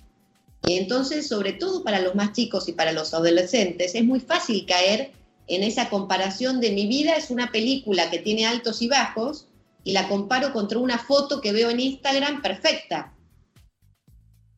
Y 0.63 0.77
entonces, 0.77 1.29
sobre 1.29 1.53
todo 1.53 1.85
para 1.85 2.01
los 2.01 2.15
más 2.15 2.33
chicos 2.33 2.69
y 2.69 2.73
para 2.73 2.93
los 2.93 3.15
adolescentes, 3.15 3.95
es 3.95 4.05
muy 4.05 4.21
fácil 4.21 4.67
caer 4.67 5.13
en 5.47 5.63
esa 5.63 5.89
comparación 5.89 6.61
de 6.61 6.73
mi 6.73 6.87
vida 6.87 7.15
es 7.17 7.31
una 7.31 7.53
película 7.53 8.11
que 8.11 8.19
tiene 8.19 8.47
altos 8.47 8.83
y 8.83 8.89
bajos 8.89 9.47
y 9.85 9.93
la 9.93 10.09
comparo 10.09 10.53
contra 10.53 10.79
una 10.79 10.99
foto 10.99 11.41
que 11.41 11.53
veo 11.53 11.71
en 11.71 11.79
Instagram 11.79 12.43
perfecta. 12.43 13.15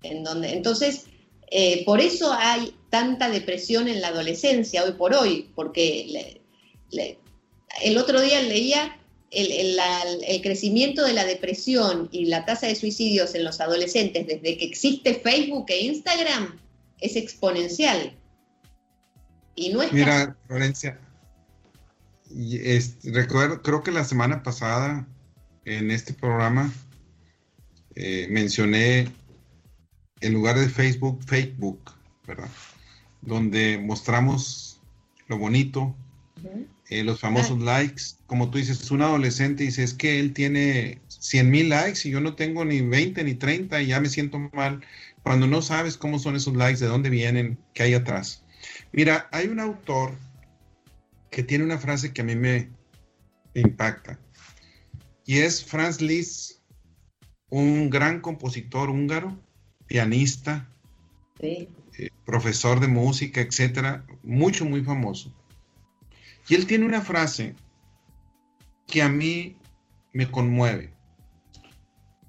En 0.03 0.25
donde, 0.25 0.53
entonces, 0.53 1.05
eh, 1.51 1.85
por 1.85 2.01
eso 2.01 2.33
hay 2.33 2.75
tanta 2.89 3.29
depresión 3.29 3.89
en 3.89 4.01
la 4.01 4.09
adolescencia 4.09 4.85
hoy 4.85 4.93
por 4.93 5.15
hoy, 5.15 5.51
porque 5.55 6.41
el 7.83 7.99
otro 7.99 8.21
día 8.21 8.43
leía 8.43 8.99
el, 9.31 10.41
crecimiento 10.43 11.05
de 11.05 11.13
la 11.13 11.25
depresión 11.25 12.09
y 12.13 12.27
la 12.27 12.45
tasa 12.45 12.67
de 12.67 12.75
suicidios 12.75 13.35
en 13.35 13.45
los 13.45 13.61
adolescentes 13.61 14.27
desde 14.27 14.57
que 14.57 14.65
existe 14.65 15.15
Facebook 15.15 15.67
e 15.69 15.83
Instagram 15.83 16.59
es 17.01 17.17
exponencial. 17.17 18.17
Y 19.55 19.71
no 19.71 19.83
es 19.83 19.93
Mira, 19.93 20.37
Florencia, 20.47 20.99
recuerdo, 23.05 23.63
creo 23.63 23.83
que 23.83 23.91
la 23.91 24.05
semana 24.05 24.43
pasada 24.43 25.07
en 25.65 25.91
este 25.91 26.15
programa 26.15 26.73
eh, 27.95 28.29
mencioné 28.31 29.09
en 30.21 30.33
lugar 30.33 30.59
de 30.59 30.69
Facebook, 30.69 31.23
Facebook, 31.27 31.81
¿verdad? 32.27 32.49
Donde 33.21 33.79
mostramos 33.79 34.81
lo 35.27 35.39
bonito, 35.39 35.95
eh, 36.91 37.05
los 37.05 37.21
famosos 37.21 37.61
likes. 37.61 38.03
Como 38.27 38.51
tú 38.51 38.59
dices, 38.59 38.91
un 38.91 39.03
adolescente 39.03 39.65
dice, 39.65 39.83
es 39.83 39.95
que 39.95 40.19
él 40.21 40.33
tiene 40.33 41.01
100 41.09 41.51
mil 41.51 41.69
likes 41.69 42.09
y 42.09 42.11
yo 42.11 42.21
no 42.21 42.35
tengo 42.35 42.65
ni 42.65 42.81
20 42.81 43.25
ni 43.25 43.35
30 43.35 43.83
y 43.83 43.89
ya 43.89 44.01
me 44.01 44.09
siento 44.09 44.39
mal. 44.53 44.81
Cuando 45.23 45.47
no 45.47 45.61
sabes 45.61 45.97
cómo 45.97 46.19
son 46.19 46.37
esos 46.37 46.57
likes, 46.57 46.81
de 46.81 46.87
dónde 46.87 47.11
vienen, 47.11 47.59
qué 47.75 47.85
hay 47.85 47.95
atrás. 47.95 48.45
Mira, 48.93 49.29
hay 49.33 49.49
un 49.49 49.61
autor 49.61 50.13
que 51.31 51.43
tiene 51.43 51.65
una 51.65 51.79
frase 51.79 52.13
que 52.13 52.23
a 52.23 52.25
mí 52.25 52.35
me 52.35 52.71
impacta. 53.55 54.19
Y 55.27 55.39
es 55.39 55.63
Franz 55.63 56.01
Liszt, 56.01 56.63
un 57.51 57.91
gran 57.91 58.21
compositor 58.21 58.89
húngaro, 58.89 59.39
pianista, 59.87 60.71
eh, 61.41 61.69
profesor 62.25 62.81
de 62.81 62.89
música, 62.89 63.41
etcétera, 63.41 64.07
mucho, 64.23 64.65
muy 64.65 64.83
famoso. 64.83 65.35
Y 66.49 66.55
él 66.55 66.67
tiene 66.67 66.87
una 66.87 67.03
frase 67.03 67.55
que 68.87 69.03
a 69.03 69.09
mí 69.09 69.57
me 70.13 70.31
conmueve. 70.31 70.95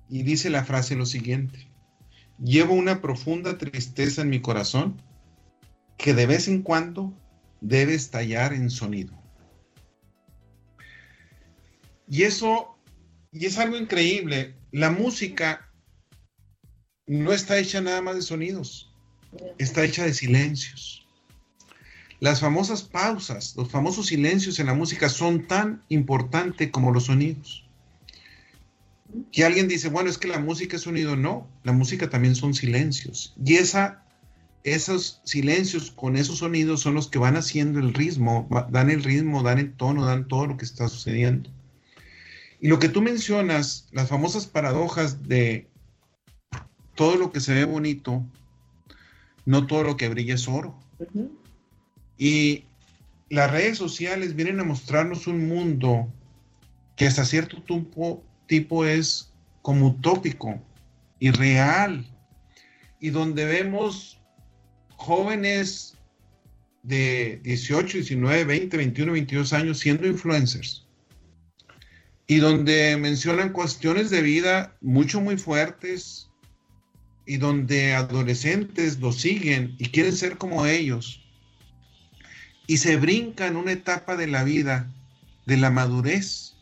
Y 0.10 0.24
dice 0.24 0.50
la 0.50 0.66
frase 0.66 0.96
lo 0.96 1.06
siguiente. 1.06 1.68
Llevo 2.38 2.74
una 2.74 3.02
profunda 3.02 3.58
tristeza 3.58 4.22
en 4.22 4.30
mi 4.30 4.42
corazón 4.42 5.02
que 5.98 6.14
de 6.14 6.26
vez 6.26 6.48
en 6.48 6.64
cuando 6.64 7.14
debe 7.62 7.94
estallar 7.94 8.54
en 8.54 8.70
sonido. 8.70 9.18
Y 12.10 12.24
eso, 12.24 12.78
y 13.32 13.46
es 13.46 13.58
algo 13.58 13.78
increíble. 13.78 14.56
La 14.72 14.90
música 14.90 15.72
no 17.06 17.34
está 17.34 17.58
hecha 17.58 17.82
nada 17.82 18.02
más 18.02 18.16
de 18.16 18.22
sonidos, 18.22 18.94
está 19.58 19.84
hecha 19.84 20.06
de 20.06 20.14
silencios. 20.14 20.99
Las 22.20 22.42
famosas 22.42 22.84
pausas, 22.84 23.56
los 23.56 23.70
famosos 23.70 24.08
silencios 24.08 24.60
en 24.60 24.66
la 24.66 24.74
música 24.74 25.08
son 25.08 25.48
tan 25.48 25.84
importantes 25.88 26.70
como 26.70 26.92
los 26.92 27.06
sonidos. 27.06 27.66
Que 29.32 29.46
alguien 29.46 29.68
dice, 29.68 29.90
bueno, 29.90 30.10
es 30.10 30.18
que 30.18 30.28
la 30.28 30.40
música 30.40 30.76
es 30.76 30.84
sonido. 30.84 31.16
No, 31.16 31.48
la 31.64 31.72
música 31.72 32.10
también 32.10 32.36
son 32.36 32.54
silencios. 32.54 33.34
Y 33.44 33.56
esa, 33.56 34.04
esos 34.64 35.22
silencios 35.24 35.92
con 35.92 36.18
esos 36.18 36.40
sonidos 36.40 36.82
son 36.82 36.94
los 36.94 37.08
que 37.08 37.20
van 37.20 37.38
haciendo 37.38 37.80
el 37.80 37.94
ritmo, 37.94 38.48
dan 38.70 38.90
el 38.90 39.04
ritmo, 39.04 39.42
dan 39.42 39.58
el 39.58 39.74
tono, 39.74 40.06
dan 40.06 40.28
todo 40.28 40.46
lo 40.46 40.58
que 40.58 40.66
está 40.66 40.90
sucediendo. 40.90 41.50
Y 42.60 42.68
lo 42.68 42.80
que 42.80 42.90
tú 42.90 43.02
mencionas, 43.02 43.88
las 43.92 44.10
famosas 44.10 44.46
paradojas 44.46 45.28
de 45.28 45.68
todo 46.96 47.16
lo 47.16 47.32
que 47.32 47.40
se 47.40 47.54
ve 47.54 47.64
bonito, 47.64 48.26
no 49.46 49.66
todo 49.66 49.84
lo 49.84 49.96
que 49.96 50.10
brilla 50.10 50.36
es 50.36 50.50
oro. 50.50 50.78
Y 52.20 52.66
las 53.30 53.50
redes 53.50 53.78
sociales 53.78 54.36
vienen 54.36 54.60
a 54.60 54.66
mostrarnos 54.66 55.26
un 55.26 55.48
mundo 55.48 56.12
que 56.98 57.08
hasta 57.08 57.24
cierto 57.24 57.64
tipo, 58.46 58.86
es 58.86 59.32
como 59.62 59.88
utópico, 59.88 60.62
irreal, 61.20 62.06
y 63.00 63.10
donde 63.12 63.46
vemos 63.46 64.20
jóvenes 64.98 65.96
de 66.84 67.40
18, 67.44 68.00
19, 68.00 68.44
20, 68.44 68.76
21, 68.76 69.12
22 69.14 69.54
años 69.54 69.80
siendo 69.80 70.06
influencers. 70.06 70.86
Y 72.28 72.40
donde 72.40 72.98
mencionan 72.98 73.54
cuestiones 73.54 74.10
de 74.10 74.22
vida 74.22 74.76
mucho, 74.82 75.22
muy 75.22 75.38
fuertes, 75.38 76.30
y 77.26 77.38
donde 77.38 77.94
adolescentes 77.94 79.00
lo 79.00 79.14
siguen 79.14 79.76
y 79.78 79.86
quieren 79.86 80.14
ser 80.14 80.38
como 80.38 80.66
ellos 80.66 81.24
y 82.70 82.78
se 82.78 82.98
brincan 82.98 83.56
una 83.56 83.72
etapa 83.72 84.16
de 84.16 84.28
la 84.28 84.44
vida, 84.44 84.92
de 85.48 85.58
la 85.58 85.72
madurez 85.72 86.54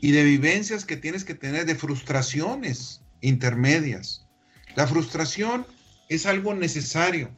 y 0.00 0.10
de 0.10 0.24
vivencias 0.24 0.84
que 0.84 0.96
tienes 0.96 1.22
que 1.22 1.36
tener, 1.36 1.66
de 1.66 1.76
frustraciones 1.76 3.00
intermedias. 3.20 4.26
La 4.74 4.88
frustración 4.88 5.64
es 6.08 6.26
algo 6.26 6.52
necesario, 6.54 7.30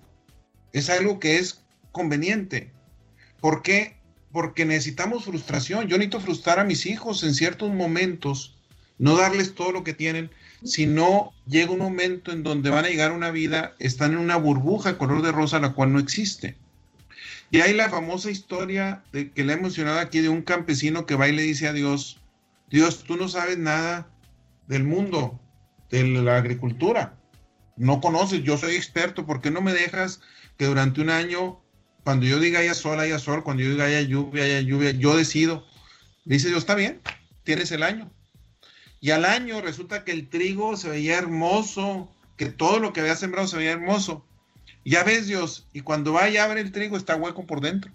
es 0.73 0.89
algo 0.89 1.21
que 1.21 1.37
es 1.37 1.61
conveniente. 1.93 2.73
¿Por 3.41 3.61
qué? 3.61 3.99
Porque 4.33 4.65
necesitamos 4.65 5.27
frustración. 5.27 5.87
Yo 5.87 5.99
necesito 5.99 6.21
frustrar 6.21 6.61
a 6.61 6.65
mis 6.65 6.87
hijos 6.87 7.23
en 7.25 7.35
ciertos 7.35 7.75
momentos, 7.75 8.57
no 8.97 9.19
darles 9.19 9.55
todo 9.55 9.71
lo 9.71 9.85
que 9.85 9.93
tienen, 9.93 10.31
si 10.65 10.87
no 10.87 11.35
llega 11.47 11.73
un 11.73 11.81
momento 11.81 12.33
en 12.33 12.43
donde 12.43 12.71
van 12.71 12.87
a 12.87 12.89
llegar 12.89 13.11
a 13.11 13.15
una 13.15 13.31
vida, 13.31 13.75
están 13.79 14.13
en 14.13 14.19
una 14.19 14.37
burbuja 14.37 14.97
color 14.97 15.21
de 15.21 15.33
rosa 15.33 15.61
la 15.61 15.75
cual 15.75 15.93
no 15.93 15.99
existe. 15.99 16.57
Y 17.53 17.61
hay 17.61 17.75
la 17.75 17.91
famosa 17.91 18.31
historia 18.31 19.05
de 19.13 19.31
que 19.31 19.45
le 19.45 19.53
he 19.53 19.57
mencionado 19.59 19.99
aquí 19.99 20.21
de 20.21 20.31
un 20.31 20.41
campesino 20.41 21.05
que 21.05 21.17
va 21.17 21.29
y 21.29 21.37
le 21.37 21.43
dice 21.43 21.69
a 21.69 21.75
Dios, 21.75 22.19
Dios, 22.71 23.05
tú 23.05 23.17
no 23.17 23.29
sabes 23.29 23.59
nada 23.59 24.09
del 24.69 24.85
mundo, 24.85 25.39
de 25.91 26.03
la 26.03 26.39
agricultura, 26.39 27.15
no 27.77 28.01
conoces, 28.01 28.43
yo 28.43 28.57
soy 28.57 28.75
experto, 28.75 29.27
¿por 29.27 29.43
qué 29.43 29.51
no 29.51 29.61
me 29.61 29.75
dejas 29.75 30.23
que 30.57 30.65
durante 30.65 31.03
un 31.03 31.11
año, 31.11 31.61
cuando 32.05 32.25
yo 32.25 32.41
diga 32.41 32.61
haya 32.61 32.73
sol, 32.73 32.99
haya 32.99 33.19
sol, 33.19 33.45
cuando 33.45 33.63
yo 33.63 33.69
diga 33.69 33.85
haya 33.85 34.01
lluvia, 34.01 34.45
haya 34.45 34.63
lluvia, 34.63 34.93
yo 34.93 35.15
decido? 35.15 35.67
Dice 36.25 36.49
Dios, 36.49 36.61
está 36.61 36.75
bien, 36.75 37.03
tienes 37.45 37.71
el 37.71 37.83
año. 37.83 38.11
Y 38.99 39.11
al 39.11 39.27
año 39.27 39.61
resulta 39.61 40.05
que 40.05 40.13
el 40.13 40.31
trigo 40.31 40.79
se 40.79 40.89
veía 40.89 41.19
hermoso, 41.19 42.11
que 42.39 42.47
todo 42.47 42.79
lo 42.79 42.95
que 42.95 43.01
había 43.01 43.15
sembrado 43.15 43.47
se 43.47 43.59
veía 43.59 43.73
hermoso. 43.73 44.25
Ya 44.85 45.05
ves 45.05 45.27
Dios, 45.27 45.69
y 45.73 45.81
cuando 45.81 46.13
va 46.13 46.29
y 46.29 46.37
abre 46.37 46.61
el 46.61 46.73
trigo 46.73 46.97
está 46.97 47.17
hueco 47.17 47.47
por 47.47 47.61
dentro. 47.61 47.93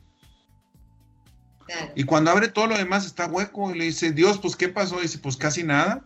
Y 1.95 2.03
cuando 2.03 2.31
abre 2.31 2.47
todo 2.47 2.67
lo 2.67 2.77
demás 2.77 3.05
está 3.05 3.25
hueco. 3.25 3.71
Y 3.71 3.77
le 3.77 3.85
dice, 3.85 4.11
Dios, 4.11 4.37
pues 4.39 4.55
¿qué 4.55 4.69
pasó? 4.69 4.99
Y 4.99 5.03
dice, 5.03 5.19
pues 5.19 5.35
casi 5.35 5.63
nada. 5.63 6.05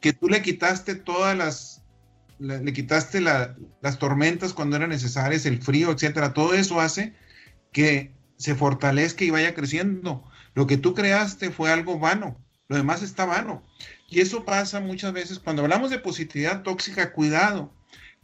Que 0.00 0.12
tú 0.12 0.28
le 0.28 0.42
quitaste 0.42 0.96
todas 0.96 1.36
las 1.36 1.82
le, 2.42 2.72
quitaste 2.72 3.20
las 3.20 3.98
tormentas 3.98 4.52
cuando 4.52 4.76
eran 4.76 4.90
necesarias, 4.90 5.46
el 5.46 5.62
frío, 5.62 5.92
etcétera. 5.92 6.34
Todo 6.34 6.54
eso 6.54 6.80
hace 6.80 7.14
que 7.72 8.12
se 8.36 8.54
fortalezca 8.54 9.24
y 9.24 9.30
vaya 9.30 9.54
creciendo. 9.54 10.24
Lo 10.54 10.66
que 10.66 10.76
tú 10.76 10.94
creaste 10.94 11.50
fue 11.50 11.70
algo 11.70 11.98
vano, 11.98 12.36
lo 12.68 12.76
demás 12.76 13.02
está 13.02 13.24
vano. 13.24 13.62
Y 14.08 14.20
eso 14.20 14.44
pasa 14.44 14.80
muchas 14.80 15.12
veces 15.12 15.38
cuando 15.38 15.62
hablamos 15.62 15.90
de 15.90 15.98
positividad 15.98 16.62
tóxica, 16.62 17.12
cuidado, 17.12 17.72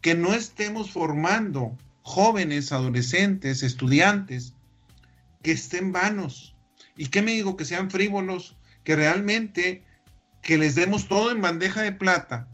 que 0.00 0.14
no 0.14 0.34
estemos 0.34 0.90
formando 0.90 1.76
jóvenes, 2.02 2.72
adolescentes, 2.72 3.62
estudiantes 3.62 4.54
que 5.42 5.52
estén 5.52 5.92
vanos. 5.92 6.54
¿Y 6.96 7.06
qué 7.06 7.22
me 7.22 7.32
digo? 7.32 7.56
Que 7.56 7.64
sean 7.64 7.90
frívolos, 7.90 8.56
que 8.84 8.96
realmente 8.96 9.84
que 10.42 10.58
les 10.58 10.74
demos 10.74 11.08
todo 11.08 11.30
en 11.30 11.40
bandeja 11.40 11.82
de 11.82 11.92
plata 11.92 12.48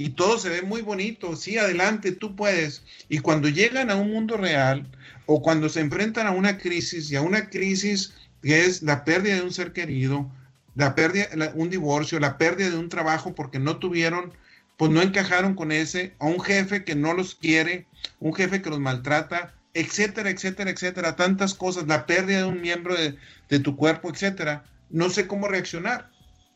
y 0.00 0.10
todo 0.10 0.38
se 0.38 0.48
ve 0.48 0.62
muy 0.62 0.80
bonito, 0.80 1.34
sí, 1.34 1.58
adelante, 1.58 2.12
tú 2.12 2.36
puedes. 2.36 2.84
Y 3.08 3.18
cuando 3.18 3.48
llegan 3.48 3.90
a 3.90 3.96
un 3.96 4.12
mundo 4.12 4.36
real 4.36 4.86
o 5.26 5.42
cuando 5.42 5.68
se 5.68 5.80
enfrentan 5.80 6.28
a 6.28 6.30
una 6.30 6.56
crisis 6.56 7.10
y 7.10 7.16
a 7.16 7.20
una 7.20 7.50
crisis 7.50 8.14
que 8.40 8.64
es 8.64 8.82
la 8.82 9.04
pérdida 9.04 9.34
de 9.34 9.42
un 9.42 9.52
ser 9.52 9.72
querido, 9.72 10.30
la 10.76 10.94
pérdida, 10.94 11.26
un 11.56 11.68
divorcio, 11.68 12.20
la 12.20 12.38
pérdida 12.38 12.70
de 12.70 12.78
un 12.78 12.88
trabajo 12.88 13.34
porque 13.34 13.58
no 13.58 13.78
tuvieron, 13.78 14.32
pues 14.78 14.92
no 14.92 15.02
encajaron 15.02 15.54
con 15.54 15.72
ese, 15.72 16.14
a 16.20 16.26
un 16.26 16.40
jefe 16.40 16.84
que 16.84 16.94
no 16.94 17.12
los 17.12 17.34
quiere, 17.34 17.86
un 18.20 18.32
jefe 18.32 18.62
que 18.62 18.70
los 18.70 18.78
maltrata, 18.78 19.52
etcétera, 19.74 20.30
etcétera, 20.30 20.70
etcétera, 20.70 21.16
tantas 21.16 21.52
cosas, 21.52 21.88
la 21.88 22.06
pérdida 22.06 22.38
de 22.38 22.44
un 22.44 22.60
miembro 22.60 22.94
de, 22.94 23.58
tu 23.58 23.76
cuerpo, 23.76 24.08
etcétera. 24.08 24.64
No 24.88 25.10
sé 25.10 25.26
cómo 25.26 25.48
reaccionar. 25.48 26.10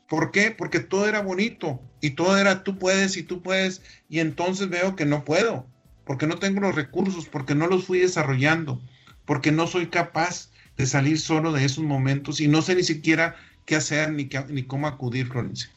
¿Por 0.09 0.31
qué? 0.31 0.53
Porque 0.53 0.79
todo 0.79 1.09
era 1.09 1.21
bonito 1.21 1.83
y 2.01 2.11
todo 2.11 2.39
era 2.39 2.63
tú 2.63 2.79
puedes 2.79 3.17
y 3.17 3.25
tú 3.25 3.43
puedes 3.43 3.83
y 4.09 4.21
entonces 4.21 4.69
veo 4.69 4.95
que 4.95 5.05
no 5.05 5.25
puedo, 5.25 5.67
porque 6.05 6.29
no 6.29 6.39
tengo 6.39 6.61
los 6.61 6.77
recursos, 6.77 7.27
porque 7.27 7.57
no 7.57 7.67
los 7.67 7.87
fui 7.87 7.99
desarrollando, 7.99 8.81
porque 9.25 9.51
no 9.51 9.67
soy 9.67 9.89
capaz 9.89 10.51
de 10.77 10.87
salir 10.87 11.19
solo 11.19 11.53
de 11.53 11.65
esos 11.65 11.83
momentos 11.83 12.41
y 12.41 12.47
no 12.47 12.63
sé 12.63 12.77
ni 12.77 12.85
siquiera 12.85 13.35
qué 13.67 13.75
hacer 13.75 14.13
ni, 14.13 14.29
ni 14.49 14.63
cómo 14.63 14.87
acudir, 14.87 15.27
Florencia. 15.27 15.71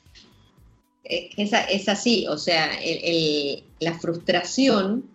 Eh, 1.05 1.29
es, 1.37 1.51
es 1.69 1.89
así, 1.89 2.27
o 2.27 2.37
sea, 2.37 2.71
la 3.79 3.93
frustración 3.99 5.09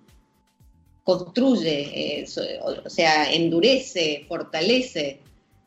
construye, 1.05 2.21
eh, 2.21 2.27
o 2.63 2.89
sea, 2.89 3.33
endurece, 3.33 4.25
fortalece 4.29 5.21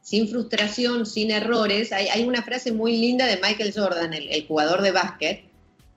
sin 0.04 0.28
frustración, 0.28 1.06
sin 1.06 1.32
errores. 1.32 1.92
Hay, 1.92 2.24
una 2.24 2.44
frase 2.44 2.72
muy 2.72 2.98
linda 2.98 3.26
de 3.26 3.38
Michael 3.38 3.74
Jordan, 3.74 4.14
el, 4.14 4.46
jugador 4.46 4.82
de 4.82 4.92
básquet, 4.92 5.44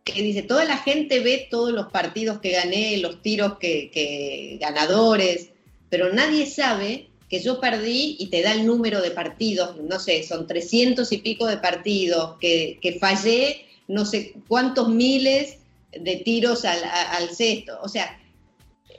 que 0.05 0.23
dice, 0.23 0.43
toda 0.43 0.65
la 0.65 0.79
gente 0.79 1.21
ve 1.21 1.49
todos 1.51 1.73
los 1.73 1.91
partidos 1.91 2.39
que 2.39 2.53
gané, 2.53 2.97
los 2.99 3.21
tiros 3.21 3.59
que, 3.59 4.59
ganadores, 4.61 5.51
pero 5.91 6.13
nadie 6.13 6.47
sabe 6.47 7.09
que 7.29 7.41
yo 7.41 7.61
perdí 7.61 8.17
y 8.21 8.29
te 8.29 8.43
da 8.43 8.53
el 8.53 8.65
número 8.65 9.03
de 9.03 9.11
partidos, 9.11 9.77
no 9.77 9.99
sé, 9.99 10.23
son 10.23 10.47
300 10.47 11.11
y 11.11 11.19
pico 11.19 11.47
de 11.47 11.59
partidos, 11.59 12.37
que, 12.41 12.97
fallé 13.01 13.66
no 13.89 14.05
sé 14.05 14.35
cuántos 14.49 14.89
miles 14.89 15.59
de 15.93 16.17
tiros 16.17 16.65
al, 16.65 16.83
al 16.85 17.29
cesto. 17.31 17.79
O 17.83 17.89
sea, 17.89 18.21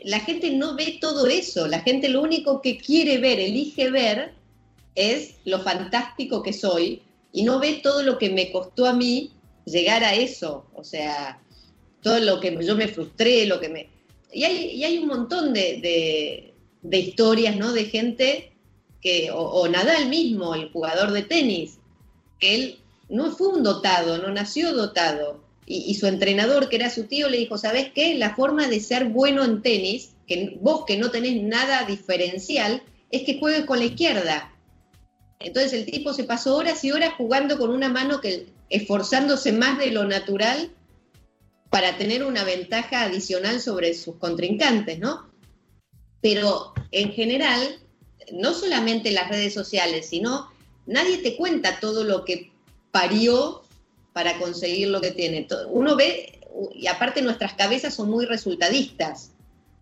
la 0.04 0.20
gente 0.20 0.52
no 0.52 0.76
ve 0.76 0.98
todo 1.02 1.28
eso, 1.28 1.68
la 1.68 1.82
gente 1.82 2.10
lo 2.10 2.22
único 2.22 2.62
que 2.62 2.78
quiere 2.78 3.18
ver, 3.18 3.40
elige 3.40 3.90
ver, 3.90 4.34
es 4.96 5.36
lo 5.46 5.60
fantástico 5.62 6.42
que 6.42 6.54
soy 6.54 7.02
y 7.32 7.44
no 7.44 7.60
ve 7.60 7.82
todo 7.84 8.02
lo 8.02 8.18
que 8.18 8.30
me 8.30 8.52
costó 8.52 8.86
a 8.86 8.94
mí 8.94 9.32
llegar 9.66 10.04
a 10.04 10.16
eso, 10.16 10.66
o 10.74 10.84
sea, 10.84 11.40
todo 12.02 12.20
lo 12.20 12.40
que 12.40 12.58
yo 12.66 12.76
me 12.76 12.88
frustré, 12.88 13.46
lo 13.46 13.60
que 13.60 13.70
me... 13.70 13.90
Y 14.34 14.44
hay, 14.44 14.84
hay 14.84 14.98
un 14.98 15.08
montón 15.08 15.54
de, 15.54 16.54
historias, 16.92 17.58
¿no? 17.58 17.74
De 17.74 17.86
gente 17.86 18.52
que, 19.02 19.30
o, 19.32 19.68
Nadal 19.68 20.10
mismo, 20.10 20.56
el 20.56 20.72
jugador 20.72 21.12
de 21.12 21.24
tenis, 21.24 21.78
él 22.40 22.80
no 23.10 23.32
fue 23.32 23.50
un 23.50 23.64
dotado, 23.64 24.18
no 24.18 24.30
nació 24.30 24.74
dotado. 24.74 25.46
Y, 25.70 25.96
su 25.96 26.08
entrenador, 26.08 26.70
que 26.70 26.78
era 26.78 26.90
su 26.90 27.08
tío, 27.08 27.28
le 27.28 27.40
dijo, 27.40 27.58
¿sabes 27.58 27.92
qué? 27.94 28.16
La 28.16 28.36
forma 28.36 28.68
de 28.68 28.80
ser 28.80 29.10
bueno 29.10 29.44
en 29.44 29.62
tenis, 29.62 30.14
que 30.26 30.58
vos 30.62 30.86
que 30.86 30.96
no 30.96 31.12
tenés 31.12 31.44
nada 31.44 31.84
diferencial, 31.84 32.82
es 33.12 33.24
que 33.24 33.38
juegues 33.38 33.66
con 33.66 33.80
la 33.80 33.86
izquierda. 33.86 34.54
Entonces 35.40 35.74
el 35.74 35.86
tipo 35.86 36.14
se 36.14 36.24
pasó 36.24 36.56
horas 36.56 36.86
y 36.86 36.92
horas 36.92 37.16
jugando 37.18 37.58
con 37.58 37.72
una 37.72 37.90
mano 37.90 38.22
que 38.22 38.48
esforzándose 38.70 39.52
más 39.52 39.78
de 39.78 39.92
lo 39.92 40.06
natural 40.06 40.72
para 41.70 41.98
tener 41.98 42.24
una 42.24 42.46
ventaja 42.46 43.04
adicional 43.04 43.60
sobre 43.60 43.94
sus 43.94 44.16
contrincantes, 44.16 45.00
¿no? 45.00 45.30
Pero 46.22 46.74
en 46.92 47.12
general, 47.12 47.60
no 48.32 48.54
solamente 48.54 49.12
las 49.12 49.30
redes 49.30 49.54
sociales, 49.54 50.08
sino 50.08 50.50
nadie 50.86 51.18
te 51.18 51.36
cuenta 51.36 51.82
todo 51.82 52.06
lo 52.06 52.24
que 52.24 52.52
parió 52.98 53.62
para 54.12 54.40
conseguir 54.40 54.88
lo 54.88 55.00
que 55.02 55.12
tiene. 55.12 55.48
Uno 55.70 55.96
ve, 55.96 56.40
y 56.74 56.88
aparte 56.88 57.22
nuestras 57.22 57.54
cabezas 57.54 57.94
son 57.94 58.10
muy 58.10 58.26
resultadistas, 58.26 59.34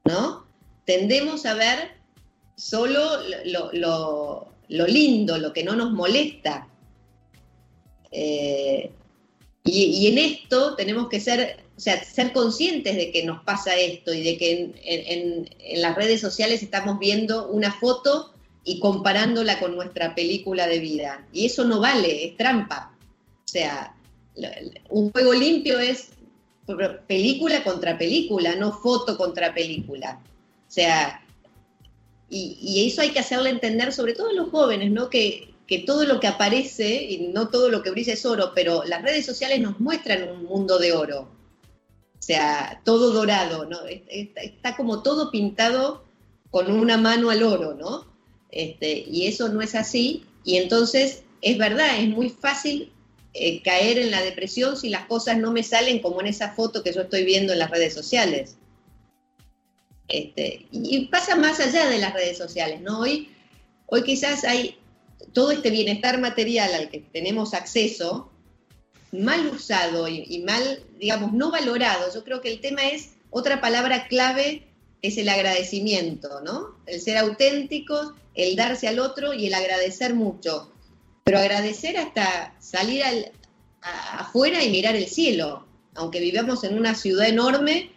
¿no? 0.03 0.45
Tendemos 0.83 1.45
a 1.45 1.53
ver 1.53 1.91
solo 2.57 2.99
lo, 3.45 4.47
lindo, 4.67 5.37
lo 5.37 5.53
que 5.53 5.63
no 5.63 5.77
nos 5.77 5.93
molesta. 5.93 6.67
Eh, 8.11 8.91
y, 9.63 10.07
en 10.07 10.17
esto 10.17 10.75
tenemos 10.75 11.07
que 11.07 11.21
ser, 11.21 11.63
o 11.77 11.79
sea, 11.79 12.03
ser 12.03 12.33
conscientes 12.33 12.97
de 12.97 13.13
que 13.13 13.23
nos 13.23 13.45
pasa 13.45 13.77
esto 13.77 14.13
y 14.13 14.23
de 14.23 14.37
que 14.37 14.73
en, 14.83 15.81
las 15.81 15.95
redes 15.95 16.19
sociales 16.19 16.61
estamos 16.61 16.99
viendo 16.99 17.47
una 17.47 17.71
foto 17.71 18.33
y 18.65 18.81
comparándola 18.81 19.59
con 19.59 19.73
nuestra 19.75 20.13
película 20.15 20.67
de 20.67 20.79
vida. 20.79 21.25
Y 21.31 21.45
eso 21.45 21.63
no 21.63 21.79
vale, 21.79 22.25
es 22.25 22.35
trampa. 22.35 22.94
Sea, 23.55 23.95
un 24.89 25.13
juego 25.13 25.33
limpio 25.33 25.79
es 25.79 26.09
película 27.07 27.63
contra 27.63 27.97
película, 27.97 28.53
no 28.57 28.73
foto 28.73 29.15
contra 29.15 29.53
película. 29.53 30.21
O 30.67 30.71
sea, 30.71 31.23
y, 32.29 32.85
eso 32.85 33.01
hay 33.01 33.11
que 33.11 33.19
hacerle 33.19 33.51
entender, 33.51 33.93
sobre 33.93 34.11
todo 34.11 34.27
a 34.27 34.33
los 34.33 34.49
jóvenes, 34.49 34.91
¿no? 34.91 35.09
Que, 35.09 35.53
todo 35.85 36.03
lo 36.03 36.19
que 36.19 36.27
aparece, 36.27 37.01
y 37.01 37.29
no 37.29 37.47
todo 37.47 37.69
lo 37.69 37.81
que 37.81 37.91
brilla 37.91 38.11
es 38.11 38.25
oro, 38.25 38.51
pero 38.53 38.83
las 38.83 39.01
redes 39.01 39.25
sociales 39.25 39.61
nos 39.61 39.79
muestran 39.79 40.27
un 40.29 40.43
mundo 40.43 40.77
de 40.77 40.91
oro. 40.91 41.29
O 42.19 42.21
sea, 42.21 42.81
todo 42.83 43.13
dorado, 43.13 43.65
¿no? 43.65 43.79
Está, 43.87 44.75
como 44.75 45.01
todo 45.01 45.31
pintado 45.31 46.03
con 46.51 46.69
una 46.69 46.97
mano 46.97 47.29
al 47.29 47.41
oro, 47.41 47.73
¿no? 47.73 48.05
Este, 48.51 49.05
y 49.09 49.27
eso 49.27 49.47
no 49.47 49.61
es 49.61 49.75
así. 49.75 50.25
Y 50.43 50.57
entonces, 50.57 51.23
es 51.41 51.57
verdad, 51.57 51.99
es 51.99 52.09
muy 52.09 52.29
fácil 52.29 52.91
eh, 53.37 53.61
caer 53.61 53.99
en 53.99 54.11
la 54.11 54.21
depresión 54.21 54.77
si 54.77 54.87
las 54.87 55.07
cosas 55.07 55.37
no 55.37 55.51
me 55.51 55.61
salen 55.61 55.99
como 55.99 56.21
en 56.21 56.27
esa 56.27 56.53
foto 56.53 56.81
que 56.81 56.93
yo 56.93 57.01
estoy 57.01 57.25
viendo 57.25 57.51
en 57.51 57.59
las 57.59 57.69
redes 57.69 57.93
sociales. 57.93 58.55
Este, 60.07 60.67
y 60.71 61.07
pasa 61.07 61.35
más 61.35 61.59
allá 61.59 61.89
de 61.89 61.97
las 61.97 62.13
redes 62.13 62.37
sociales, 62.37 62.79
¿no? 62.79 63.01
Hoy, 63.01 63.29
hoy 63.87 64.03
quizás 64.03 64.45
hay 64.45 64.77
todo 65.33 65.51
este 65.51 65.69
bienestar 65.69 66.17
material 66.21 66.73
al 66.75 66.89
que 66.89 66.99
tenemos 66.99 67.53
acceso, 67.53 68.31
mal 69.11 69.47
usado 69.47 70.07
y, 70.07 70.41
mal, 70.47 70.83
digamos, 70.97 71.33
no 71.33 71.51
valorado. 71.51 72.13
Yo 72.13 72.23
creo 72.23 72.39
que 72.39 72.53
el 72.53 72.61
tema 72.61 72.83
es, 72.87 73.15
otra 73.31 73.59
palabra 73.59 74.07
clave 74.07 74.65
es 75.01 75.17
el 75.17 75.27
agradecimiento, 75.27 76.39
¿no? 76.39 76.77
El 76.85 77.01
ser 77.01 77.17
auténticos, 77.17 78.13
el 78.33 78.55
darse 78.55 78.87
al 78.87 78.99
otro 78.99 79.33
y 79.33 79.47
el 79.47 79.53
agradecer 79.53 80.13
mucho. 80.13 80.71
Pero 81.25 81.39
agradecer 81.39 81.97
hasta 81.97 82.53
salir 82.59 83.03
afuera 83.81 84.63
y 84.63 84.69
mirar 84.69 84.95
el 84.95 85.07
cielo. 85.07 85.65
Aunque 85.95 86.19
vivamos 86.19 86.63
en 86.63 86.77
una 86.77 86.93
ciudad 86.93 87.27
enorme, 87.27 87.89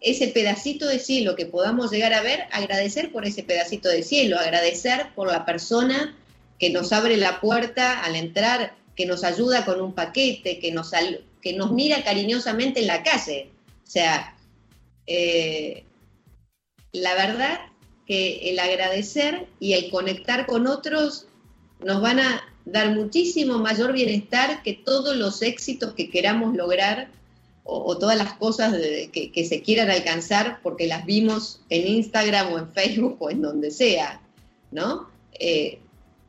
ese 0.00 0.26
pedacito 0.28 0.88
de 0.88 0.98
cielo 0.98 1.36
que 1.36 1.46
podamos 1.46 1.92
llegar 1.92 2.12
a 2.12 2.22
ver, 2.22 2.48
agradecer 2.50 3.12
por 3.12 3.24
ese 3.24 3.44
pedacito 3.44 3.88
de 3.88 4.02
cielo, 4.02 4.36
agradecer 4.36 5.14
por 5.14 5.30
la 5.30 5.44
persona 5.44 6.16
que 6.58 6.70
nos 6.70 6.92
abre 6.92 7.16
la 7.16 7.40
puerta 7.40 8.02
al 8.02 8.16
entrar, 8.16 8.74
que 8.96 9.06
nos 9.06 9.22
ayuda 9.22 9.64
con 9.64 9.80
un 9.80 9.94
paquete, 9.94 10.58
que 10.58 10.72
nos, 10.72 10.90
que 11.40 11.52
nos 11.52 11.70
mira 11.70 12.02
cariñosamente 12.02 12.80
en 12.80 12.88
la 12.88 13.04
calle. 13.04 13.50
O 13.86 13.90
sea, 13.90 14.36
eh, 15.06 15.84
la 16.90 17.14
verdad 17.14 17.60
que 18.08 18.50
el 18.50 18.58
agradecer 18.58 19.46
y 19.60 19.74
el 19.74 19.88
conectar 19.88 20.46
con 20.46 20.66
otros 20.66 21.28
nos 21.84 22.02
van 22.02 22.18
a 22.18 22.51
dar 22.64 22.94
muchísimo 22.94 23.58
mayor 23.58 23.92
bienestar 23.92 24.62
que 24.62 24.74
todos 24.74 25.16
los 25.16 25.42
éxitos 25.42 25.94
que 25.94 26.10
queramos 26.10 26.54
lograr 26.54 27.10
o, 27.64 27.96
todas 27.96 28.16
las 28.16 28.34
cosas 28.34 28.74
que, 29.12 29.46
se 29.48 29.62
quieran 29.62 29.88
alcanzar 29.88 30.58
porque 30.62 30.86
las 30.86 31.06
vimos 31.06 31.60
en 31.68 31.86
Instagram 31.86 32.52
o 32.52 32.58
en 32.58 32.72
Facebook 32.72 33.16
o 33.20 33.30
en 33.30 33.40
donde 33.40 33.70
sea, 33.70 34.20
¿no? 34.72 35.08
Eh, 35.38 35.78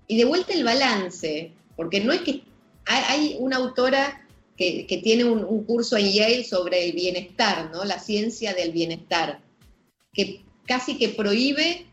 y 0.07 0.17
de 0.17 0.25
vuelta 0.25 0.53
el 0.53 0.63
balance, 0.63 1.51
porque 1.75 2.01
no 2.01 2.13
es 2.13 2.21
que 2.21 2.43
hay, 2.86 3.38
una 3.39 3.57
autora 3.57 4.27
que, 4.57 5.01
tiene 5.03 5.23
un, 5.23 5.63
curso 5.63 5.97
en 5.97 6.11
Yale 6.11 6.43
sobre 6.43 6.86
el 6.86 6.93
bienestar, 6.93 7.71
¿no? 7.71 7.84
La 7.84 7.99
ciencia 7.99 8.53
del 8.53 8.71
bienestar, 8.71 9.39
que 10.13 10.43
casi 10.67 10.97
que 10.97 11.09
prohíbe 11.09 11.88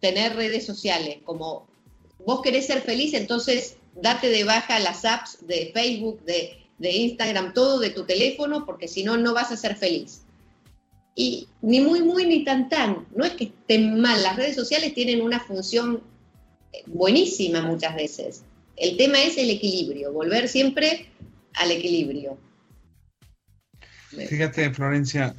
tener 0.00 0.36
redes 0.36 0.66
sociales, 0.66 1.18
como 1.24 1.66
vos 2.26 2.42
querés 2.42 2.66
ser 2.66 2.82
feliz, 2.82 3.14
entonces 3.14 3.76
date 3.94 4.28
de 4.28 4.44
baja 4.44 4.78
las 4.78 5.04
apps 5.04 5.46
de 5.46 5.70
Facebook, 5.72 6.22
de, 6.24 6.58
Instagram, 6.80 7.54
todo 7.54 7.78
de 7.78 7.90
tu 7.90 8.04
teléfono, 8.04 8.66
porque 8.66 8.88
si 8.88 9.04
no, 9.04 9.16
no 9.16 9.34
vas 9.34 9.52
a 9.52 9.56
ser 9.56 9.76
feliz. 9.76 10.22
Y 11.14 11.48
ni 11.60 11.80
muy, 11.80 12.02
muy, 12.02 12.26
ni 12.26 12.44
tan, 12.44 12.68
tan. 12.68 13.06
No 13.14 13.24
es 13.24 13.32
que 13.32 13.44
estén 13.44 14.00
mal. 14.00 14.22
Las 14.22 14.36
redes 14.36 14.56
sociales 14.56 14.94
tienen 14.94 15.20
una 15.20 15.38
función 15.38 16.02
buenísima 16.86 17.60
muchas 17.60 17.94
veces. 17.94 18.42
El 18.76 18.96
tema 18.96 19.20
es 19.22 19.36
el 19.36 19.50
equilibrio, 19.50 20.12
volver 20.12 20.48
siempre 20.48 21.06
al 21.54 21.70
equilibrio. 21.70 22.38
Fíjate, 24.08 24.72
Florencia, 24.72 25.34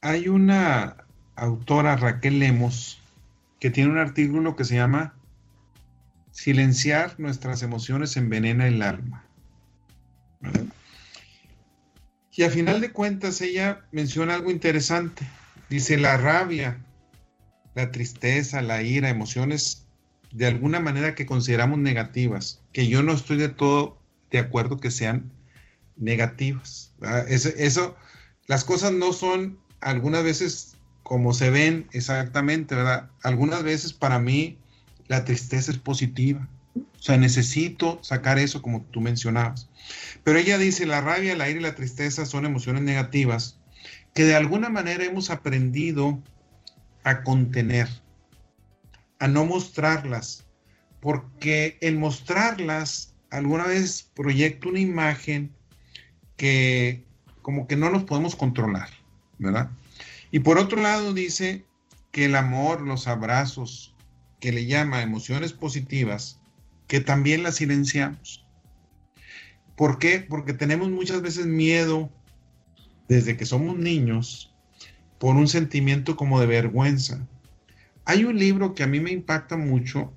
hay 0.00 0.28
una 0.28 0.96
autora, 1.36 1.96
Raquel 1.96 2.38
Lemos, 2.38 2.98
que 3.58 3.70
tiene 3.70 3.90
un 3.90 3.98
artículo 3.98 4.56
que 4.56 4.64
se 4.64 4.74
llama 4.74 5.14
Silenciar 6.34 7.14
nuestras 7.18 7.62
emociones 7.62 8.16
envenena 8.16 8.66
el 8.66 8.82
alma. 8.82 9.24
Y 12.32 12.42
a 12.42 12.50
final 12.50 12.80
de 12.80 12.90
cuentas 12.90 13.40
ella 13.40 13.86
menciona 13.92 14.34
algo 14.34 14.50
interesante. 14.50 15.24
Dice, 15.70 15.96
la 15.96 16.16
rabia, 16.16 16.84
la 17.76 17.92
tristeza, 17.92 18.62
la 18.62 18.82
ira, 18.82 19.10
emociones 19.10 19.86
de 20.32 20.46
alguna 20.46 20.80
manera 20.80 21.14
que 21.14 21.24
consideramos 21.24 21.78
negativas, 21.78 22.60
que 22.72 22.88
yo 22.88 23.04
no 23.04 23.12
estoy 23.12 23.36
de 23.36 23.48
todo 23.48 24.02
de 24.32 24.40
acuerdo 24.40 24.80
que 24.80 24.90
sean 24.90 25.30
negativas. 25.96 26.92
Eso, 27.28 27.96
las 28.48 28.64
cosas 28.64 28.90
no 28.90 29.12
son 29.12 29.60
algunas 29.80 30.24
veces 30.24 30.76
como 31.04 31.32
se 31.32 31.50
ven 31.50 31.86
exactamente, 31.92 32.74
¿verdad? 32.74 33.08
Algunas 33.22 33.62
veces 33.62 33.92
para 33.92 34.18
mí 34.18 34.58
la 35.14 35.24
tristeza 35.24 35.70
es 35.70 35.78
positiva. 35.78 36.48
O 36.74 37.02
sea, 37.02 37.16
necesito 37.16 38.00
sacar 38.02 38.38
eso 38.38 38.62
como 38.62 38.82
tú 38.82 39.00
mencionabas. 39.00 39.68
Pero 40.24 40.38
ella 40.38 40.58
dice, 40.58 40.86
la 40.86 41.00
rabia, 41.00 41.36
la 41.36 41.48
ira 41.48 41.60
y 41.60 41.62
la 41.62 41.76
tristeza 41.76 42.26
son 42.26 42.44
emociones 42.44 42.82
negativas 42.82 43.60
que 44.12 44.24
de 44.24 44.34
alguna 44.34 44.70
manera 44.70 45.04
hemos 45.04 45.30
aprendido 45.30 46.20
a 47.04 47.22
contener, 47.22 47.88
a 49.20 49.28
no 49.28 49.44
mostrarlas, 49.44 50.46
porque 51.00 51.78
el 51.80 51.98
mostrarlas 51.98 53.14
alguna 53.30 53.64
vez 53.64 54.10
proyecta 54.14 54.68
una 54.68 54.80
imagen 54.80 55.52
que 56.36 57.04
como 57.42 57.66
que 57.68 57.76
no 57.76 57.90
nos 57.90 58.04
podemos 58.04 58.34
controlar, 58.34 58.88
¿verdad? 59.38 59.70
Y 60.30 60.40
por 60.40 60.58
otro 60.58 60.80
lado 60.80 61.12
dice 61.12 61.64
que 62.10 62.24
el 62.24 62.36
amor, 62.36 62.80
los 62.80 63.06
abrazos, 63.06 63.93
que 64.44 64.52
le 64.52 64.66
llama 64.66 65.00
emociones 65.00 65.54
positivas, 65.54 66.38
que 66.86 67.00
también 67.00 67.42
las 67.42 67.54
silenciamos. 67.54 68.44
¿Por 69.74 69.98
qué? 69.98 70.20
Porque 70.20 70.52
tenemos 70.52 70.90
muchas 70.90 71.22
veces 71.22 71.46
miedo 71.46 72.10
desde 73.08 73.38
que 73.38 73.46
somos 73.46 73.78
niños 73.78 74.52
por 75.18 75.36
un 75.36 75.48
sentimiento 75.48 76.14
como 76.14 76.40
de 76.40 76.46
vergüenza. 76.46 77.26
Hay 78.04 78.24
un 78.24 78.38
libro 78.38 78.74
que 78.74 78.82
a 78.82 78.86
mí 78.86 79.00
me 79.00 79.12
impacta 79.12 79.56
mucho 79.56 80.12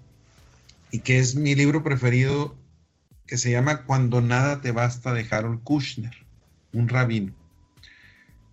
y 0.91 0.99
que 0.99 1.19
es 1.19 1.36
mi 1.36 1.55
libro 1.55 1.82
preferido 1.82 2.53
que 3.28 3.38
se 3.38 3.49
llama 3.49 3.84
Cuando 3.84 4.19
nada 4.19 4.59
te 4.59 4.73
basta 4.73 5.13
de 5.13 5.25
Harold 5.32 5.63
Kushner, 5.63 6.17
un 6.73 6.89
rabino. 6.89 7.32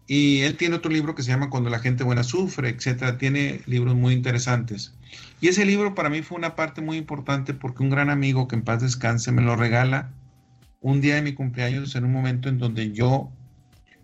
Y 0.07 0.41
él 0.41 0.57
tiene 0.57 0.77
otro 0.77 0.91
libro 0.91 1.15
que 1.15 1.23
se 1.23 1.31
llama 1.31 1.49
Cuando 1.49 1.71
la 1.71 1.79
gente 1.79 2.05
buena 2.05 2.25
sufre, 2.25 2.69
etcétera. 2.69 3.17
Tiene 3.17 3.63
libros 3.67 3.95
muy 3.95 4.13
interesantes. 4.13 4.95
Y 5.41 5.49
ese 5.49 5.65
libro 5.65 5.95
para 5.95 6.11
mí 6.11 6.23
fue 6.23 6.37
una 6.37 6.57
parte 6.57 6.81
muy 6.81 6.97
importante 6.97 7.55
porque 7.55 7.83
un 7.83 7.91
gran 7.91 8.11
amigo 8.11 8.49
que 8.49 8.57
en 8.57 8.63
paz 8.63 8.83
descanse 8.83 9.33
me 9.33 9.43
lo 9.43 9.57
regala 9.57 10.11
un 10.81 11.01
día 11.01 11.15
de 11.15 11.23
mi 11.23 11.33
cumpleaños 11.33 11.97
en 11.97 12.05
un 12.05 12.13
momento 12.13 12.51
en 12.51 12.59
donde 12.59 12.93
yo, 12.93 13.33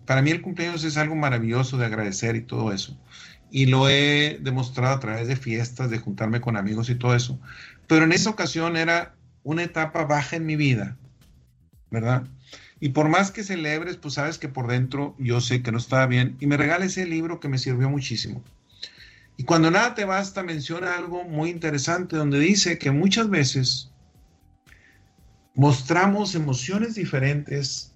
para 0.07 0.23
mí 0.23 0.31
el 0.31 0.41
cumpleaños 0.41 0.83
es 0.85 0.97
algo 0.97 1.15
maravilloso 1.15 1.77
de 1.77 1.85
agradecer 1.85 2.37
y 2.37 2.41
todo 2.41 2.73
eso. 2.73 2.99
Y 3.51 3.67
lo 3.67 3.91
he 3.91 4.39
demostrado 4.41 4.95
a 4.95 5.01
través 5.01 5.29
de 5.29 5.37
fiestas, 5.37 5.91
de 5.91 5.99
juntarme 5.99 6.41
con 6.41 6.57
amigos 6.57 6.89
y 6.89 6.95
todo 6.95 7.15
eso. 7.15 7.39
Pero 7.87 8.05
en 8.05 8.13
esa 8.13 8.31
ocasión 8.31 8.79
era 8.79 9.15
una 9.43 9.63
etapa 9.63 10.05
baja 10.05 10.37
en 10.37 10.47
mi 10.47 10.57
vida, 10.57 10.97
¿verdad? 11.91 12.25
Y 12.81 12.91
por 12.91 13.09
más 13.09 13.31
que 13.31 13.45
celebres, 13.45 13.97
pues 13.97 14.15
sabes 14.15 14.39
que 14.39 14.49
por 14.49 14.67
dentro 14.67 15.15
yo 15.19 15.41
sé 15.41 15.63
que 15.63 15.71
no 15.71 15.79
estaba 15.79 16.07
bien. 16.07 16.37
Y 16.41 16.47
me 16.47 16.57
regala 16.57 16.87
ese 16.87 17.07
libro 17.07 17.39
que 17.39 17.49
me 17.49 17.59
sirvió 17.59 17.91
muchísimo. 17.91 18.43
Y 19.37 19.45
cuando 19.45 19.71
nada 19.71 19.95
te 19.95 20.05
basta, 20.05 20.43
menciona 20.43 20.97
algo 20.97 21.25
muy 21.25 21.51
interesante 21.51 22.17
donde 22.17 22.39
dice 22.39 22.79
que 22.79 22.91
muchas 22.91 23.29
veces 23.29 23.91
mostramos 25.55 26.35
emociones 26.35 26.95
diferentes 26.95 27.95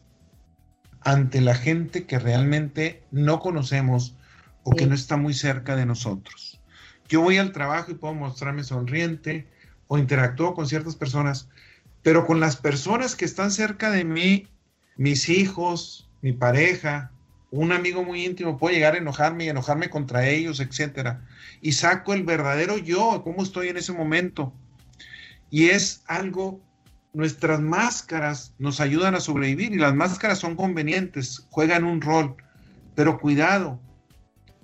ante 1.01 1.41
la 1.41 1.55
gente 1.55 2.05
que 2.05 2.19
realmente 2.19 3.03
no 3.11 3.41
conocemos 3.41 4.17
o 4.63 4.71
que 4.73 4.87
no 4.87 4.95
está 4.95 5.17
muy 5.17 5.35
cerca 5.35 5.77
de 5.77 5.87
nosotros. 5.87 6.61
Yo 7.09 7.21
voy 7.21 7.37
al 7.37 7.53
trabajo 7.53 7.91
y 7.91 7.95
puedo 7.95 8.15
mostrarme 8.15 8.65
sonriente, 8.65 9.47
o 9.87 9.99
interactúo 9.99 10.55
con 10.55 10.67
ciertas 10.67 10.97
personas, 10.97 11.49
pero 12.03 12.27
con 12.27 12.41
las 12.41 12.57
personas 12.57 13.15
que 13.17 13.25
están 13.25 13.51
cerca 13.51 13.91
de 13.91 14.05
mí, 14.05 14.49
mis 14.97 15.29
hijos, 15.29 16.09
mi 16.23 16.33
pareja, 16.33 17.11
un 17.51 17.73
amigo 17.73 18.05
muy 18.05 18.25
íntimo, 18.25 18.59
puedo 18.59 18.75
llegar 18.75 18.95
a 18.95 18.99
enojarme 18.99 19.45
y 19.45 19.49
enojarme 19.49 19.91
contra 19.91 20.27
ellos, 20.27 20.61
etcétera. 20.61 21.25
Y 21.61 21.73
saco 21.73 22.15
el 22.15 22.25
verdadero 22.25 22.79
yo, 22.79 23.23
cómo 23.23 23.43
estoy 23.43 23.69
en 23.69 23.77
ese 23.77 23.93
momento. 23.93 24.53
Y 25.51 25.69
es 25.69 26.03
algo, 26.07 26.61
nuestras 27.13 27.61
máscaras 27.61 28.55
nos 28.59 28.81
ayudan 28.81 29.15
a 29.15 29.21
sobrevivir 29.21 29.73
y 29.73 29.79
las 29.79 29.95
máscaras 29.95 30.39
son 30.39 30.57
convenientes, 30.57 31.47
juegan 31.51 31.85
un 31.85 32.01
rol. 32.01 32.37
Pero 32.95 33.21
cuidado, 33.21 33.81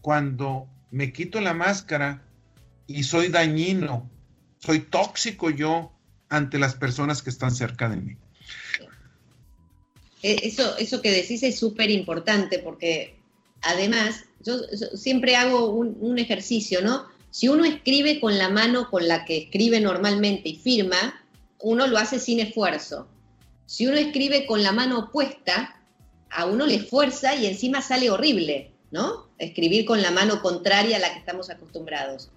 cuando 0.01 0.67
me 0.91 1.13
quito 1.13 1.41
la 1.41 1.55
máscara 1.55 2.23
y 2.87 3.05
soy 3.05 3.29
dañino 3.29 4.11
soy 4.61 4.81
tóxico 4.81 5.51
yo 5.51 5.93
ante 6.29 6.59
las 6.59 6.75
personas 6.75 7.23
que 7.23 7.31
están 7.31 7.51
cerca 7.51 7.89
de 7.89 7.97
mí. 7.97 8.17
E, 10.23 10.47
eso, 10.47 10.77
eso 10.79 11.01
que 11.01 11.11
decís 11.11 11.43
es 11.43 11.59
súper 11.59 11.91
importante 11.91 12.59
porque 12.59 13.17
además 13.63 14.25
yo, 14.45 14.59
siempre 14.95 15.37
hago 15.37 15.71
un, 15.71 16.19
ejercicio, 16.19 16.81
¿no? 16.83 17.07
Si 17.31 17.49
uno 17.49 17.65
escribe 17.65 18.21
con 18.21 18.39
la 18.39 18.49
mano 18.49 18.91
con 18.91 19.07
la 19.07 19.25
que 19.25 19.37
escribe 19.37 19.81
normalmente 19.81 20.49
y 20.49 20.57
firma, 20.57 21.25
uno 21.61 21.87
lo 21.87 21.99
hace 21.99 22.19
sin 22.19 22.41
esfuerzo. 22.41 23.07
Si 23.67 23.87
uno 23.87 23.97
escribe 23.97 24.47
con 24.47 24.63
la 24.63 24.73
mano 24.73 24.99
opuesta, 24.99 25.81
a 26.31 26.47
uno 26.47 26.67
le 26.67 26.77
esfuerza 26.77 27.35
y 27.37 27.47
encima 27.47 27.83
sale 27.83 28.11
horrible, 28.11 28.73
¿no? 28.91 29.31
Escribir 29.39 29.85
con 29.85 30.03
la 30.03 30.11
mano 30.11 30.43
contraria 30.43 30.97
a 30.97 31.01
la 31.01 31.13
que 31.13 31.19
estamos 31.21 31.51
acostumbrados 31.51 32.31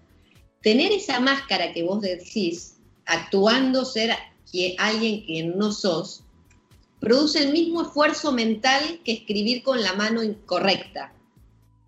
tener 0.64 0.94
esa 0.94 1.20
máscara 1.20 1.74
que 1.74 1.84
vos 1.84 2.02
decís, 2.02 2.78
actuando 3.06 3.86
ser 3.86 4.12
alguien 4.80 5.26
que 5.26 5.44
no 5.44 5.72
sos, 5.72 6.23
produce 7.04 7.40
el 7.40 7.52
mismo 7.52 7.82
esfuerzo 7.82 8.32
mental 8.32 9.02
que 9.04 9.12
escribir 9.12 9.62
con 9.62 9.84
la 9.84 9.94
mano 9.94 10.24
incorrecta, 10.24 11.12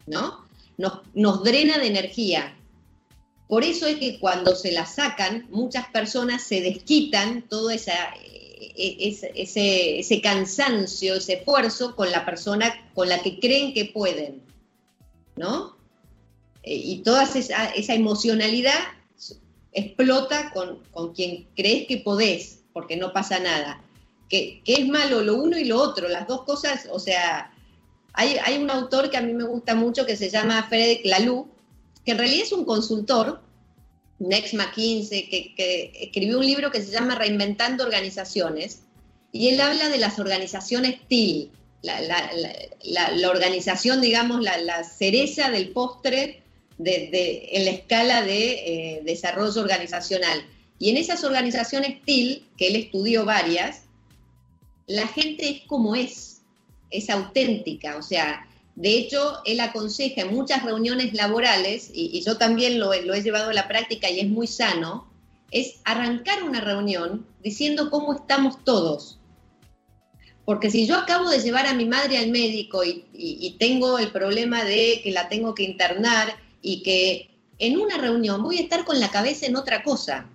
¿no? 0.06 0.46
Nos, 0.78 1.00
nos 1.14 1.42
drena 1.44 1.78
de 1.78 1.88
energía. 1.88 2.54
Por 3.48 3.64
eso 3.64 3.88
es 3.88 3.96
que 3.96 4.20
cuando 4.20 4.56
se 4.56 4.74
la 4.74 4.86
sacan, 4.86 5.48
muchas 5.50 5.88
personas 5.88 6.44
se 6.44 6.60
desquitan 6.60 7.44
todo 7.48 7.70
esa, 7.70 7.94
e, 8.76 8.98
e, 9.08 9.18
ese, 9.36 10.00
ese 10.00 10.22
cansancio, 10.22 11.16
ese 11.16 11.36
esfuerzo 11.36 11.96
con 11.96 12.12
la 12.12 12.26
persona 12.26 12.74
con 12.94 13.08
la 13.08 13.22
que 13.22 13.40
creen 13.40 13.74
que 13.74 13.86
pueden, 13.86 14.42
¿no? 15.38 15.78
Eh, 16.64 16.76
y 16.76 16.98
toda 17.04 17.24
esa, 17.24 17.94
emocionalidad 17.94 18.80
explota 19.72 20.52
con, 20.52 21.14
quien 21.14 21.48
crees 21.56 21.88
que 21.88 21.98
podés, 22.00 22.64
porque 22.74 22.98
no 22.98 23.14
pasa 23.14 23.40
nada. 23.40 23.82
Que, 24.30 24.62
es 24.66 24.88
malo 24.88 25.22
lo 25.22 25.36
uno 25.36 25.58
y 25.58 25.66
lo 25.66 25.80
otro, 25.80 26.08
las 26.08 26.28
dos 26.28 26.44
cosas, 26.44 26.88
o 26.92 27.00
sea, 27.00 27.52
hay, 28.14 28.58
un 28.58 28.70
autor 28.70 29.10
que 29.10 29.18
a 29.18 29.22
mí 29.22 29.34
me 29.34 29.44
gusta 29.44 29.76
mucho 29.76 30.06
que 30.06 30.16
se 30.16 30.30
llama 30.30 30.68
Frederick 30.68 31.06
Laloux, 31.06 31.48
que 32.06 32.12
en 32.12 32.18
realidad 32.18 32.44
es 32.44 32.52
un 32.52 32.66
consultor, 32.66 33.42
Next 34.20 34.54
McKinsey, 34.54 35.28
que, 35.30 35.54
que 35.56 35.92
escribió 36.02 36.40
un 36.40 36.46
libro 36.46 36.72
que 36.72 36.82
se 36.82 36.92
llama 36.92 37.16
Reinventando 37.16 37.84
Organizaciones, 37.84 38.82
y 39.32 39.50
él 39.50 39.60
habla 39.60 39.90
de 39.90 39.98
las 39.98 40.18
organizaciones 40.18 41.00
TIL, 41.08 41.52
la, 42.84 43.30
organización, 43.30 44.02
digamos, 44.02 44.42
la, 44.42 44.84
cereza 44.84 45.50
del 45.50 45.70
postre 45.70 46.42
en 46.80 47.66
la 47.66 47.72
escala 47.72 48.22
de 48.22 48.52
eh, 48.54 49.02
desarrollo 49.04 49.62
organizacional. 49.62 50.46
Y 50.80 50.90
en 50.90 50.98
esas 50.98 51.24
organizaciones 51.24 52.02
TIL, 52.04 52.46
que 52.58 52.68
él 52.68 52.76
estudió 52.76 53.26
varias, 53.26 53.84
la 54.88 55.08
gente 55.08 55.50
es 55.50 55.62
como 55.68 55.96
es, 55.96 56.42
es 56.90 57.10
auténtica, 57.10 57.98
o 57.98 58.02
sea, 58.02 58.48
de 58.76 58.98
hecho, 58.98 59.40
él 59.46 59.62
aconseja 59.62 60.22
en 60.22 60.34
muchas 60.36 60.64
reuniones 60.64 61.14
laborales, 61.14 61.90
y, 61.94 62.22
yo 62.22 62.38
también 62.38 62.80
lo, 62.80 62.94
lo 63.02 63.14
he 63.14 63.24
llevado 63.24 63.50
a 63.50 63.54
la 63.54 63.68
práctica 63.68 64.10
y 64.10 64.20
es 64.20 64.28
muy 64.28 64.48
sano, 64.48 65.10
es 65.52 65.80
arrancar 65.86 66.44
una 66.44 66.60
reunión 66.60 67.26
diciendo 67.42 67.90
cómo 67.90 68.14
estamos 68.14 68.64
todos. 68.66 69.20
Porque 70.44 70.70
si 70.70 70.86
yo 70.86 70.98
acabo 70.98 71.30
de 71.30 71.40
llevar 71.40 71.66
a 71.66 71.74
mi 71.74 71.86
madre 71.86 72.18
al 72.18 72.30
médico 72.30 72.84
y, 72.84 73.56
tengo 73.58 73.98
el 73.98 74.12
problema 74.12 74.64
de 74.64 75.00
que 75.04 75.12
la 75.12 75.30
tengo 75.30 75.56
que 75.56 75.64
internar 75.64 76.36
y 76.62 76.84
que 76.84 77.32
en 77.58 77.80
una 77.80 77.98
reunión 77.98 78.44
voy 78.44 78.58
a 78.58 78.62
estar 78.62 78.84
con 78.84 79.00
la 79.00 79.10
cabeza 79.10 79.46
en 79.46 79.56
otra 79.56 79.82
cosa. 79.82 80.30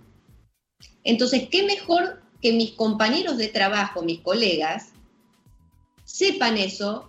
Entonces, 1.05 1.48
¿qué 1.51 1.64
mejor 1.64 2.22
que 2.41 2.53
mis 2.53 2.72
compañeros 2.72 3.38
de 3.38 3.49
trabajo, 3.49 4.03
mis 4.03 4.20
colegas, 4.20 4.91
sepan 6.05 6.57
eso 6.57 7.09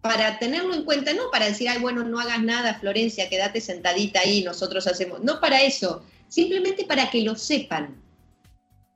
para 0.00 0.38
tenerlo 0.38 0.74
en 0.74 0.84
cuenta, 0.84 1.12
no 1.14 1.30
para 1.30 1.46
decir, 1.46 1.68
ay, 1.68 1.78
bueno, 1.78 2.04
no 2.04 2.18
hagas 2.18 2.42
nada, 2.42 2.74
Florencia, 2.74 3.28
quédate 3.28 3.60
sentadita 3.60 4.20
ahí, 4.20 4.42
nosotros 4.42 4.86
hacemos, 4.86 5.20
no 5.20 5.40
para 5.40 5.62
eso, 5.62 6.02
simplemente 6.28 6.84
para 6.84 7.10
que 7.10 7.22
lo 7.22 7.36
sepan 7.36 8.02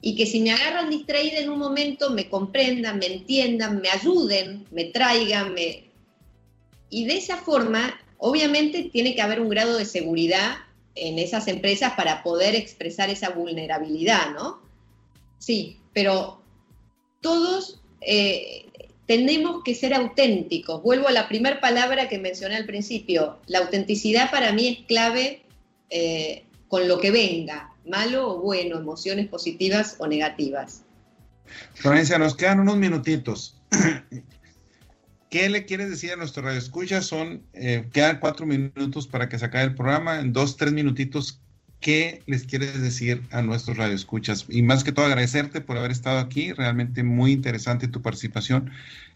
y 0.01 0.15
que 0.15 0.27
si 0.27 0.41
me 0.41 0.53
agarran 0.53 0.91
distraída 0.91 1.39
en 1.39 1.51
un 1.51 1.59
momento 1.59 2.11
me 2.11 2.29
comprendan, 2.29 2.99
me 2.99 3.07
entiendan, 3.07 3.81
me 3.81 3.89
ayuden, 3.89 4.67
me 4.71 4.85
traigan, 4.85 5.55
me... 5.55 5.91
Y 6.91 7.07
de 7.07 7.17
esa 7.17 7.39
forma, 7.39 7.99
obviamente 8.19 8.85
tiene 8.93 9.15
que 9.15 9.23
haber 9.23 9.41
un 9.41 9.49
grado 9.49 9.77
de 9.77 9.85
seguridad 9.85 10.57
en 10.95 11.19
esas 11.19 11.49
empresas 11.49 11.95
para 11.95 12.23
poder 12.23 12.55
expresar 12.55 13.11
esa 13.11 13.31
vulnerabilidad, 13.31 14.33
¿no? 14.33 14.66
Sí, 15.39 15.81
pero 15.93 16.43
todos 17.21 17.81
eh, 18.01 18.67
tenemos 19.07 19.63
que 19.65 19.75
ser 19.75 19.95
auténticos. 19.95 20.83
Vuelvo 20.83 21.09
a 21.09 21.13
la 21.13 21.29
primera 21.29 21.61
palabra 21.61 22.09
que 22.09 22.19
mencioné 22.19 22.57
al 22.57 22.67
principio. 22.67 23.39
La 23.47 23.61
autenticidad 23.61 24.31
para 24.31 24.53
mí 24.53 24.69
es 24.69 24.87
clave 24.87 25.43
eh, 25.91 26.45
con 26.69 26.89
lo 26.89 26.99
que 26.99 27.11
venga, 27.11 27.73
malo 27.87 28.29
o 28.31 28.41
bueno, 28.41 28.79
emociones 28.79 29.29
positivas 29.29 29.97
o 29.99 30.07
negativas. 30.07 30.83
Florencia, 31.75 32.19
nos 32.19 32.35
quedan 32.35 32.61
unos 32.61 32.77
minutitos. 32.77 33.57
¿Qué 35.31 35.49
le 35.49 35.67
quieres 35.67 35.91
decir 35.91 36.13
a 36.13 36.17
nuestro 36.17 36.43
radio 36.43 36.59
escucha? 36.59 37.03
Son, 37.03 37.43
eh, 37.53 37.89
quedan 37.93 38.21
cuatro 38.21 38.47
minutos 38.47 39.07
para 39.07 39.29
que 39.29 39.39
se 39.39 39.45
acabe 39.45 39.65
el 39.65 39.75
programa. 39.75 40.21
En 40.21 40.33
dos, 40.33 40.57
tres 40.57 40.73
minutitos, 40.73 41.41
¿qué 41.87 42.21
les 42.27 42.43
quieres 42.43 42.83
decir 42.83 43.23
a 43.31 43.43
nuestros 43.43 43.77
radioescuchas? 43.77 44.47
Y 44.49 44.63
más 44.63 44.83
que 44.83 44.91
todo 44.91 45.07
agradecerte 45.07 45.61
por 45.61 45.79
haber 45.79 45.93
estado 45.93 46.19
aquí, 46.19 46.53
realmente 46.53 47.05
muy 47.05 47.31
interesante 47.31 47.87
tu 47.87 48.03
participación. 48.03 48.73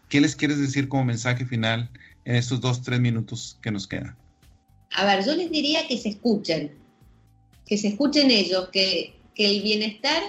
¿Qué 0.08 0.20
les 0.20 0.36
quieres 0.36 0.60
decir 0.60 0.88
como 0.88 1.04
mensaje 1.04 1.44
final 1.44 1.90
en 2.24 2.36
estos 2.36 2.60
dos, 2.60 2.82
tres 2.82 3.00
minutos 3.00 3.58
que 3.60 3.72
nos 3.72 3.88
quedan? 3.88 4.16
A 4.92 5.04
ver, 5.04 5.26
yo 5.26 5.34
les 5.34 5.50
diría 5.50 5.88
que 5.88 5.98
se 5.98 6.10
escuchen, 6.10 6.70
que 7.66 7.76
se 7.76 7.88
escuchen 7.88 8.30
ellos, 8.30 8.68
que, 8.68 9.16
el 9.34 9.62
bienestar 9.62 10.22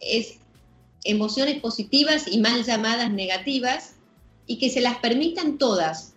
es 0.00 0.34
emociones 1.02 1.60
positivas 1.60 2.28
y 2.30 2.38
mal 2.38 2.62
llamadas 2.62 3.10
negativas 3.10 3.94
y 4.46 4.58
que 4.58 4.70
se 4.70 4.80
las 4.80 4.98
permitan 4.98 5.58
todas 5.58 6.14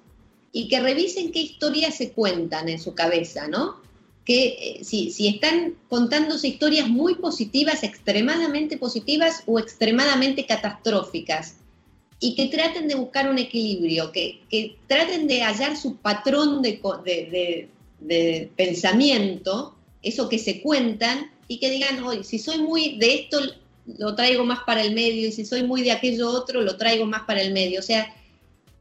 y 0.52 0.68
que 0.68 0.82
revisen 0.82 1.32
qué 1.32 1.40
historias 1.40 1.96
se 1.96 2.12
cuentan 2.12 2.70
en 2.70 2.80
su 2.80 2.94
cabeza, 2.94 3.48
¿no? 3.48 3.82
Que 4.26 4.48
eh, 4.48 4.84
si, 4.84 5.12
si, 5.12 5.28
están 5.28 5.76
contándose 5.90 6.48
historias 6.48 6.88
muy 6.88 7.16
positivas, 7.16 7.84
extremadamente 7.84 8.78
positivas 8.78 9.44
o 9.46 9.60
extremadamente 9.60 10.46
catastróficas, 10.46 11.56
y 12.20 12.36
que 12.36 12.48
traten 12.48 12.88
de 12.88 12.96
buscar 12.96 13.30
un 13.30 13.40
equilibrio, 13.40 14.12
que, 14.12 14.42
que 14.50 14.78
traten 14.88 15.28
de 15.28 15.42
hallar 15.42 15.76
su 15.76 15.98
patrón 15.98 16.62
de, 16.62 16.80
de, 17.04 17.70
de 18.00 18.52
pensamiento 18.56 19.76
eso 20.02 20.30
que 20.30 20.40
se 20.40 20.62
cuentan 20.62 21.32
y 21.48 21.60
que 21.60 21.70
digan, 21.70 22.04
hoy, 22.04 22.24
si 22.24 22.40
soy 22.40 22.60
muy 22.60 22.98
de 22.98 23.14
esto, 23.16 23.40
lo 23.98 24.16
traigo 24.16 24.46
más 24.46 24.60
para 24.66 24.82
el 24.82 24.94
medio 24.94 25.28
y 25.28 25.32
si 25.32 25.46
soy 25.46 25.64
muy 25.64 25.82
de 25.84 25.92
aquello 25.92 26.30
otro, 26.30 26.62
lo 26.62 26.78
traigo 26.78 27.06
más 27.06 27.24
para 27.24 27.42
el 27.42 27.54
medio. 27.54 27.80
O 27.80 27.84
sea, 27.84 28.14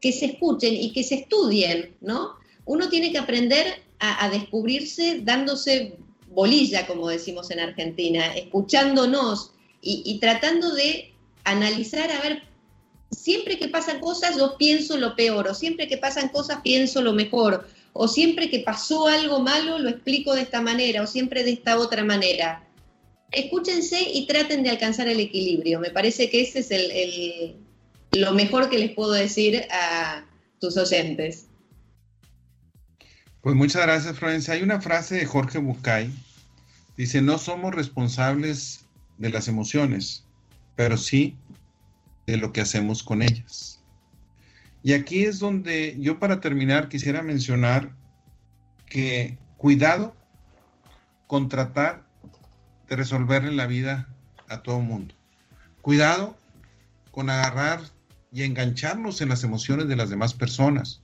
que 0.01 0.13
se 0.13 0.27
escuchen 0.27 0.75
y 0.75 0.93
que 0.93 1.03
se 1.03 1.17
estudien, 1.17 1.95
¿no? 2.01 2.37
Uno 2.65 2.89
tiene 2.89 3.11
que 3.13 3.19
aprender 3.19 3.83
a, 4.01 4.29
descubrirse 4.31 5.21
dándose 5.23 5.97
bolilla, 6.29 6.87
como 6.87 7.09
decimos 7.09 7.51
en 7.51 7.61
Argentina, 7.61 8.35
escuchándonos 8.35 9.53
y, 9.83 10.19
tratando 10.21 10.75
de 10.75 11.13
analizar, 11.45 12.11
a 12.11 12.21
ver, 12.21 12.43
siempre 13.11 13.59
que 13.59 13.69
pasan 13.69 14.01
cosas 14.01 14.37
yo 14.37 14.57
pienso 14.57 14.97
lo 14.97 15.17
peor, 15.17 15.49
o 15.49 15.55
siempre 15.55 15.89
que 15.89 15.99
pasan 15.99 16.29
cosas 16.29 16.61
pienso 16.63 17.03
lo 17.03 17.13
mejor, 17.13 17.67
o 17.93 18.09
siempre 18.09 18.51
que 18.51 18.61
pasó 18.61 19.07
algo 19.07 19.41
malo 19.41 19.79
lo 19.79 19.91
explico 19.91 20.35
de 20.35 20.43
esta 20.43 20.61
manera 20.61 21.03
o 21.03 21.07
siempre 21.07 21.43
de 21.43 21.53
esta 21.53 21.79
otra 21.79 22.05
manera. 22.05 22.67
Escúchense 23.33 24.01
y 24.01 24.27
traten 24.27 24.63
de 24.63 24.71
alcanzar 24.71 25.09
el 25.09 25.21
equilibrio. 25.21 25.81
Me 25.81 25.91
parece 25.91 26.31
que 26.31 26.41
ese 26.41 26.61
es 26.61 26.71
el, 26.71 27.57
lo 28.13 28.33
mejor 28.33 28.71
que 28.71 28.79
les 28.79 28.93
puedo 28.93 29.13
decir 29.13 29.65
a 29.71 30.25
tus 30.61 30.77
oyentes. 30.77 31.47
Pues 33.43 33.57
muchas 33.57 33.83
gracias, 33.83 34.19
Florencia. 34.19 34.55
Hay 34.55 34.63
una 34.63 34.83
frase 34.83 35.17
de 35.17 35.25
Jorge 35.25 35.59
Bucay. 35.59 36.13
Dice, 36.97 37.23
no 37.23 37.39
somos 37.39 37.75
responsables 37.75 38.85
de 39.17 39.31
las 39.31 39.49
emociones, 39.49 40.25
pero 40.77 40.99
sí 40.99 41.39
de 42.27 42.37
lo 42.37 42.53
que 42.53 42.61
hacemos 42.61 43.03
con 43.03 43.23
ellas. 43.23 43.81
Y 44.83 44.93
aquí 44.93 45.25
es 45.25 45.39
donde 45.39 45.97
yo 45.99 46.19
para 46.19 46.41
terminar 46.41 46.89
quisiera 46.89 47.23
mencionar 47.23 47.95
que 48.87 49.39
cuidado 49.57 50.15
con 51.27 51.49
tratar 51.49 52.05
de 52.89 52.97
resolverle 52.97 53.53
la 53.53 53.67
vida 53.67 54.09
a 54.49 54.63
todo 54.63 54.81
mundo. 54.81 55.15
Cuidado 55.81 56.37
con 57.11 57.31
agarrar 57.31 57.81
y 58.33 58.43
engancharnos 58.43 59.23
en 59.23 59.31
las 59.31 59.45
emociones 59.45 59.89
de 59.89 59.97
las 59.97 60.11
demás 60.11 60.35
personas. 60.35 61.00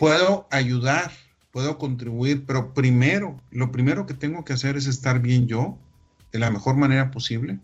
Puedo 0.00 0.48
ayudar, 0.50 1.12
puedo 1.50 1.76
contribuir, 1.76 2.46
pero 2.46 2.72
primero, 2.72 3.36
lo 3.50 3.70
primero 3.70 4.06
que 4.06 4.14
tengo 4.14 4.46
que 4.46 4.54
hacer 4.54 4.78
es 4.78 4.86
estar 4.86 5.20
bien 5.20 5.46
yo, 5.46 5.76
de 6.32 6.38
la 6.38 6.50
mejor 6.50 6.74
manera 6.74 7.10
posible. 7.10 7.60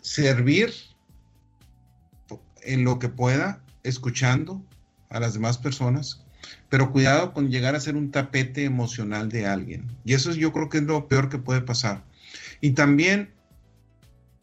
Servir 0.00 0.72
en 2.62 2.84
lo 2.84 2.98
que 2.98 3.10
pueda, 3.10 3.62
escuchando 3.82 4.64
a 5.10 5.20
las 5.20 5.34
demás 5.34 5.58
personas, 5.58 6.24
pero 6.70 6.90
cuidado 6.90 7.34
con 7.34 7.50
llegar 7.50 7.74
a 7.74 7.80
ser 7.80 7.94
un 7.94 8.10
tapete 8.10 8.64
emocional 8.64 9.28
de 9.28 9.46
alguien. 9.46 9.94
Y 10.06 10.14
eso 10.14 10.32
yo 10.32 10.54
creo 10.54 10.70
que 10.70 10.78
es 10.78 10.84
lo 10.84 11.06
peor 11.06 11.28
que 11.28 11.36
puede 11.36 11.60
pasar. 11.60 12.02
Y 12.62 12.70
también, 12.70 13.34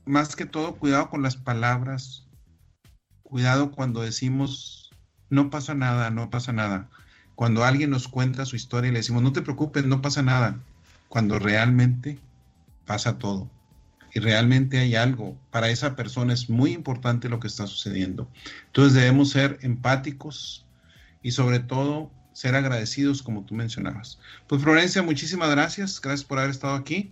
más 0.05 0.35
que 0.35 0.45
todo, 0.45 0.75
cuidado 0.75 1.09
con 1.09 1.23
las 1.23 1.37
palabras. 1.37 2.27
Cuidado 3.23 3.71
cuando 3.71 4.03
decimos, 4.03 4.80
no 5.31 5.49
pasa 5.49 5.73
nada, 5.73 6.11
no 6.11 6.29
pasa 6.29 6.53
nada. 6.53 6.87
Cuando 7.35 7.63
alguien 7.63 7.89
nos 7.89 8.07
cuenta 8.07 8.45
su 8.45 8.55
historia 8.55 8.89
y 8.89 8.91
le 8.91 8.99
decimos, 8.99 9.23
no 9.23 9.33
te 9.33 9.41
preocupes, 9.41 9.85
no 9.85 10.01
pasa 10.01 10.21
nada. 10.21 10.59
Cuando 11.09 11.39
realmente 11.39 12.19
pasa 12.85 13.17
todo 13.17 13.49
y 14.13 14.19
realmente 14.19 14.77
hay 14.77 14.95
algo, 14.95 15.37
para 15.49 15.69
esa 15.69 15.95
persona 15.95 16.33
es 16.33 16.49
muy 16.49 16.71
importante 16.71 17.29
lo 17.29 17.39
que 17.39 17.47
está 17.47 17.65
sucediendo. 17.65 18.27
Entonces 18.67 18.93
debemos 18.93 19.29
ser 19.29 19.57
empáticos 19.61 20.65
y 21.23 21.31
sobre 21.31 21.59
todo 21.59 22.11
ser 22.33 22.55
agradecidos 22.55 23.23
como 23.23 23.43
tú 23.45 23.55
mencionabas. 23.55 24.19
Pues 24.47 24.61
Florencia, 24.61 25.01
muchísimas 25.01 25.49
gracias, 25.49 26.01
gracias 26.01 26.25
por 26.25 26.39
haber 26.39 26.51
estado 26.51 26.75
aquí. 26.75 27.11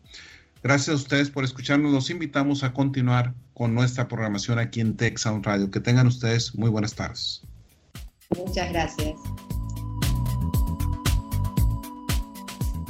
Gracias 0.61 0.89
a 0.89 0.95
ustedes 0.95 1.30
por 1.30 1.45
escucharnos. 1.45 1.93
Los 1.93 2.09
invitamos 2.09 2.63
a 2.63 2.74
continuar 2.74 3.34
con 3.53 3.74
nuestra 3.74 4.09
programación 4.09 4.59
aquí 4.59 4.82
en 4.82 4.97
Tech 4.97 5.17
Sound 5.17 5.45
Radio. 5.45 5.72
Que 5.72 5.80
tengan 5.80 6.07
ustedes 6.07 6.55
muy 6.55 6.70
buenas 6.70 6.95
tardes. 6.95 7.43
Muchas 8.38 8.71
gracias. 8.71 9.19